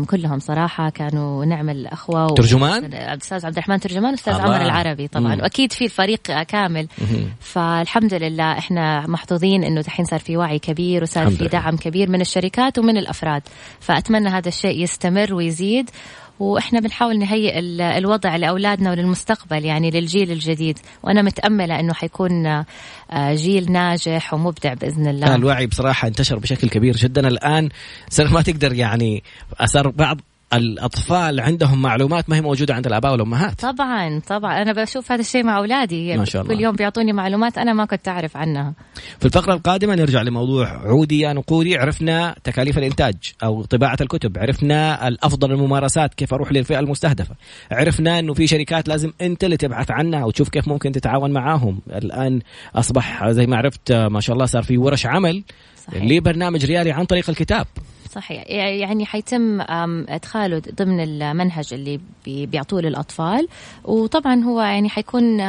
كلهم 0.06 0.38
صراحة 0.38 0.90
كانوا 0.90 1.44
نعم 1.44 1.70
الأخوة. 1.70 2.26
ترجمان؟ 2.26 2.84
الاستاذ 2.84 3.46
عبد 3.46 3.56
الرحمن 3.56 3.80
ترجمان 3.80 4.10
واستاذ 4.10 4.34
عمر 4.34 4.62
العربي 4.62 5.08
طبعا. 5.08 5.34
مم. 5.34 5.40
وأكيد 5.40 5.72
في 5.72 5.84
الفريق 5.84 6.42
كامل. 6.42 6.88
مم. 6.98 7.28
فالحمد 7.40 8.14
لله 8.14 8.58
إحنا 8.58 9.06
محظوظين 9.06 9.64
إنه 9.64 9.80
دحين 9.80 10.04
صار 10.04 10.20
في 10.20 10.36
وعي 10.36 10.58
كبير 10.58 11.02
وصار 11.02 11.30
في 11.30 11.48
دعم 11.48 11.76
كبير 11.76 12.10
من 12.10 12.20
الشركات 12.20 12.78
ومن 12.78 12.96
الأفراد. 12.96 13.42
فأتمنى 13.80 14.28
هذا 14.28 14.48
الشيء 14.48 14.82
يستمر 14.82 15.34
ويزيد. 15.34 15.90
وإحنا 16.40 16.80
بنحاول 16.80 17.18
نهيئ 17.18 17.58
الوضع 17.98 18.36
لأولادنا 18.36 18.90
وللمستقبل 18.90 19.64
يعني 19.64 19.90
للجيل 19.90 20.32
الجديد. 20.32 20.78
وأنا 21.02 21.22
متأملة 21.22 21.80
إنه 21.80 21.94
حيكون 21.94 22.46
آه، 22.46 23.34
جيل 23.34 23.72
ناجح 23.72 24.34
ومبدع 24.34 24.74
بإذن 24.74 25.06
الله. 25.06 25.34
الوعي 25.34 25.66
بصراحة 25.66 26.08
انتشر 26.08 26.38
بشكل 26.38 26.68
كبير 26.68 26.96
جدا. 26.96 27.28
الآن 27.28 27.68
صار 28.08 28.28
ما 28.28 28.42
تقدر 28.42 28.72
يعني 28.72 29.22
صار 29.64 29.88
بعض 29.88 30.20
الأطفال 30.52 31.40
عندهم 31.40 31.82
معلومات 31.82 32.30
ما 32.30 32.36
هي 32.36 32.40
موجودة 32.40 32.74
عند 32.74 32.86
الآباء 32.86 33.12
والأمهات. 33.12 33.60
طبعا 33.60 34.20
طبعا. 34.20 34.62
أنا 34.62 34.72
بشوف 34.72 35.12
هذا 35.12 35.20
الشيء 35.20 35.44
مع 35.44 35.58
أولادي. 35.58 36.16
ما 36.16 36.24
شاء 36.24 36.42
الله. 36.42 36.54
كل 36.54 36.60
يوم 36.60 36.76
بيعطوني 36.76 37.12
معلومات 37.12 37.58
أنا 37.58 37.72
ما 37.72 37.84
كنت 37.84 38.08
أعرف 38.08 38.36
عنها. 38.36 38.74
في 39.18 39.24
الفقرة 39.24 39.54
القادمة 39.54 39.94
نرجع 39.94 40.22
لموضوع 40.22 40.68
عودي 40.68 41.20
يا 41.20 41.32
نقودي. 41.32 41.78
عرفنا 41.78 42.34
تكاليف 42.44 42.78
الإنتاج 42.78 43.14
أو 43.42 43.64
طباعة 43.64 43.96
الكتب. 44.00 44.38
عرفنا 44.38 45.08
الأفضل 45.08 45.52
الممارسات 45.52 46.14
كيف 46.14 46.34
أروح 46.34 46.52
للفئة 46.52 46.78
المستهدفة. 46.78 47.34
عرفنا 47.72 48.18
إنه 48.18 48.34
في 48.34 48.46
شركات 48.46 48.88
لازم 48.88 49.12
أنت 49.20 49.44
اللي 49.44 49.56
تبحث 49.56 49.90
عنها 49.90 50.24
وتشوف 50.24 50.48
كيف 50.48 50.68
ممكن 50.68 50.92
تتعاون 50.92 51.32
معاهم. 51.32 51.80
الآن 51.88 52.40
أصبح 52.74 53.30
زي 53.30 53.46
ما 53.46 53.56
عرفت 53.56 53.92
ما 53.92 54.20
شاء 54.20 54.34
الله 54.34 54.46
صار 54.46 54.62
في 54.62 54.78
ورش 54.78 55.06
عمل. 55.06 55.42
صحيح. 55.88 56.04
لبرنامج 56.04 56.64
ريالي 56.64 56.92
عن 56.92 57.04
طريق 57.04 57.30
الكتاب. 57.30 57.66
صحيح. 58.12 58.50
يعني 58.50 59.06
حيتم 59.06 59.60
إدخاله 60.08 60.62
ضمن 60.74 61.00
المنهج 61.00 61.74
اللي 61.74 62.00
بيعطوه 62.26 62.80
للأطفال. 62.80 63.48
وطبعا 63.84 64.42
هو 64.42 64.62
يعني 64.62 64.88
حيكون 64.88 65.40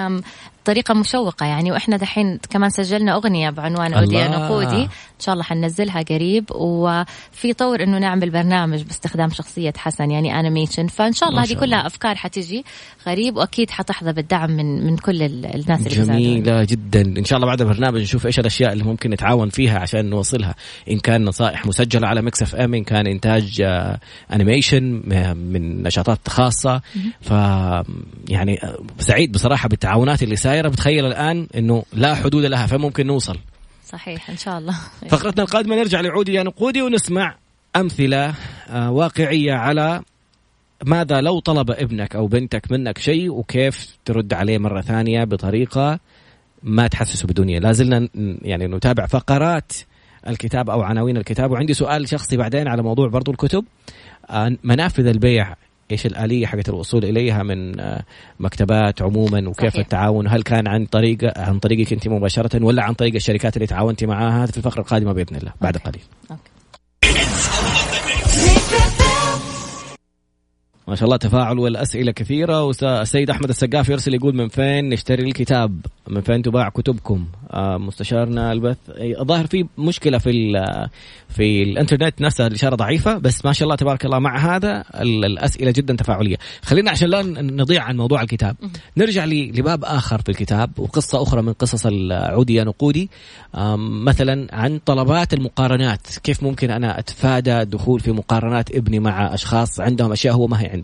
بطريقة 0.68 0.94
مشوقة 0.94 1.46
يعني 1.46 1.72
وإحنا 1.72 1.98
دحين 1.98 2.40
كمان 2.50 2.70
سجلنا 2.70 3.16
أغنية 3.16 3.50
بعنوان 3.50 3.94
عودي 3.94 4.18
يا 4.18 4.24
نقودي 4.24 4.84
إن 4.84 5.20
شاء 5.20 5.34
الله 5.34 5.44
حننزلها 5.44 6.02
قريب. 6.02 6.46
وفي 6.52 7.54
طور 7.58 7.84
إنه 7.84 7.98
نعمل 7.98 8.30
برنامج 8.30 8.84
باستخدام 8.84 9.30
شخصية 9.30 9.74
حسن 9.78 10.12
يعني 10.12 10.40
animation 10.40 10.88
فإن 10.88 11.14
شاء 11.14 11.30
الله 11.30 11.44
هذه 11.44 11.54
كلها 11.54 11.88
أفكار 11.88 12.16
حتجي 12.16 12.66
غريب 13.08 13.36
وأكيد 13.36 13.70
حتحظى 13.70 14.14
بالدعم 14.14 14.52
من 14.52 14.86
من 14.86 14.98
كل 14.98 15.22
الناس 15.22 15.88
اللي 15.88 16.06
جميلة 16.06 16.64
جدا. 16.64 17.02
إن 17.02 17.26
شاء 17.26 17.38
الله 17.38 17.48
بعد 17.48 17.62
البرنامج 17.62 18.02
نشوف 18.02 18.26
إيش 18.26 18.40
الأشياء 18.40 18.74
اللي 18.74 18.84
ممكن 18.84 19.10
نتعاون 19.10 19.50
فيها 19.50 19.80
عشان 19.80 20.10
نوصلها. 20.10 20.56
إن 20.92 21.00
كان 21.00 21.26
نصائح 21.26 21.66
مسجلة 21.66 22.08
على 22.08 22.22
Mix 22.22 22.42
FM 22.42 22.74
إن 22.74 22.84
كان 22.84 23.08
إنتاج 23.08 23.62
animation 24.34 25.04
آه، 25.12 25.34
من 25.34 25.84
نشاطات 25.84 26.30
خاصة. 26.30 26.82
ف 27.22 27.32
يعني 28.30 28.64
آه، 28.64 28.80
سعيد 29.00 29.32
بصراحة 29.32 29.70
بالتعاونات 29.70 30.24
اللي 30.24 30.36
سايره 30.36 30.57
دايره 30.58 30.70
بتخيل 30.70 31.06
الآن 31.06 31.48
إنه 31.56 31.84
لا 31.94 32.16
حدود 32.16 32.46
لها 32.46 32.68
فممكن 32.68 33.08
نوصل. 33.08 33.38
صحيح 33.86 34.30
إن 34.30 34.38
شاء 34.38 34.58
الله. 34.58 34.76
فقرتنا 35.10 35.44
القادمة 35.44 35.76
نرجع 35.76 36.02
لعودي 36.02 36.34
يا 36.34 36.44
نقودي 36.44 36.82
ونسمع 36.82 37.36
أمثلة 37.76 38.34
آه، 38.70 38.92
واقعية 38.92 39.54
على 39.54 40.02
ماذا 40.86 41.22
لو 41.22 41.40
طلب 41.40 41.72
ابنك 41.72 42.16
أو 42.16 42.28
بنتك 42.28 42.72
منك 42.72 42.98
شيء 42.98 43.32
وكيف 43.32 43.98
ترد 44.06 44.34
عليه 44.34 44.58
مرة 44.58 44.82
ثانية 44.82 45.24
بطريقة 45.24 46.00
ما 46.64 46.88
تحسسه 46.88 47.28
بدنيا. 47.28 47.60
لازلنا 47.60 48.10
يعني 48.42 48.68
نتابع 48.68 49.06
فقرات 49.06 49.72
الكتاب 50.28 50.70
أو 50.70 50.82
عناوين 50.82 51.18
الكتاب. 51.18 51.52
وعندي 51.52 51.74
سؤال 51.74 52.10
شخصي 52.10 52.38
بعدين 52.38 52.68
على 52.68 52.84
موضوع 52.84 53.08
برضو 53.08 53.32
الكتب. 53.32 53.66
آه، 54.30 54.58
منافذ 54.64 55.08
البيع 55.08 55.56
إيش 55.92 56.06
الآلية 56.06 56.46
حقت 56.46 56.70
الوصول 56.70 57.06
إليها 57.06 57.44
من 57.44 57.80
آه، 57.80 58.04
مكتبات 58.40 59.02
عموما 59.02 59.50
وكيف 59.50 59.74
صحيح. 59.74 59.80
التعاون 59.80 60.28
هل 60.28 60.44
كان 60.44 60.68
عن 60.68 60.86
طريق 60.86 61.40
عن 61.40 61.60
طريقك 61.60 61.94
أنت 61.94 62.08
مباشرة 62.08 62.64
ولا 62.64 62.84
عن 62.84 62.94
طريق 62.94 63.16
الشركات 63.16 63.56
اللي 63.58 63.68
تعاونتي 63.68 64.06
معاها 64.06 64.44
هذا 64.44 64.52
في 64.52 64.58
الفقرة 64.58 64.82
القادمة 64.82 65.14
بإذن 65.14 65.36
الله 65.36 65.54
بعد 65.62 65.78
قليل 65.78 66.02
أوكي. 66.32 66.42
ما 70.88 70.96
شاء 70.96 71.06
الله 71.06 71.18
تفاعل 71.18 71.60
والأسئلة 71.60 72.12
كثيرة. 72.12 72.64
والسيد 72.64 73.30
أحمد 73.30 73.50
السقاف 73.50 73.90
يرسل 73.90 74.14
يقول 74.14 74.36
من 74.36 74.48
فين 74.48 74.90
نشتري 74.90 75.24
الكتاب؟ 75.24 75.86
من 76.08 76.22
فين 76.22 76.42
تباع 76.42 76.70
كتبكم؟ 76.70 77.26
آه 77.52 77.78
مستشارنا 77.78 78.52
البث 78.52 78.78
الظاهر 78.90 79.48
في 79.48 79.66
مشكلة 79.78 80.18
في 80.18 80.32
في 81.30 81.64
الإنترنت 81.64 82.22
نفسها 82.22 82.48
الإشارة 82.48 82.76
ضعيفة 82.76 83.18
بس 83.18 83.46
ما 83.46 83.54
شاء 83.54 83.64
الله 83.64 83.76
تبارك 83.76 84.06
الله 84.06 84.20
مع 84.20 84.56
هذا 84.56 84.84
الأسئلة 85.02 85.72
جدا 85.72 85.96
تفاعلية، 85.96 86.38
خلينا 86.62 86.92
عشان 86.92 87.10
لا 87.10 87.22
نضيع 87.42 87.84
عن 87.84 87.98
موضوع 87.98 88.22
الكتاب. 88.22 88.56
نرجع 88.98 89.26
لباب 89.26 89.84
آخر 89.84 90.22
في 90.22 90.30
الكتاب 90.30 90.72
وقصة 90.78 91.22
أخرى 91.22 91.42
من 91.42 91.54
قصص 91.54 91.86
العودي 91.86 92.54
يا 92.54 92.64
نقودي. 92.64 93.10
مثلا 93.78 94.56
عن 94.56 94.80
طلبات 94.86 95.34
المقارنات، 95.34 96.08
كيف 96.24 96.44
ممكن 96.44 96.72
أنا 96.72 97.00
أتفادى 97.00 97.62
الدخول 97.62 98.00
في 98.00 98.12
مقارنات 98.12 98.76
ابني 98.76 99.00
مع 99.00 99.34
أشخاص 99.34 99.80
عندهم 99.80 100.12
أشياء 100.12 100.36
هو 100.36 100.48
ما 100.48 100.62
هي 100.62 100.77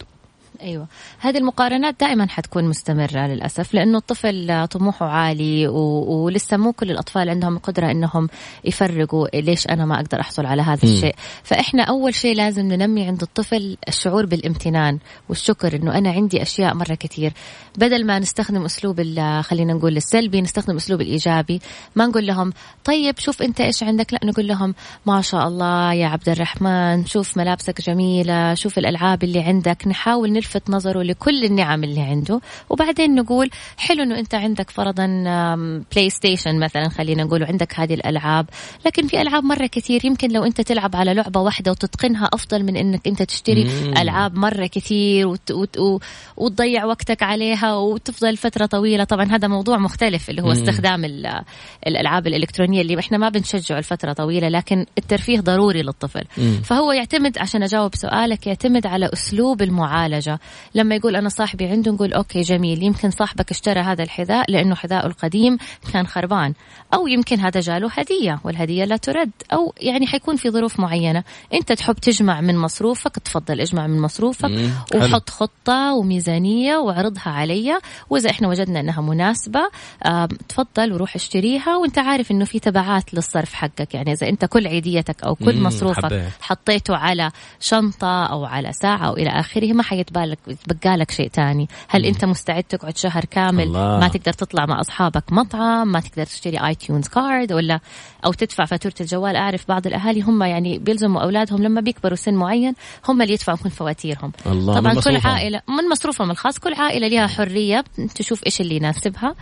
أيوه. 0.62 0.88
هذه 1.20 1.38
المقارنات 1.38 1.96
دائما 2.00 2.28
حتكون 2.30 2.64
مستمرة 2.64 3.28
للأسف 3.28 3.74
لأنه 3.74 3.98
الطفل 3.98 4.68
طموحه 4.68 5.06
عالي 5.06 5.68
و... 5.68 5.78
ولسه 6.26 6.58
مو 6.58 6.74
كل 6.74 6.92
الأطفال 6.92 7.30
عندهم 7.30 7.56
القدرة 7.56 7.92
إنهم 7.92 8.30
يفرقوا 8.66 9.28
ليش 9.34 9.68
أنا 9.68 9.86
ما 9.86 9.96
أقدر 9.96 10.20
أحصل 10.20 10.46
على 10.46 10.62
هذا 10.62 10.84
الشيء. 10.84 11.16
فإحنا 11.44 11.84
أول 11.84 12.16
شيء 12.16 12.36
لازم 12.36 12.66
ننمي 12.66 13.08
عند 13.08 13.22
الطفل 13.22 13.78
الشعور 13.88 14.26
بالامتنان 14.26 15.00
والشكر 15.30 15.76
إنه 15.76 15.98
أنا 15.98 16.12
عندي 16.12 16.42
أشياء 16.42 16.74
مرة 16.74 16.96
كثير. 16.96 17.34
بدل 17.78 18.06
ما 18.06 18.20
نستخدم 18.20 18.66
أسلوب 18.66 19.02
خلينا 19.42 19.74
نقول 19.74 19.98
السلبي 19.98 20.42
نستخدم 20.42 20.76
أسلوب 20.76 21.02
الإيجابي. 21.02 21.62
ما 21.96 22.06
نقول 22.06 22.28
لهم 22.28 22.54
طيب 22.84 23.20
شوف 23.20 23.42
أنت 23.42 23.62
إيش 23.62 23.84
عندك. 23.84 24.14
لا 24.14 24.20
نقول 24.24 24.48
لهم 24.48 24.76
ما 25.06 25.22
شاء 25.22 25.48
الله 25.48 25.94
يا 25.94 26.08
عبد 26.08 26.30
الرحمن 26.30 27.06
شوف 27.06 27.38
ملابسك 27.38 27.82
جميلة 27.82 28.54
شوف 28.54 28.78
الألعاب 28.78 29.24
اللي 29.24 29.40
عندك 29.40 29.88
نحاول 29.88 30.34
نلفت 30.44 30.70
نظره 30.70 31.02
لكل 31.02 31.44
النعم 31.46 31.84
اللي 31.84 32.02
عنده 32.02 32.42
وبعدين 32.70 33.16
نقول 33.16 33.50
حلو 33.78 34.04
إنه 34.04 34.20
أنت 34.20 34.36
عندك 34.36 34.70
فرضا 34.70 35.06
PlayStation 35.92 36.60
مثلا 36.60 36.90
خلينا 36.90 37.24
نقول 37.24 37.44
وعندك 37.44 37.80
هذه 37.80 37.94
الألعاب 37.94 38.46
لكن 38.86 39.08
في 39.08 39.22
ألعاب 39.22 39.44
مرة 39.44 39.66
كثير 39.66 40.06
يمكن 40.06 40.32
لو 40.32 40.44
أنت 40.44 40.62
تلعب 40.62 40.96
على 40.96 41.14
لعبة 41.14 41.40
واحدة 41.40 41.72
وتتقنها 41.72 42.30
أفضل 42.34 42.64
من 42.64 42.76
إنك 42.78 43.08
أنت 43.08 43.24
تشتري 43.24 43.64
مم. 43.64 43.98
ألعاب 43.98 44.36
مرة 44.36 44.66
كثير 44.68 45.28
وت... 45.28 45.52
وت... 45.52 45.78
وتضيع 46.38 46.86
وقتك 46.86 47.24
عليها 47.24 47.76
وتفضل 47.76 48.38
فترة 48.38 48.66
طويلة 48.66 49.04
طبعا 49.04 49.26
هذا 49.26 49.48
موضوع 49.48 49.78
مختلف 49.78 50.30
اللي 50.30 50.42
هو 50.42 50.46
مم. 50.46 50.52
استخدام 50.52 51.06
الألعاب 51.88 52.28
الإلكترونية 52.28 52.82
اللي 52.82 53.00
إحنا 53.00 53.18
ما 53.18 53.30
بنشجعه 53.30 53.80
لفترة 53.80 54.14
طويلة 54.14 54.50
لكن 54.50 54.86
الترفيه 54.98 55.40
ضروري 55.40 55.82
للطفل 55.82 56.24
مم. 56.38 56.62
فهو 56.64 56.92
يعتمد 56.92 57.38
عشان 57.38 57.64
أجاوب 57.64 57.96
سؤالك 57.96 58.48
يعتمد 58.48 58.88
على 58.88 59.10
أسلوب 59.14 59.62
المعالجة 59.62 60.33
لما 60.76 60.96
يقول 60.96 61.16
أنا 61.16 61.30
صاحبي 61.30 61.66
عنده 61.66 61.92
نقول 61.92 62.14
أوكي 62.14 62.42
جميل. 62.42 62.84
يمكن 62.84 63.12
صاحبك 63.12 63.52
اشترى 63.52 63.80
هذا 63.80 64.04
الحذاء 64.04 64.52
لأنه 64.52 64.76
حذاءه 64.76 65.08
القديم 65.08 65.58
كان 65.94 66.08
خربان. 66.08 66.54
أو 66.94 67.08
يمكن 67.08 67.40
هذا 67.40 67.60
جاله 67.60 67.90
هدية 67.92 68.40
والهدية 68.44 68.86
لا 68.86 68.98
ترد. 68.98 69.32
أو 69.54 69.74
يعني 69.82 70.08
حيكون 70.08 70.36
في 70.36 70.50
ظروف 70.50 70.80
معينة. 70.80 71.24
أنت 71.54 71.72
تحب 71.72 71.96
تجمع 71.96 72.42
من 72.42 72.58
مصروفك 72.58 73.16
تفضل 73.20 73.62
اجمع 73.62 73.88
من 73.88 74.02
مصروفك 74.02 74.52
وحط 74.96 75.30
خطة 75.30 75.94
وميزانية 75.94 76.78
واعرضها 76.78 77.30
علي. 77.30 77.80
وإذا 78.10 78.30
إحنا 78.30 78.48
وجدنا 78.48 78.80
إنها 78.80 79.02
مناسبة 79.02 79.62
آه 80.06 80.30
تفضل 80.50 80.94
وروح 80.94 81.16
اشتريها. 81.16 81.78
وأنت 81.78 81.98
عارف 81.98 82.32
إنه 82.32 82.46
في 82.46 82.60
تبعات 82.60 83.14
للصرف 83.14 83.54
حقك. 83.54 83.94
يعني 83.94 84.12
إذا 84.12 84.30
أنت 84.30 84.46
كل 84.46 84.68
عيديتك 84.68 85.24
أو 85.24 85.36
كل 85.36 85.62
مصروفك 85.62 86.06
حبيت. 86.06 86.32
حطيته 86.42 86.96
على 86.96 87.32
شنطة 87.60 88.26
أو 88.26 88.46
على 88.46 88.74
ساعة 88.74 89.08
أو 89.08 89.14
إلى 89.14 89.30
آخره 89.30 89.74
ما 89.74 89.84
حيتبالك 89.84 90.23
بقى 90.68 90.98
لك 90.98 91.12
شيء 91.12 91.28
تاني. 91.28 91.68
هل. 91.88 92.06
انت 92.06 92.26
مستعد 92.26 92.64
تقعد 92.64 92.98
شهر 92.98 93.26
كامل؟ 93.26 93.64
الله. 93.64 94.00
ما 94.00 94.08
تقدر 94.08 94.34
تطلع 94.34 94.66
مع 94.66 94.80
أصحابك 94.80 95.24
مطعم؟ 95.32 95.88
ما 95.88 96.00
تقدر 96.00 96.26
تشتري 96.26 96.58
iTunes 96.68 97.08
card 97.08 97.54
ولا 97.54 97.80
أو 98.26 98.34
تدفع 98.34 98.66
فاتورة 98.66 98.94
الجوال. 99.02 99.36
أعرف 99.36 99.68
بعض 99.68 99.88
الأهالي 99.88 100.22
هم 100.22 100.44
يعني 100.44 100.80
بيلزموا 100.80 101.22
أولادهم 101.22 101.64
لما 101.64 101.82
بيكبروا 101.82 102.16
سن 102.16 102.34
معين 102.34 102.74
هم 103.08 103.22
اللي 103.22 103.34
يدفعوا 103.34 103.58
كل 103.58 103.70
فواتيرهم. 103.70 104.32
الله 104.46 104.74
طبعا 104.80 104.94
كل 104.94 105.18
عائله 105.26 105.62
من 105.70 105.90
مصروفهم 105.92 106.32
الخاص. 106.32 106.60
كل 106.60 106.74
عائلة 106.74 107.08
لها 107.08 107.28
حرية 107.28 107.84
تشوف 108.16 108.46
إيش 108.46 108.62
اللي 108.62 108.76
يناسبها. 108.76 109.36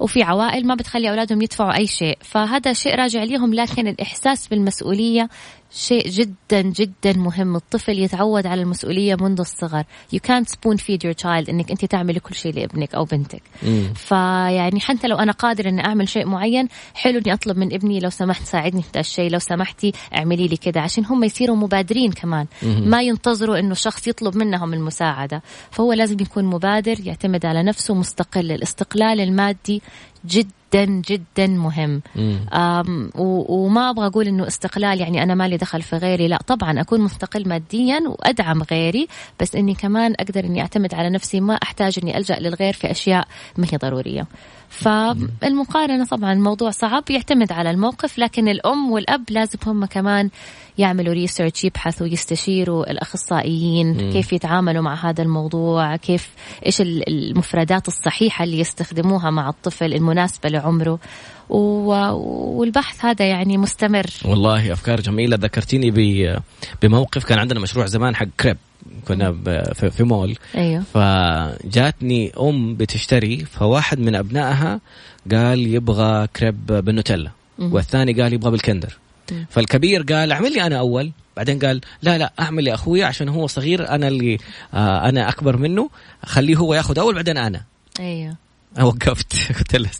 وفي 0.00 0.22
عوائل 0.22 0.66
ما 0.66 0.74
بتخلي 0.74 1.10
أولادهم 1.10 1.42
يدفعوا 1.42 1.76
أي 1.76 1.86
شيء. 1.86 2.18
فهذا 2.20 2.72
شيء 2.72 2.94
راجع 2.94 3.22
لهم 3.22 3.54
لكن 3.54 3.88
الإحساس 3.88 4.48
بالمسؤولية 4.48 5.28
شيء 5.70 6.08
جدا 6.08 6.60
جدا 6.62 7.12
مهم. 7.12 7.56
الطفل 7.56 7.98
يتعود 7.98 8.46
على 8.46 8.62
المسؤولية 8.62 9.16
منذ 9.20 9.40
الصغر. 9.40 9.84
You 10.14 10.18
can't 10.18 10.48
spoon 10.48 10.76
feed 10.78 11.00
your 11.06 11.14
child 11.22 11.48
إنك 11.48 11.70
أنت 11.70 11.84
تعملي 11.84 12.20
كل 12.20 12.34
شيء 12.34 12.54
لابنك 12.54 12.94
أو 12.94 13.04
بنتك. 13.04 13.42
مم. 13.62 13.92
فيعني 13.94 14.80
حتى 14.80 15.08
لو 15.08 15.16
أنا 15.16 15.32
قادر 15.32 15.68
إني 15.68 15.86
أعمل 15.86 16.08
شيء 16.08 16.26
معين 16.26 16.68
حلو 16.94 17.18
إني 17.18 17.32
أطلب 17.32 17.58
من 17.58 17.74
ابني 17.74 18.00
لو 18.00 18.10
سمحت 18.10 18.44
ساعدني 18.44 18.82
في 18.82 19.00
الشيء 19.00 19.30
لو 19.30 19.38
سمحتي 19.38 19.92
اعملي 20.16 20.48
لي 20.48 20.56
كذا 20.56 20.80
عشان 20.80 21.04
هم 21.04 21.24
يصيروا 21.24 21.56
مبادرين 21.56 22.12
كمان. 22.12 22.46
مم. 22.62 22.82
ما 22.88 23.02
ينتظروا 23.02 23.58
إنه 23.58 23.74
شخص 23.74 24.08
يطلب 24.08 24.36
منهم 24.36 24.74
المساعدة. 24.74 25.42
فهو 25.70 25.92
لازم 25.92 26.16
يكون 26.20 26.44
مبادر 26.44 26.96
يعتمد 27.04 27.46
على 27.46 27.62
نفسه 27.62 27.94
مستقل. 27.94 28.52
الاستقلال 28.52 29.20
المادي 29.20 29.82
جدا 30.26 30.50
جدا 30.74 30.84
جدا 30.84 31.46
مهم 31.46 32.02
وما 33.48 33.90
أبغى 33.90 34.06
أقول 34.06 34.26
إنه 34.26 34.46
استقلال 34.46 35.00
يعني 35.00 35.22
أنا 35.22 35.34
مالي 35.34 35.56
دخل 35.56 35.82
في 35.82 35.96
غيري. 35.96 36.28
لا 36.28 36.38
طبعا 36.46 36.80
أكون 36.80 37.00
مستقل 37.00 37.48
ماديا 37.48 38.00
وأدعم 38.08 38.62
غيري 38.62 39.08
بس 39.40 39.56
إني 39.56 39.74
كمان 39.74 40.14
أقدر 40.20 40.44
إني 40.44 40.60
أعتمد 40.60 40.94
على 40.94 41.10
نفسي 41.10 41.40
ما 41.40 41.54
أحتاج 41.54 41.98
إني 42.02 42.18
ألجأ 42.18 42.38
للغير 42.38 42.72
في 42.72 42.90
أشياء 42.90 43.28
ما 43.56 43.66
هي 43.72 43.78
ضرورية. 43.78 44.26
فالمقارنة 44.68 46.04
طبعا 46.04 46.34
موضوع 46.34 46.70
صعب 46.70 47.10
يعتمد 47.10 47.52
على 47.52 47.70
الموقف 47.70 48.18
لكن 48.18 48.48
الأم 48.48 48.90
والأب 48.90 49.24
لازم 49.30 49.58
هم 49.66 49.84
كمان 49.84 50.30
يعملوا 50.78 51.14
ريسيرش 51.14 51.64
يبحثوا 51.64 52.06
يستشيروا 52.06 52.90
الأخصائيين 52.90 53.86
مم. 53.86 54.12
كيف 54.12 54.32
يتعاملوا 54.32 54.82
مع 54.82 54.94
هذا 55.10 55.22
الموضوع 55.22 55.96
كيف 55.96 56.30
إيش 56.66 56.80
المفردات 56.80 57.88
الصحيحة 57.88 58.44
اللي 58.44 58.58
يستخدموها 58.58 59.30
مع 59.30 59.48
الطفل 59.48 59.94
المناسبة 59.94 60.48
لعمره. 60.48 60.98
والبحث 61.48 63.04
هذا 63.04 63.24
يعني 63.24 63.58
مستمر. 63.58 64.06
والله 64.24 64.72
أفكار 64.72 65.00
جميلة. 65.00 65.36
ذكرتيني 65.36 65.90
بموقف 66.82 67.24
كان 67.24 67.38
عندنا 67.38 67.60
مشروع 67.60 67.86
زمان 67.86 68.16
حق 68.16 68.26
كريب. 68.40 68.56
كنا 69.08 69.32
في 69.72 70.04
مول. 70.04 70.36
أيوه. 70.56 70.82
فجاتني 70.94 72.32
أم 72.40 72.74
بتشتري 72.74 73.44
فواحد 73.44 73.98
من 73.98 74.14
أبنائها 74.14 74.80
قال 75.32 75.58
يبغى 75.58 76.26
كريب 76.26 76.66
بالنوتيلا 76.66 77.30
والثاني 77.58 78.22
قال 78.22 78.32
يبغى 78.32 78.50
بالكندر. 78.50 78.98
فالكبير 79.50 80.02
قال 80.02 80.32
اعمل 80.32 80.52
لي 80.52 80.62
أنا 80.62 80.78
أول 80.78 81.12
بعدين 81.36 81.58
قال 81.58 81.80
لا 82.02 82.18
لا 82.18 82.32
أعمل 82.40 82.64
لاخوي 82.64 83.02
عشان 83.02 83.28
هو 83.28 83.46
صغير 83.46 83.88
أنا 83.88 84.08
اللي 84.08 84.38
آه 84.74 85.08
أنا 85.08 85.28
أكبر 85.28 85.56
منه 85.56 85.90
خليه 86.24 86.56
هو 86.56 86.74
ياخذ 86.74 86.98
أول 86.98 87.14
بعدين 87.14 87.38
أنا. 87.38 87.62
أيوه. 88.00 88.36
وقفت. 88.80 89.32
قلت 89.58 89.76
له 89.76 89.90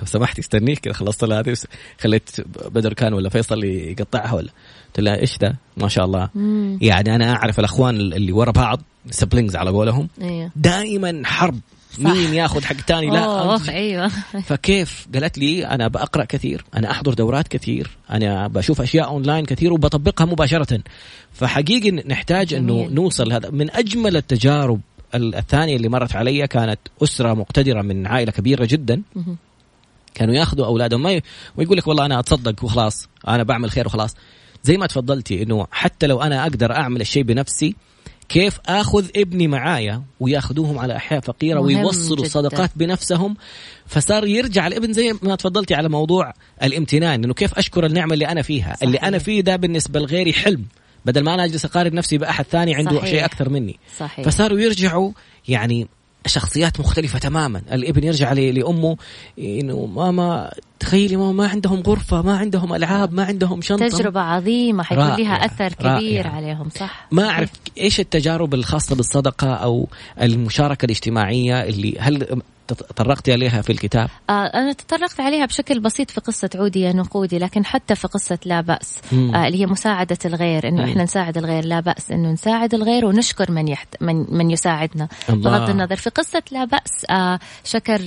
لو 0.00 0.06
سمحت 0.06 0.38
استنيك 0.38 0.78
كذا 0.78 0.92
خلصت 0.92 1.24
هذه 1.24 1.56
خليت 2.00 2.30
بدر 2.70 2.92
كان 2.92 3.12
ولا 3.12 3.28
فيصل 3.28 3.64
يقطعها 3.64 4.32
ولا. 4.32 4.48
قلت 4.88 5.00
لها 5.00 5.20
إيش 5.20 5.38
ذا؟ 5.38 5.54
ما 5.76 5.88
شاء 5.88 6.04
الله. 6.04 6.28
مم. 6.34 6.78
يعني 6.82 7.14
أنا 7.14 7.32
أعرف 7.32 7.58
الأخوان 7.58 7.96
اللي 7.96 8.32
ورا 8.32 8.50
بعض 8.50 8.80
siblings 9.10 9.56
على 9.56 9.70
قولهم 9.70 10.08
أيوه. 10.22 10.50
دائما 10.56 11.22
حرب. 11.24 11.60
صح. 11.92 12.00
مين 12.00 12.34
ياخذ 12.34 12.64
حق 12.64 12.76
تاني؟ 12.76 13.10
لا 13.10 13.24
أوه 13.24 13.68
أيوه. 13.68 14.08
فكيف؟ 14.48 15.08
قالت 15.14 15.38
لي 15.38 15.66
أنا 15.66 15.88
بقرا 15.88 16.24
كثير 16.24 16.64
أنا 16.76 16.90
أحضر 16.90 17.14
دورات 17.14 17.48
كثير 17.48 17.90
أنا 18.10 18.48
بشوف 18.48 18.80
أشياء 18.80 19.08
اونلاين 19.08 19.44
كثير 19.44 19.72
وبطبقها 19.72 20.24
مباشرة. 20.24 20.80
فحقيقي 21.32 21.90
نحتاج 21.90 22.54
إنه 22.54 22.88
نوصل 22.90 23.32
هذا. 23.32 23.50
من 23.50 23.70
أجمل 23.70 24.16
التجارب 24.16 24.80
الثانية 25.14 25.76
اللي 25.76 25.88
مرت 25.88 26.16
علي 26.16 26.46
كانت 26.46 26.78
أسرة 27.02 27.34
مقتدرة 27.34 27.82
من 27.82 28.06
عائلة 28.06 28.32
كبيرة 28.32 28.64
جدا. 28.64 29.02
كانوا 30.14 30.34
ياخذوا 30.34 30.66
أولادهم 30.66 31.02
ما 31.02 31.20
ويقول 31.56 31.76
لك 31.76 31.86
والله 31.86 32.06
أنا 32.06 32.20
أتصدق 32.20 32.64
وخلاص 32.64 33.08
أنا 33.28 33.42
بعمل 33.42 33.70
خير 33.70 33.86
وخلاص. 33.86 34.16
زي 34.64 34.76
ما 34.76 34.86
تفضلتي 34.86 35.42
إنه 35.42 35.66
حتى 35.70 36.06
لو 36.06 36.22
أنا 36.22 36.42
أقدر 36.42 36.72
أعمل 36.72 37.00
الشيء 37.00 37.22
بنفسي 37.22 37.74
كيف 38.28 38.58
آخذ 38.66 39.06
ابني 39.16 39.48
معايا 39.48 40.02
ويأخذوهم 40.20 40.78
على 40.78 40.96
أحياء 40.96 41.20
فقيرة 41.20 41.60
ويوصلوا 41.60 42.24
الصدقات 42.24 42.70
بنفسهم 42.76 43.36
فصار 43.86 44.26
يرجع 44.26 44.66
الابن 44.66 44.92
زي 44.92 45.14
ما 45.22 45.36
تفضلتي 45.36 45.74
على 45.74 45.88
موضوع 45.88 46.32
الامتنان 46.62 47.24
إنه 47.24 47.34
كيف 47.34 47.58
أشكر 47.58 47.86
النعمة 47.86 48.14
اللي 48.14 48.28
أنا 48.28 48.42
فيها 48.42 48.74
صحيح. 48.74 48.82
اللي 48.82 48.98
أنا 48.98 49.18
فيه 49.18 49.40
ده 49.40 49.56
بالنسبة 49.56 50.00
لغيري 50.00 50.32
حلم 50.32 50.64
بدل 51.04 51.24
ما 51.24 51.34
أنا 51.34 51.44
أجلس 51.44 51.64
أقارن 51.64 51.94
نفسي 51.94 52.18
بأحد 52.18 52.44
ثاني 52.44 52.74
عنده 52.74 52.96
صحيح. 52.96 53.10
شيء 53.10 53.24
أكثر 53.24 53.48
مني 53.48 53.78
صحيح. 53.98 54.26
فصاروا 54.26 54.60
يرجعوا 54.60 55.12
يعني 55.48 55.88
شخصيات 56.26 56.80
مختلفة 56.80 57.18
تماما. 57.18 57.62
الابن 57.72 58.04
يرجع 58.04 58.32
لأمه 58.32 58.96
إنه 59.38 59.86
ماما 59.86 60.50
تخيلي 60.80 61.16
ماما 61.16 61.32
ما 61.32 61.48
عندهم 61.48 61.80
غرفة 61.80 62.22
ما 62.22 62.36
عندهم 62.36 62.74
ألعاب 62.74 63.14
ما 63.14 63.24
عندهم 63.24 63.62
شنطة. 63.62 63.88
تجربة 63.88 64.20
عظيمة 64.20 64.82
حيكون 64.82 65.04
لها 65.04 65.46
أثر 65.46 65.72
كبير 65.72 66.26
رائع. 66.26 66.36
عليهم 66.36 66.68
صح؟ 66.70 67.06
ما 67.10 67.28
أعرف 67.28 67.50
إيش 67.78 68.00
التجارب 68.00 68.54
الخاصة 68.54 68.96
بالصدقة 68.96 69.54
أو 69.54 69.88
المشاركة 70.22 70.84
الاجتماعية 70.84 71.62
اللي 71.62 71.96
هل 71.98 72.42
تطرقتي 72.74 73.32
عليها 73.32 73.62
في 73.62 73.72
الكتاب؟ 73.72 74.08
آه 74.30 74.32
أنا 74.32 74.72
تطرقت 74.72 75.20
عليها 75.20 75.46
بشكل 75.46 75.80
بسيط 75.80 76.10
في 76.10 76.20
قصة 76.20 76.50
عودي 76.54 76.80
يا 76.80 76.92
نقودي 76.92 77.38
لكن 77.38 77.64
حتى 77.64 77.94
في 77.94 78.08
قصة 78.08 78.38
لا 78.44 78.60
بأس 78.60 78.98
آه 79.12 79.46
اللي 79.46 79.60
هي 79.60 79.66
مساعدة 79.66 80.18
الغير 80.24 80.68
إنه 80.68 80.84
إحنا 80.84 81.02
نساعد 81.02 81.38
الغير 81.38 81.64
لا 81.64 81.80
بأس 81.80 82.10
إنه 82.10 82.32
نساعد 82.32 82.74
الغير 82.74 83.04
ونشكر 83.04 83.52
من 83.52 83.68
يحت 83.68 83.88
من, 84.00 84.26
من 84.28 84.50
يساعدنا. 84.50 85.08
بغض 85.28 85.70
النظر 85.70 85.96
في 85.96 86.10
قصة 86.10 86.42
لا 86.50 86.64
بأس 86.64 87.06
آه 87.10 87.38
شكر 87.64 88.00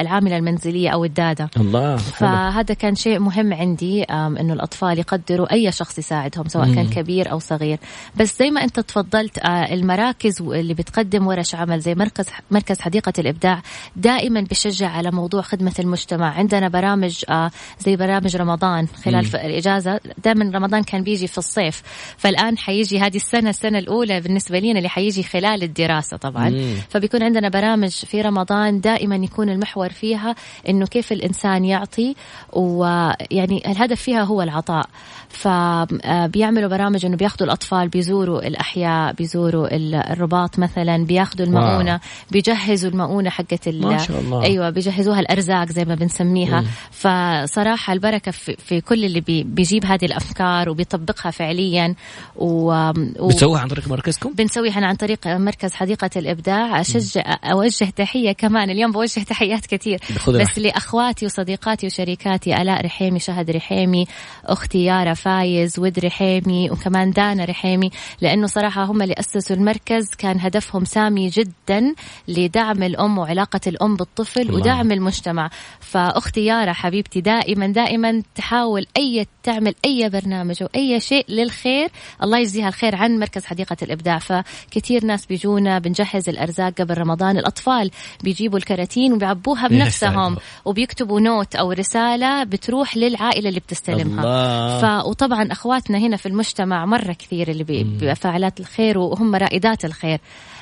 العاملة 0.00 0.36
المنزلية 0.36 0.88
أو 0.90 1.04
الدادة. 1.04 1.50
الله 1.56 1.96
فهذا 1.96 2.74
كان 2.74 2.94
شيء 2.94 3.18
مهم 3.18 3.52
عندي 3.52 4.02
إنه 4.02 4.52
الأطفال 4.52 4.98
يقدروا 4.98 5.52
أي 5.52 5.72
شخص 5.72 5.98
يساعدهم 5.98 6.48
سواء 6.48 6.66
مم. 6.66 6.74
كان 6.74 6.88
كبير 6.88 7.30
أو 7.32 7.38
صغير. 7.38 7.78
بس 8.16 8.38
زي 8.38 8.50
ما 8.50 8.64
أنت 8.64 8.80
تفضلت 8.80 9.38
آه 9.38 9.74
المراكز 9.74 10.42
اللي 10.42 10.74
بتقدم 10.74 11.26
ورش 11.26 11.54
عمل 11.54 11.80
زي 11.80 11.94
مركز 11.94 12.26
مركز 12.50 12.80
حديقة 12.80 13.12
الإبداع 13.18 13.62
دائما 14.00 14.40
بشجع 14.40 14.88
على 14.88 15.10
موضوع 15.10 15.42
خدمة 15.42 15.72
المجتمع 15.78 16.34
عندنا 16.38 16.68
برامج 16.68 17.24
آه، 17.28 17.50
زي 17.78 17.96
برامج 17.96 18.36
رمضان 18.36 18.86
خلال 19.04 19.24
مم. 19.24 19.30
الإجازة 19.34 20.00
دائما 20.24 20.50
رمضان 20.54 20.82
كان 20.82 21.02
بيجي 21.02 21.26
في 21.26 21.38
الصيف 21.38 21.82
فالآن 22.16 22.58
حيجي 22.58 23.00
هذه 23.00 23.16
السنة 23.16 23.50
السنة 23.50 23.78
الأولى 23.78 24.20
بالنسبة 24.20 24.58
لنا 24.58 24.78
اللي 24.78 24.88
حيجي 24.88 25.22
خلال 25.22 25.62
الدراسة 25.62 26.16
طبعا 26.16 26.48
مم. 26.48 26.74
فبيكون 26.88 27.22
عندنا 27.22 27.48
برامج 27.48 27.90
في 27.90 28.22
رمضان 28.22 28.80
دائما 28.80 29.16
يكون 29.16 29.48
المحور 29.48 29.88
فيها 29.88 30.34
إنه 30.68 30.86
كيف 30.86 31.12
الإنسان 31.12 31.64
يعطي 31.64 32.14
ويعني 32.52 33.62
الهدف 33.70 34.02
فيها 34.02 34.22
هو 34.22 34.42
العطاء 34.42 34.86
فبيعملوا 35.28 36.68
برامج 36.68 37.06
إنه 37.06 37.16
بياخذوا 37.16 37.46
الأطفال 37.46 37.88
بيزوروا 37.88 38.46
الأحياء 38.46 39.12
بيزوروا 39.12 39.68
الرباط 40.12 40.58
مثلا 40.58 41.04
بياخذوا 41.04 41.46
المؤونة 41.46 41.90
واو. 41.90 42.00
بيجهزوا 42.30 42.90
المؤونة 42.90 43.30
حقت 43.30 43.68
ما 43.92 43.98
شاء 43.98 44.20
الله. 44.20 44.42
أيوه 44.42 44.70
بيجهزوها 44.70 45.20
الأرزاق 45.20 45.68
زي 45.68 45.84
ما 45.84 45.94
بنسميها. 45.94 46.60
مم. 46.60 46.66
فصراحة 46.90 47.92
البركة 47.92 48.30
في, 48.30 48.56
في 48.56 48.80
كل 48.80 49.04
اللي 49.04 49.20
بي 49.20 49.42
بيجيب 49.42 49.84
هذه 49.84 50.04
الأفكار 50.04 50.68
وبيطبقها 50.68 51.30
فعليا. 51.30 51.94
و, 52.36 52.72
و... 53.18 53.28
بتسويها 53.28 53.60
عن 53.60 53.68
طريق 53.68 53.88
مركزكم؟ 53.88 54.32
بنسويها 54.32 54.86
عن 54.86 54.94
طريق 54.94 55.26
مركز 55.26 55.74
حديقة 55.74 56.10
الإبداع. 56.16 56.80
اشجع 56.80 57.36
أوجه 57.44 57.84
تحية 57.96 58.32
كمان. 58.32 58.70
اليوم 58.70 58.92
بوجه 58.92 59.20
تحيات 59.20 59.66
كثير 59.66 60.00
بس 60.28 60.58
لأخواتي 60.58 61.26
وصديقاتي 61.26 61.86
وشريكاتي 61.86 62.62
ألاء 62.62 62.84
رحيمي 62.86 63.18
شهد 63.18 63.50
رحيمي 63.50 64.06
أختي 64.44 64.84
يارا 64.84 65.14
فايز 65.14 65.78
ود 65.78 65.98
رحيمي 65.98 66.70
وكمان 66.70 67.10
دانا 67.10 67.44
رحيمي. 67.44 67.90
لأنه 68.20 68.46
صراحة 68.46 68.84
هم 68.84 69.02
اللي 69.02 69.14
أسسوا 69.18 69.56
المركز. 69.56 70.04
كان 70.18 70.40
هدفهم 70.40 70.84
سامي 70.84 71.28
جدا 71.28 71.94
لدعم 72.28 72.82
الأم 72.82 73.18
وعلاقة 73.18 73.60
الام 73.66 73.79
بالطفل 73.86 74.40
الله. 74.40 74.54
ودعم 74.54 74.92
المجتمع. 74.92 75.50
فأختي 75.80 76.44
يارا 76.44 76.72
حبيبتي 76.72 77.20
دائما 77.20 77.66
دائما 77.66 78.22
تحاول 78.34 78.86
أي 78.96 79.26
تعمل 79.42 79.74
أي 79.84 80.08
برنامج 80.08 80.62
أو 80.62 80.68
أي 80.76 81.00
شيء 81.00 81.24
للخير. 81.28 81.88
الله 82.22 82.38
يجزيها 82.38 82.68
الخير 82.68 82.96
عن 82.96 83.18
مركز 83.18 83.44
حديقة 83.44 83.76
الإبداع. 83.82 84.18
فكثير 84.18 85.04
ناس 85.04 85.26
بيجونا 85.26 85.78
بنجهز 85.78 86.28
الأرزاق 86.28 86.72
قبل 86.72 86.98
رمضان. 86.98 87.38
الأطفال 87.38 87.90
بيجيبوا 88.24 88.58
الكراتين 88.58 89.12
وبيعبوها 89.12 89.68
بنفسهم 89.68 90.36
وبيكتبوا 90.64 91.20
نوت 91.20 91.54
أو 91.54 91.72
رسالة 91.72 92.44
بتروح 92.44 92.96
للعائلة 92.96 93.48
اللي 93.48 93.60
بتستلمها. 93.60 94.24
الله. 94.24 95.00
ف... 95.00 95.06
وطبعا 95.06 95.52
أخواتنا 95.52 95.98
هنا 95.98 96.16
في 96.16 96.26
المجتمع 96.26 96.86
مرة 96.86 97.12
كثير 97.12 97.50
اللي 97.50 97.64
بفعالات 98.00 98.60
الخير 98.60 98.98
وهم 98.98 99.34
رائدات 99.34 99.84
الخير. 99.84 100.20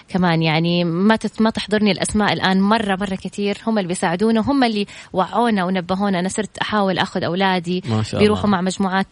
كمان. 0.09 0.43
يعني 0.43 0.85
ما 0.85 1.19
ما 1.41 1.51
تحضرني 1.51 1.91
الأسماء 1.91 2.33
الآن 2.33 2.61
مرة 2.61 2.97
مرة 2.97 3.15
كثير. 3.15 3.59
هم 3.67 3.79
اللي 3.79 3.89
بيساعدونا 3.89 4.41
وهم 4.41 4.65
اللي 4.65 4.87
وعونا 5.13 5.65
ونبهونا. 5.65 6.19
أنا 6.19 6.29
صرت 6.29 6.59
أحاول 6.59 6.99
أخذ 6.99 7.25
أولادي 7.25 7.83
ما 7.89 8.03
شاء 8.03 8.21
بيروحوا 8.21 8.45
الله. 8.45 8.57
مع 8.57 8.61
مجموعات 8.61 9.07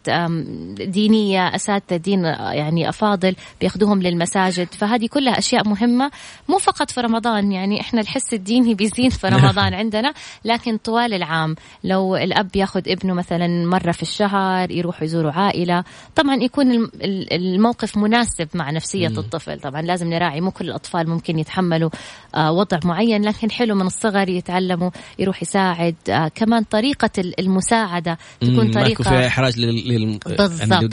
دينية 0.80 1.54
أساتذة 1.54 1.96
دين 1.96 2.24
يعني 2.24 2.88
أفاضل 2.88 3.36
بياخذوهم 3.60 4.02
للمساجد. 4.02 4.68
فهذه 4.74 5.06
كلها 5.06 5.38
أشياء 5.38 5.68
مهمة. 5.68 6.10
مو 6.48 6.58
فقط 6.58 6.90
في 6.90 7.00
رمضان. 7.00 7.52
يعني 7.52 7.80
إحنا 7.80 8.00
الحس 8.00 8.34
الديني 8.34 8.74
بيزيد 8.74 9.12
في 9.12 9.28
رمضان 9.28 9.74
عندنا. 9.80 10.12
لكن 10.44 10.76
طوال 10.76 11.14
العام 11.14 11.56
لو 11.84 12.16
الأب 12.16 12.56
ياخذ 12.56 12.82
ابنه 12.88 13.14
مثلا 13.14 13.66
مرة 13.66 13.92
في 13.92 14.02
الشهر 14.02 14.70
يروحوا 14.70 15.04
يزوروا 15.04 15.32
عائلة. 15.32 15.84
طبعا 16.16 16.34
يكون 16.34 16.88
الموقف 17.32 17.96
مناسب 17.96 18.48
مع 18.54 18.70
نفسية 18.70 19.08
الطفل. 19.08 19.60
طبعا 19.60 19.82
لازم 19.82 20.08
نراعي. 20.10 20.40
مو 20.40 20.50
كل 20.50 20.64
الأطفال 20.64 20.85
الأطفال 20.86 21.10
ممكن 21.10 21.38
يتحملوا 21.38 21.90
آه، 22.34 22.52
وضع 22.52 22.78
معين 22.84 23.24
لكن 23.24 23.50
حلو 23.50 23.74
من 23.74 23.86
الصغر 23.86 24.28
يتعلموا 24.28 24.90
يروح 25.18 25.42
يساعد 25.42 25.94
آه، 26.10 26.28
كمان 26.28 26.62
طريقة 26.62 27.10
المساعدة 27.38 28.18
تكون 28.40 28.70
طريقة 28.70 29.04
ما 29.04 29.10
فيها 29.10 29.26
إحراج 29.26 29.58
لل 29.58 30.20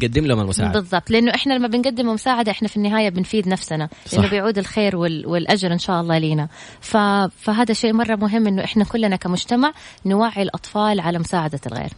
يقدم 0.03 0.25
لهم 0.25 0.39
المساعدة. 0.39 0.79
بالضبط. 0.79 1.09
لأنه 1.09 1.31
إحنا 1.35 1.53
لما 1.53 1.67
بنقدم 1.67 2.09
مساعدة 2.09 2.51
إحنا 2.51 2.67
في 2.67 2.77
النهاية 2.77 3.09
بنفيد 3.09 3.47
نفسنا 3.47 3.89
لأنه 4.13 4.29
بيعود 4.29 4.57
الخير 4.57 4.95
والأجر 4.95 5.73
إن 5.73 5.79
شاء 5.79 6.01
الله 6.01 6.17
لينا. 6.17 6.47
فهذا 6.81 7.73
شيء 7.73 7.93
مرة 7.93 8.15
مهم 8.15 8.47
إنه 8.47 8.63
إحنا 8.63 8.83
كلنا 8.83 9.15
كمجتمع 9.15 9.71
نوعي 10.05 10.41
الأطفال 10.41 10.99
على 10.99 11.19
مساعدة 11.19 11.59
الغير. 11.67 11.89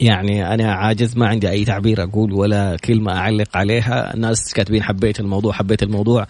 يعني 0.00 0.54
أنا 0.54 0.72
عاجز 0.72 1.16
ما 1.16 1.28
عندي 1.28 1.50
أي 1.50 1.64
تعبير 1.64 2.02
أقول 2.02 2.32
ولا 2.32 2.76
كلمه 2.76 3.12
أعلق 3.12 3.56
عليها. 3.56 4.14
الناس 4.14 4.54
كاتبين 4.54 4.82
حبيت 4.82 5.20
الموضوع 5.20 5.52
حبيت 5.52 5.82
الموضوع. 5.82 6.26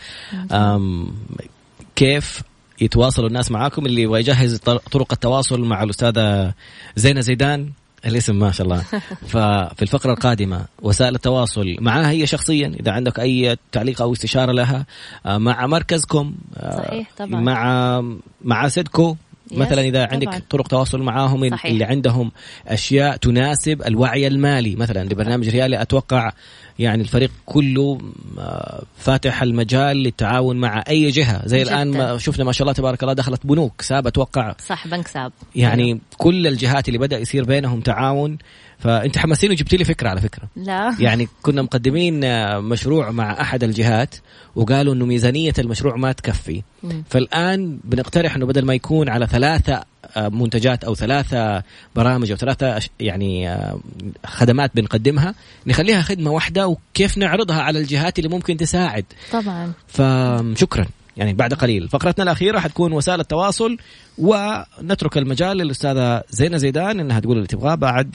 كيف 1.97 2.43
يتواصلوا 2.81 3.29
الناس 3.29 3.51
معاكم؟ 3.51 3.87
اللي 3.87 4.03
يبغى 4.03 4.21
يجهز 4.21 4.57
طرق 4.93 5.12
التواصل 5.12 5.61
مع 5.61 5.83
الأستاذة 5.83 6.55
زينة 6.97 7.21
زيدان. 7.21 7.71
الاسم 8.07 8.39
ما 8.39 8.51
شاء 8.51 8.67
الله. 8.67 8.83
ففي 9.33 9.83
الفقرة 9.83 10.12
القادمة 10.12 10.67
وسائل 10.83 11.15
التواصل 11.15 11.77
معها 11.81 12.11
هي 12.11 12.27
شخصيا 12.27 12.77
إذا 12.81 12.93
عندك 12.93 13.21
أي 13.21 13.57
تعليق 13.73 14.03
أو 14.03 14.12
استشارة 14.12 14.53
لها 14.53 14.87
آه، 15.27 15.39
مع 15.39 15.67
مركزكم 15.67 16.35
آه، 16.57 16.77
صحيح 16.77 17.11
طبعا. 17.19 17.41
مع 17.41 18.03
مع 18.45 18.69
سيدكو. 18.69 19.17
مثلا 19.53 19.82
إذا 19.82 20.07
عندك 20.07 20.26
طبعا. 20.26 20.42
طرق 20.51 20.68
تواصل 20.68 21.03
معاهم 21.03 21.51
صحيح. 21.51 21.66
اللي 21.66 21.84
عندهم 21.84 22.32
أشياء 22.66 23.16
تناسب 23.16 23.82
الوعي 23.82 24.26
المالي 24.26 24.76
مثلا 24.76 25.05
لبرنامج 25.05 25.49
ريالي 25.49 25.82
أتوقع 25.82 26.32
يعني 26.79 27.03
الفريق 27.03 27.31
كله 27.47 27.99
آه، 28.39 28.83
فاتح 28.97 29.43
المجال 29.43 29.97
للتعاون 29.97 30.57
مع 30.57 30.85
أي 30.89 31.11
جهة. 31.11 31.47
زي 31.47 31.61
جدا. 31.61 31.72
الآن 31.72 31.91
ما 31.91 32.18
شفنا 32.18 32.45
ما 32.45 32.53
شاء 32.53 32.62
الله 32.62 32.72
تبارك 32.72 33.03
الله 33.03 33.14
دخلت 33.14 33.47
بنوك 33.47 33.83
ساب 33.83 34.07
أتوقع. 34.07 34.55
صح 34.66 34.89
بنك 34.89 35.09
ساب. 35.09 35.33
يعني 35.57 35.85
أيوه. 35.85 35.99
كل 36.16 36.47
الجهات 36.47 36.89
اللي 36.89 36.99
بدأ 36.99 37.18
يصير 37.18 37.45
بينهم 37.45 37.81
تعاون. 37.81 38.39
فأنت 38.79 39.18
حمسيني 39.18 39.55
وجبت 39.55 39.75
لي 39.75 39.85
فكرة 39.85 40.09
على 40.09 40.20
فكرة. 40.20 40.49
لا. 40.57 40.97
يعني 41.01 41.29
كنا 41.43 41.62
مقدمين 41.62 42.25
آه، 42.25 42.59
مشروع 42.59 43.11
مع 43.11 43.41
أحد 43.41 43.64
الجهات 43.64 44.14
وقالوا 44.57 44.95
إنه 44.95 45.07
ميزانية 45.07 45.53
المشروع 45.59 45.97
ما 45.97 46.12
تكفي. 46.12 46.62
مم. 46.83 47.05
فالآن 47.11 47.79
بنقترح 47.85 48.37
إنه 48.37 48.47
بدل 48.47 48.64
ما 48.64 48.75
يكون 48.75 49.09
على 49.09 49.27
ثلاثة 49.27 49.85
منتجات 50.16 50.84
أو 50.84 50.94
ثلاثة 50.94 51.62
برامج 51.96 52.30
أو 52.30 52.36
ثلاثة 52.36 52.80
يعني 53.00 53.48
آه، 53.50 53.80
خدمات 54.26 54.70
بنقدمها. 54.74 55.34
نخليها 55.66 56.02
خدمة 56.02 56.30
واحدة 56.30 56.68
وكيف 56.68 57.18
نعرضها 57.18 57.62
على 57.62 57.78
الجهات 57.78 58.18
اللي 58.18 58.30
ممكن 58.30 58.57
تساعد. 58.57 59.05
طبعا. 59.32 59.72
فشكرا 59.88 60.86
يعني 61.16 61.32
بعد 61.32 61.55
قليل. 61.55 61.88
فقرتنا 61.88 62.24
الأخيرة 62.24 62.59
حتكون 62.59 62.92
وسائل 62.92 63.20
التواصل 63.20 63.76
ونترك 64.18 65.18
المجال 65.18 65.57
للأستاذة 65.57 66.22
زينة 66.30 66.57
زيدان 66.57 67.00
إنها 67.00 67.20
تقول 67.20 67.36
اللي 67.36 67.46
تبغاه 67.46 67.74
بعد 67.74 68.14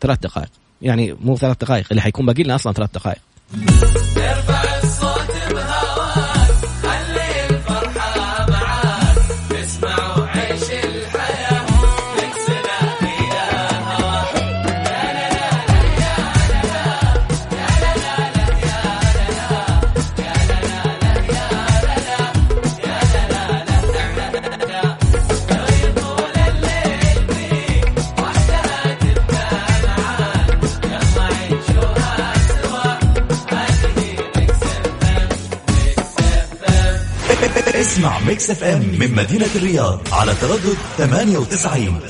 ثلاث 0.00 0.18
دقائق. 0.18 0.50
يعني 0.82 1.16
مو 1.20 1.36
ثلاث 1.36 1.56
دقائق 1.60 1.86
اللي 1.90 2.02
حيكون 2.02 2.26
باقي 2.26 2.42
لنا 2.42 2.54
أصلا 2.54 2.72
ثلاث 2.72 2.90
دقائق. 2.94 3.20
Mix 38.32 38.50
FM 38.50 38.80
من 38.80 39.14
مدينة 39.14 39.46
الرياض 39.56 40.00
على 40.12 40.34
تردد 40.34 40.76
98 40.96 42.00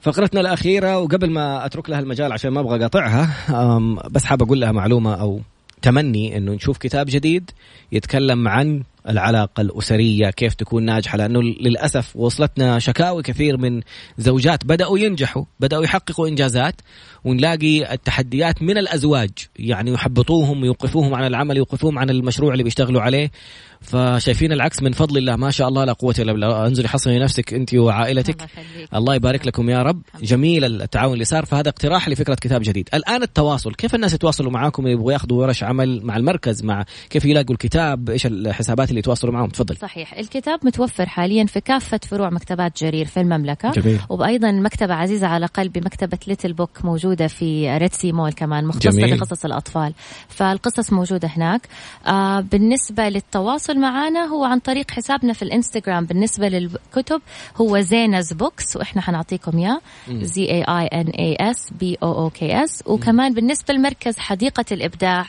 فقرتنا 0.00 0.40
الأخيرة 0.40 0.98
وقبل 0.98 1.30
ما 1.30 1.66
أترك 1.66 1.90
لها 1.90 2.00
المجال 2.00 2.32
عشان 2.32 2.50
ما 2.50 2.60
أبغى 2.60 2.76
أقاطعها 2.76 3.28
بس 4.10 4.24
حاب 4.24 4.42
أقول 4.42 4.60
لها 4.60 4.72
معلومة 4.72 5.14
أو 5.14 5.40
تمني 5.82 6.36
إنه 6.36 6.52
نشوف 6.52 6.78
كتاب 6.78 7.06
جديد 7.10 7.50
يتكلم 7.92 8.48
عن 8.48 8.82
العلاقة 9.08 9.60
الأسرية 9.60 10.30
كيف 10.30 10.54
تكون 10.54 10.82
ناجحة 10.82 11.18
لأنه 11.18 11.42
للأسف 11.42 12.16
وصلتنا 12.16 12.78
شكاوي 12.78 13.22
كثير 13.22 13.56
من 13.56 13.80
زوجات 14.18 14.64
بدأوا 14.64 14.98
ينجحوا 14.98 15.44
بدأوا 15.60 15.84
يحققوا 15.84 16.28
إنجازات 16.28 16.74
ونلاقي 17.24 17.92
التحديات 17.92 18.62
من 18.62 18.78
الأزواج 18.78 19.30
يعني 19.58 19.90
يحبطوهم 19.90 20.64
يوقفوهم 20.64 21.14
عن 21.14 21.26
العمل 21.26 21.56
يوقفوهم 21.56 21.98
عن 21.98 22.10
المشروع 22.10 22.52
اللي 22.52 22.64
بيشتغلوا 22.64 23.02
عليه. 23.02 23.30
فشايفين 23.86 24.52
العكس 24.52 24.82
من 24.82 24.92
فضل 24.92 25.18
الله. 25.18 25.36
ما 25.36 25.50
شاء 25.50 25.68
الله 25.68 25.84
لا 25.84 25.92
قوة 25.92 26.14
إلا 26.18 26.32
بالله. 26.32 26.66
انزلي 26.66 26.88
حصني 26.88 27.18
نفسك 27.18 27.54
أنت 27.54 27.74
وعائلتك. 27.74 28.36
الله, 28.40 28.88
الله 28.94 29.14
يبارك 29.14 29.46
لكم 29.46 29.70
يا 29.70 29.82
رب. 29.82 30.02
جميل 30.22 30.82
التعاون 30.82 31.12
اللي 31.12 31.24
صار. 31.24 31.44
فهذا 31.44 31.68
اقتراح 31.68 32.08
لفكرة 32.08 32.34
كتاب 32.34 32.62
جديد. 32.64 32.88
الآن 32.94 33.22
التواصل. 33.22 33.74
كيف 33.74 33.94
الناس 33.94 34.14
يتواصلوا 34.14 34.50
معاكم؟ 34.50 34.86
يبغوا 34.86 35.12
ياخذوا 35.12 35.42
ورش 35.42 35.64
عمل 35.64 36.00
مع 36.04 36.16
المركز 36.16 36.64
مع 36.64 36.84
كيف 37.10 37.24
يلاقوا 37.24 37.52
الكتاب؟ 37.52 38.10
إيش 38.10 38.26
الحسابات 38.26 38.88
اللي 38.88 38.98
يتواصلوا 38.98 39.32
معاهم؟ 39.32 39.48
تفضل. 39.48 39.76
صحيح. 39.76 40.14
الكتاب 40.14 40.60
متوفر 40.62 41.06
حاليا 41.06 41.44
في 41.44 41.60
كافة 41.60 42.00
فروع 42.08 42.30
مكتبات 42.30 42.82
جرير 42.82 43.06
في 43.06 43.20
المملكة. 43.20 43.70
جميل. 43.70 43.98
وأيضا 44.08 44.52
مكتبة 44.52 44.94
عزيزة 44.94 45.26
على 45.26 45.46
قلبي 45.46 45.80
مكتبة 45.80 46.18
Little 46.26 46.52
Book 46.52 46.84
موجودة 46.84 47.26
في 47.26 47.76
ريتسي 47.78 48.12
مول 48.12 48.32
كمان 48.32 48.64
مختصة 48.66 48.90
جميل. 48.90 49.18
بقصص 49.18 49.44
الأطفال. 49.44 49.92
فالقصص 50.28 50.92
موجودة 50.92 51.28
هناك. 51.28 51.60
آه 52.06 52.40
بالنسبة 52.40 53.08
للتواصل 53.08 53.75
معنا 53.80 54.24
هو 54.24 54.44
عن 54.44 54.58
طريق 54.58 54.90
حسابنا 54.90 55.32
في 55.32 55.42
الإنستغرام. 55.42 56.04
بالنسبة 56.04 56.48
للكتب 56.48 57.22
هو 57.56 57.80
Zain's 57.80 58.32
Books 58.32 58.76
وإحنا 58.76 59.02
حنعطيكم 59.02 59.58
إياه. 59.58 59.80
Z 60.08 60.44
A 60.44 60.64
I 60.68 60.86
N 60.86 61.08
S 61.08 61.70
B 61.80 61.98
O 62.02 62.18
O 62.18 62.30
K 62.30 62.64
S 62.64 62.82
وكمان 62.86 63.34
بالنسبة 63.34 63.74
لمركز 63.74 64.18
حديقة 64.18 64.64
الإبداع 64.72 65.26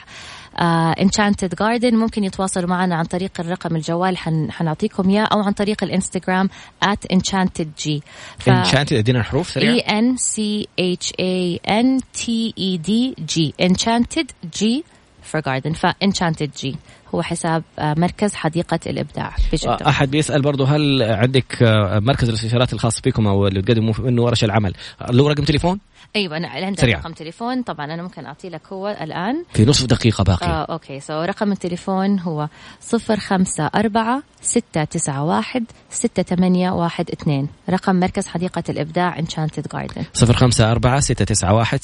Enchanted 1.00 1.54
uh, 1.54 1.58
Garden 1.58 1.96
ممكن 1.96 2.24
يتواصلوا 2.24 2.68
معنا 2.68 2.94
عن 2.96 3.04
طريق 3.04 3.30
الرقم 3.40 3.76
الجوال 3.76 4.16
حن 4.16 4.52
حنعطيكم 4.52 5.10
إياه 5.10 5.24
أو 5.24 5.40
عن 5.40 5.52
طريق 5.52 5.84
الإنستغرام 5.84 6.48
at 6.84 7.16
enchanted 7.16 7.66
g. 7.84 8.00
enchanted 8.46 8.92
إدينا 8.92 9.18
الحروف 9.18 9.50
سريع 9.50 9.76
e 9.76 9.80
n 9.80 10.16
c 10.16 10.66
h 10.78 11.12
a 11.20 11.58
n 11.82 12.00
t 12.16 12.52
e 12.56 12.78
d 12.78 13.14
g. 13.34 13.52
Enchanted 13.66 14.26
g. 14.58 14.82
for 15.28 15.40
garden 15.40 15.72
ف 15.72 15.80
Enchanted 15.80 16.50
G 16.58 16.76
هو 17.14 17.22
حساب 17.22 17.62
آه، 17.78 17.94
مركز 17.98 18.34
حديقة 18.34 18.78
الإبداع 18.86 19.34
بجدة 19.52 19.72
آه، 19.72 19.88
أحد 19.88 20.10
بيسأل 20.10 20.42
برضه 20.42 20.66
هل 20.68 21.02
عندك 21.02 21.62
آه، 21.62 21.98
مركز 21.98 22.28
الاستشارات 22.28 22.72
الخاص 22.72 23.00
بكم 23.00 23.26
أو 23.26 23.46
اللي 23.46 23.62
تقدموا 23.62 23.94
منه 23.98 24.22
ورش 24.22 24.44
العمل؟ 24.44 24.74
له 25.10 25.28
رقم 25.28 25.44
تليفون؟ 25.44 25.80
أيوة 26.16 26.36
أنا 26.36 26.48
عندي 26.48 26.80
سريع. 26.80 26.98
رقم 26.98 27.12
تليفون. 27.12 27.62
طبعا 27.62 27.94
أنا 27.94 28.02
ممكن 28.02 28.26
أعطي 28.26 28.48
لك 28.48 28.60
هو 28.72 28.88
الآن. 29.00 29.44
في 29.54 29.64
نصف 29.64 29.86
دقيقة 29.86 30.24
باقي. 30.24 30.46
آه 30.46 30.64
Okay. 30.64 31.00
So 31.00 31.22
رقم 31.22 31.52
التليفون 31.52 32.20
هو 32.20 32.48
054 32.94 34.22
691 34.40 35.66
6812 35.90 37.46
رقم 37.70 37.96
مركز 37.96 38.26
حديقة 38.26 38.62
الإبداع 38.68 39.18
Enchanted 39.18 39.66
Garden 39.72 40.04
054 40.22 41.00
691 41.00 41.80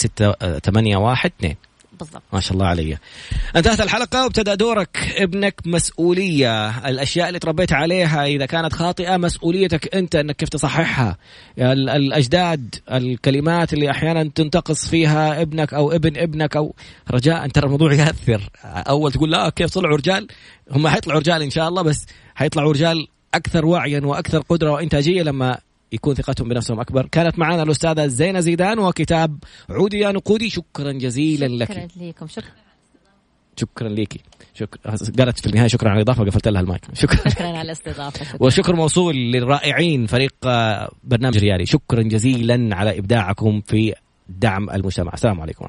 6812 0.64 1.56
بالضبط. 1.98 2.22
ما 2.32 2.40
شاء 2.40 2.52
الله 2.52 2.66
علي. 2.66 2.98
انتهت 3.56 3.80
الحلقة 3.80 4.24
وابتدى 4.24 4.56
دورك. 4.56 5.14
ابنك 5.16 5.54
مسؤولية. 5.66 6.68
الأشياء 6.88 7.28
اللي 7.28 7.38
تربيت 7.38 7.72
عليها 7.72 8.24
إذا 8.24 8.46
كانت 8.46 8.72
خاطئة 8.72 9.16
مسؤوليتك 9.16 9.94
أنت 9.94 10.14
إنك 10.16 10.36
كيف 10.36 10.48
تصححها. 10.48 11.16
الأجداد 11.58 12.74
الكلمات 12.92 13.72
اللي 13.72 13.90
أحيانا 13.90 14.30
تنتقص 14.34 14.88
فيها 14.88 15.42
ابنك 15.42 15.74
أو 15.74 15.92
ابن 15.92 16.16
ابنك 16.16 16.56
أو 16.56 16.74
رجاء 17.10 17.48
ترى 17.48 17.64
الموضوع 17.64 17.92
يأثر. 17.92 18.50
أول 18.64 19.12
تقول 19.12 19.30
لا 19.30 19.48
كيف 19.48 19.70
طلعوا 19.70 19.96
رجال؟ 19.96 20.28
هم 20.70 20.88
حيطلعوا 20.88 21.20
رجال 21.20 21.42
إن 21.42 21.50
شاء 21.50 21.68
الله 21.68 21.82
بس 21.82 22.06
حيطلعوا 22.34 22.72
رجال 22.72 23.08
أكثر 23.34 23.66
وعيا 23.66 24.00
وأكثر 24.00 24.38
قدرة 24.38 24.70
وإنتاجية 24.70 25.22
لما 25.22 25.58
يكون 25.94 26.14
ثقتهم 26.14 26.48
بنفسهم 26.48 26.80
أكبر. 26.80 27.06
كانت 27.06 27.38
معنا 27.38 27.62
الأستاذة 27.62 28.06
زينة 28.06 28.40
زيدان 28.40 28.78
وكتاب 28.78 29.38
عودي 29.70 29.98
يا 29.98 30.12
نقودي. 30.12 30.50
شكرا 30.50 30.92
جزيلا 30.92 31.46
لك. 31.64 31.72
شكرا 31.72 31.88
لكم 31.96 32.26
شكرا. 32.26 32.50
شكرا 33.56 33.88
ليكي. 33.88 34.20
شكرا. 34.54 34.96
قالت 35.18 35.40
في 35.40 35.46
النهاية 35.46 35.68
شكرا 35.68 35.88
على 35.90 35.96
الإضافة 35.96 36.24
قفلت 36.24 36.48
لها 36.48 36.60
المايك. 36.60 36.82
شكرا. 37.02 37.30
شكرا 37.30 37.46
على 37.46 37.62
الاستضافة. 37.62 38.36
وشكر 38.40 38.76
موصول 38.76 39.16
للرائعين 39.16 40.06
فريق 40.06 40.34
برنامج 41.04 41.38
ريالي. 41.38 41.66
شكرا 41.66 42.02
جزيلا 42.02 42.76
على 42.76 42.98
إبداعكم 42.98 43.60
في 43.60 43.94
دعم 44.28 44.70
المجتمع. 44.70 45.12
السلام 45.14 45.40
عليكم 45.40 45.62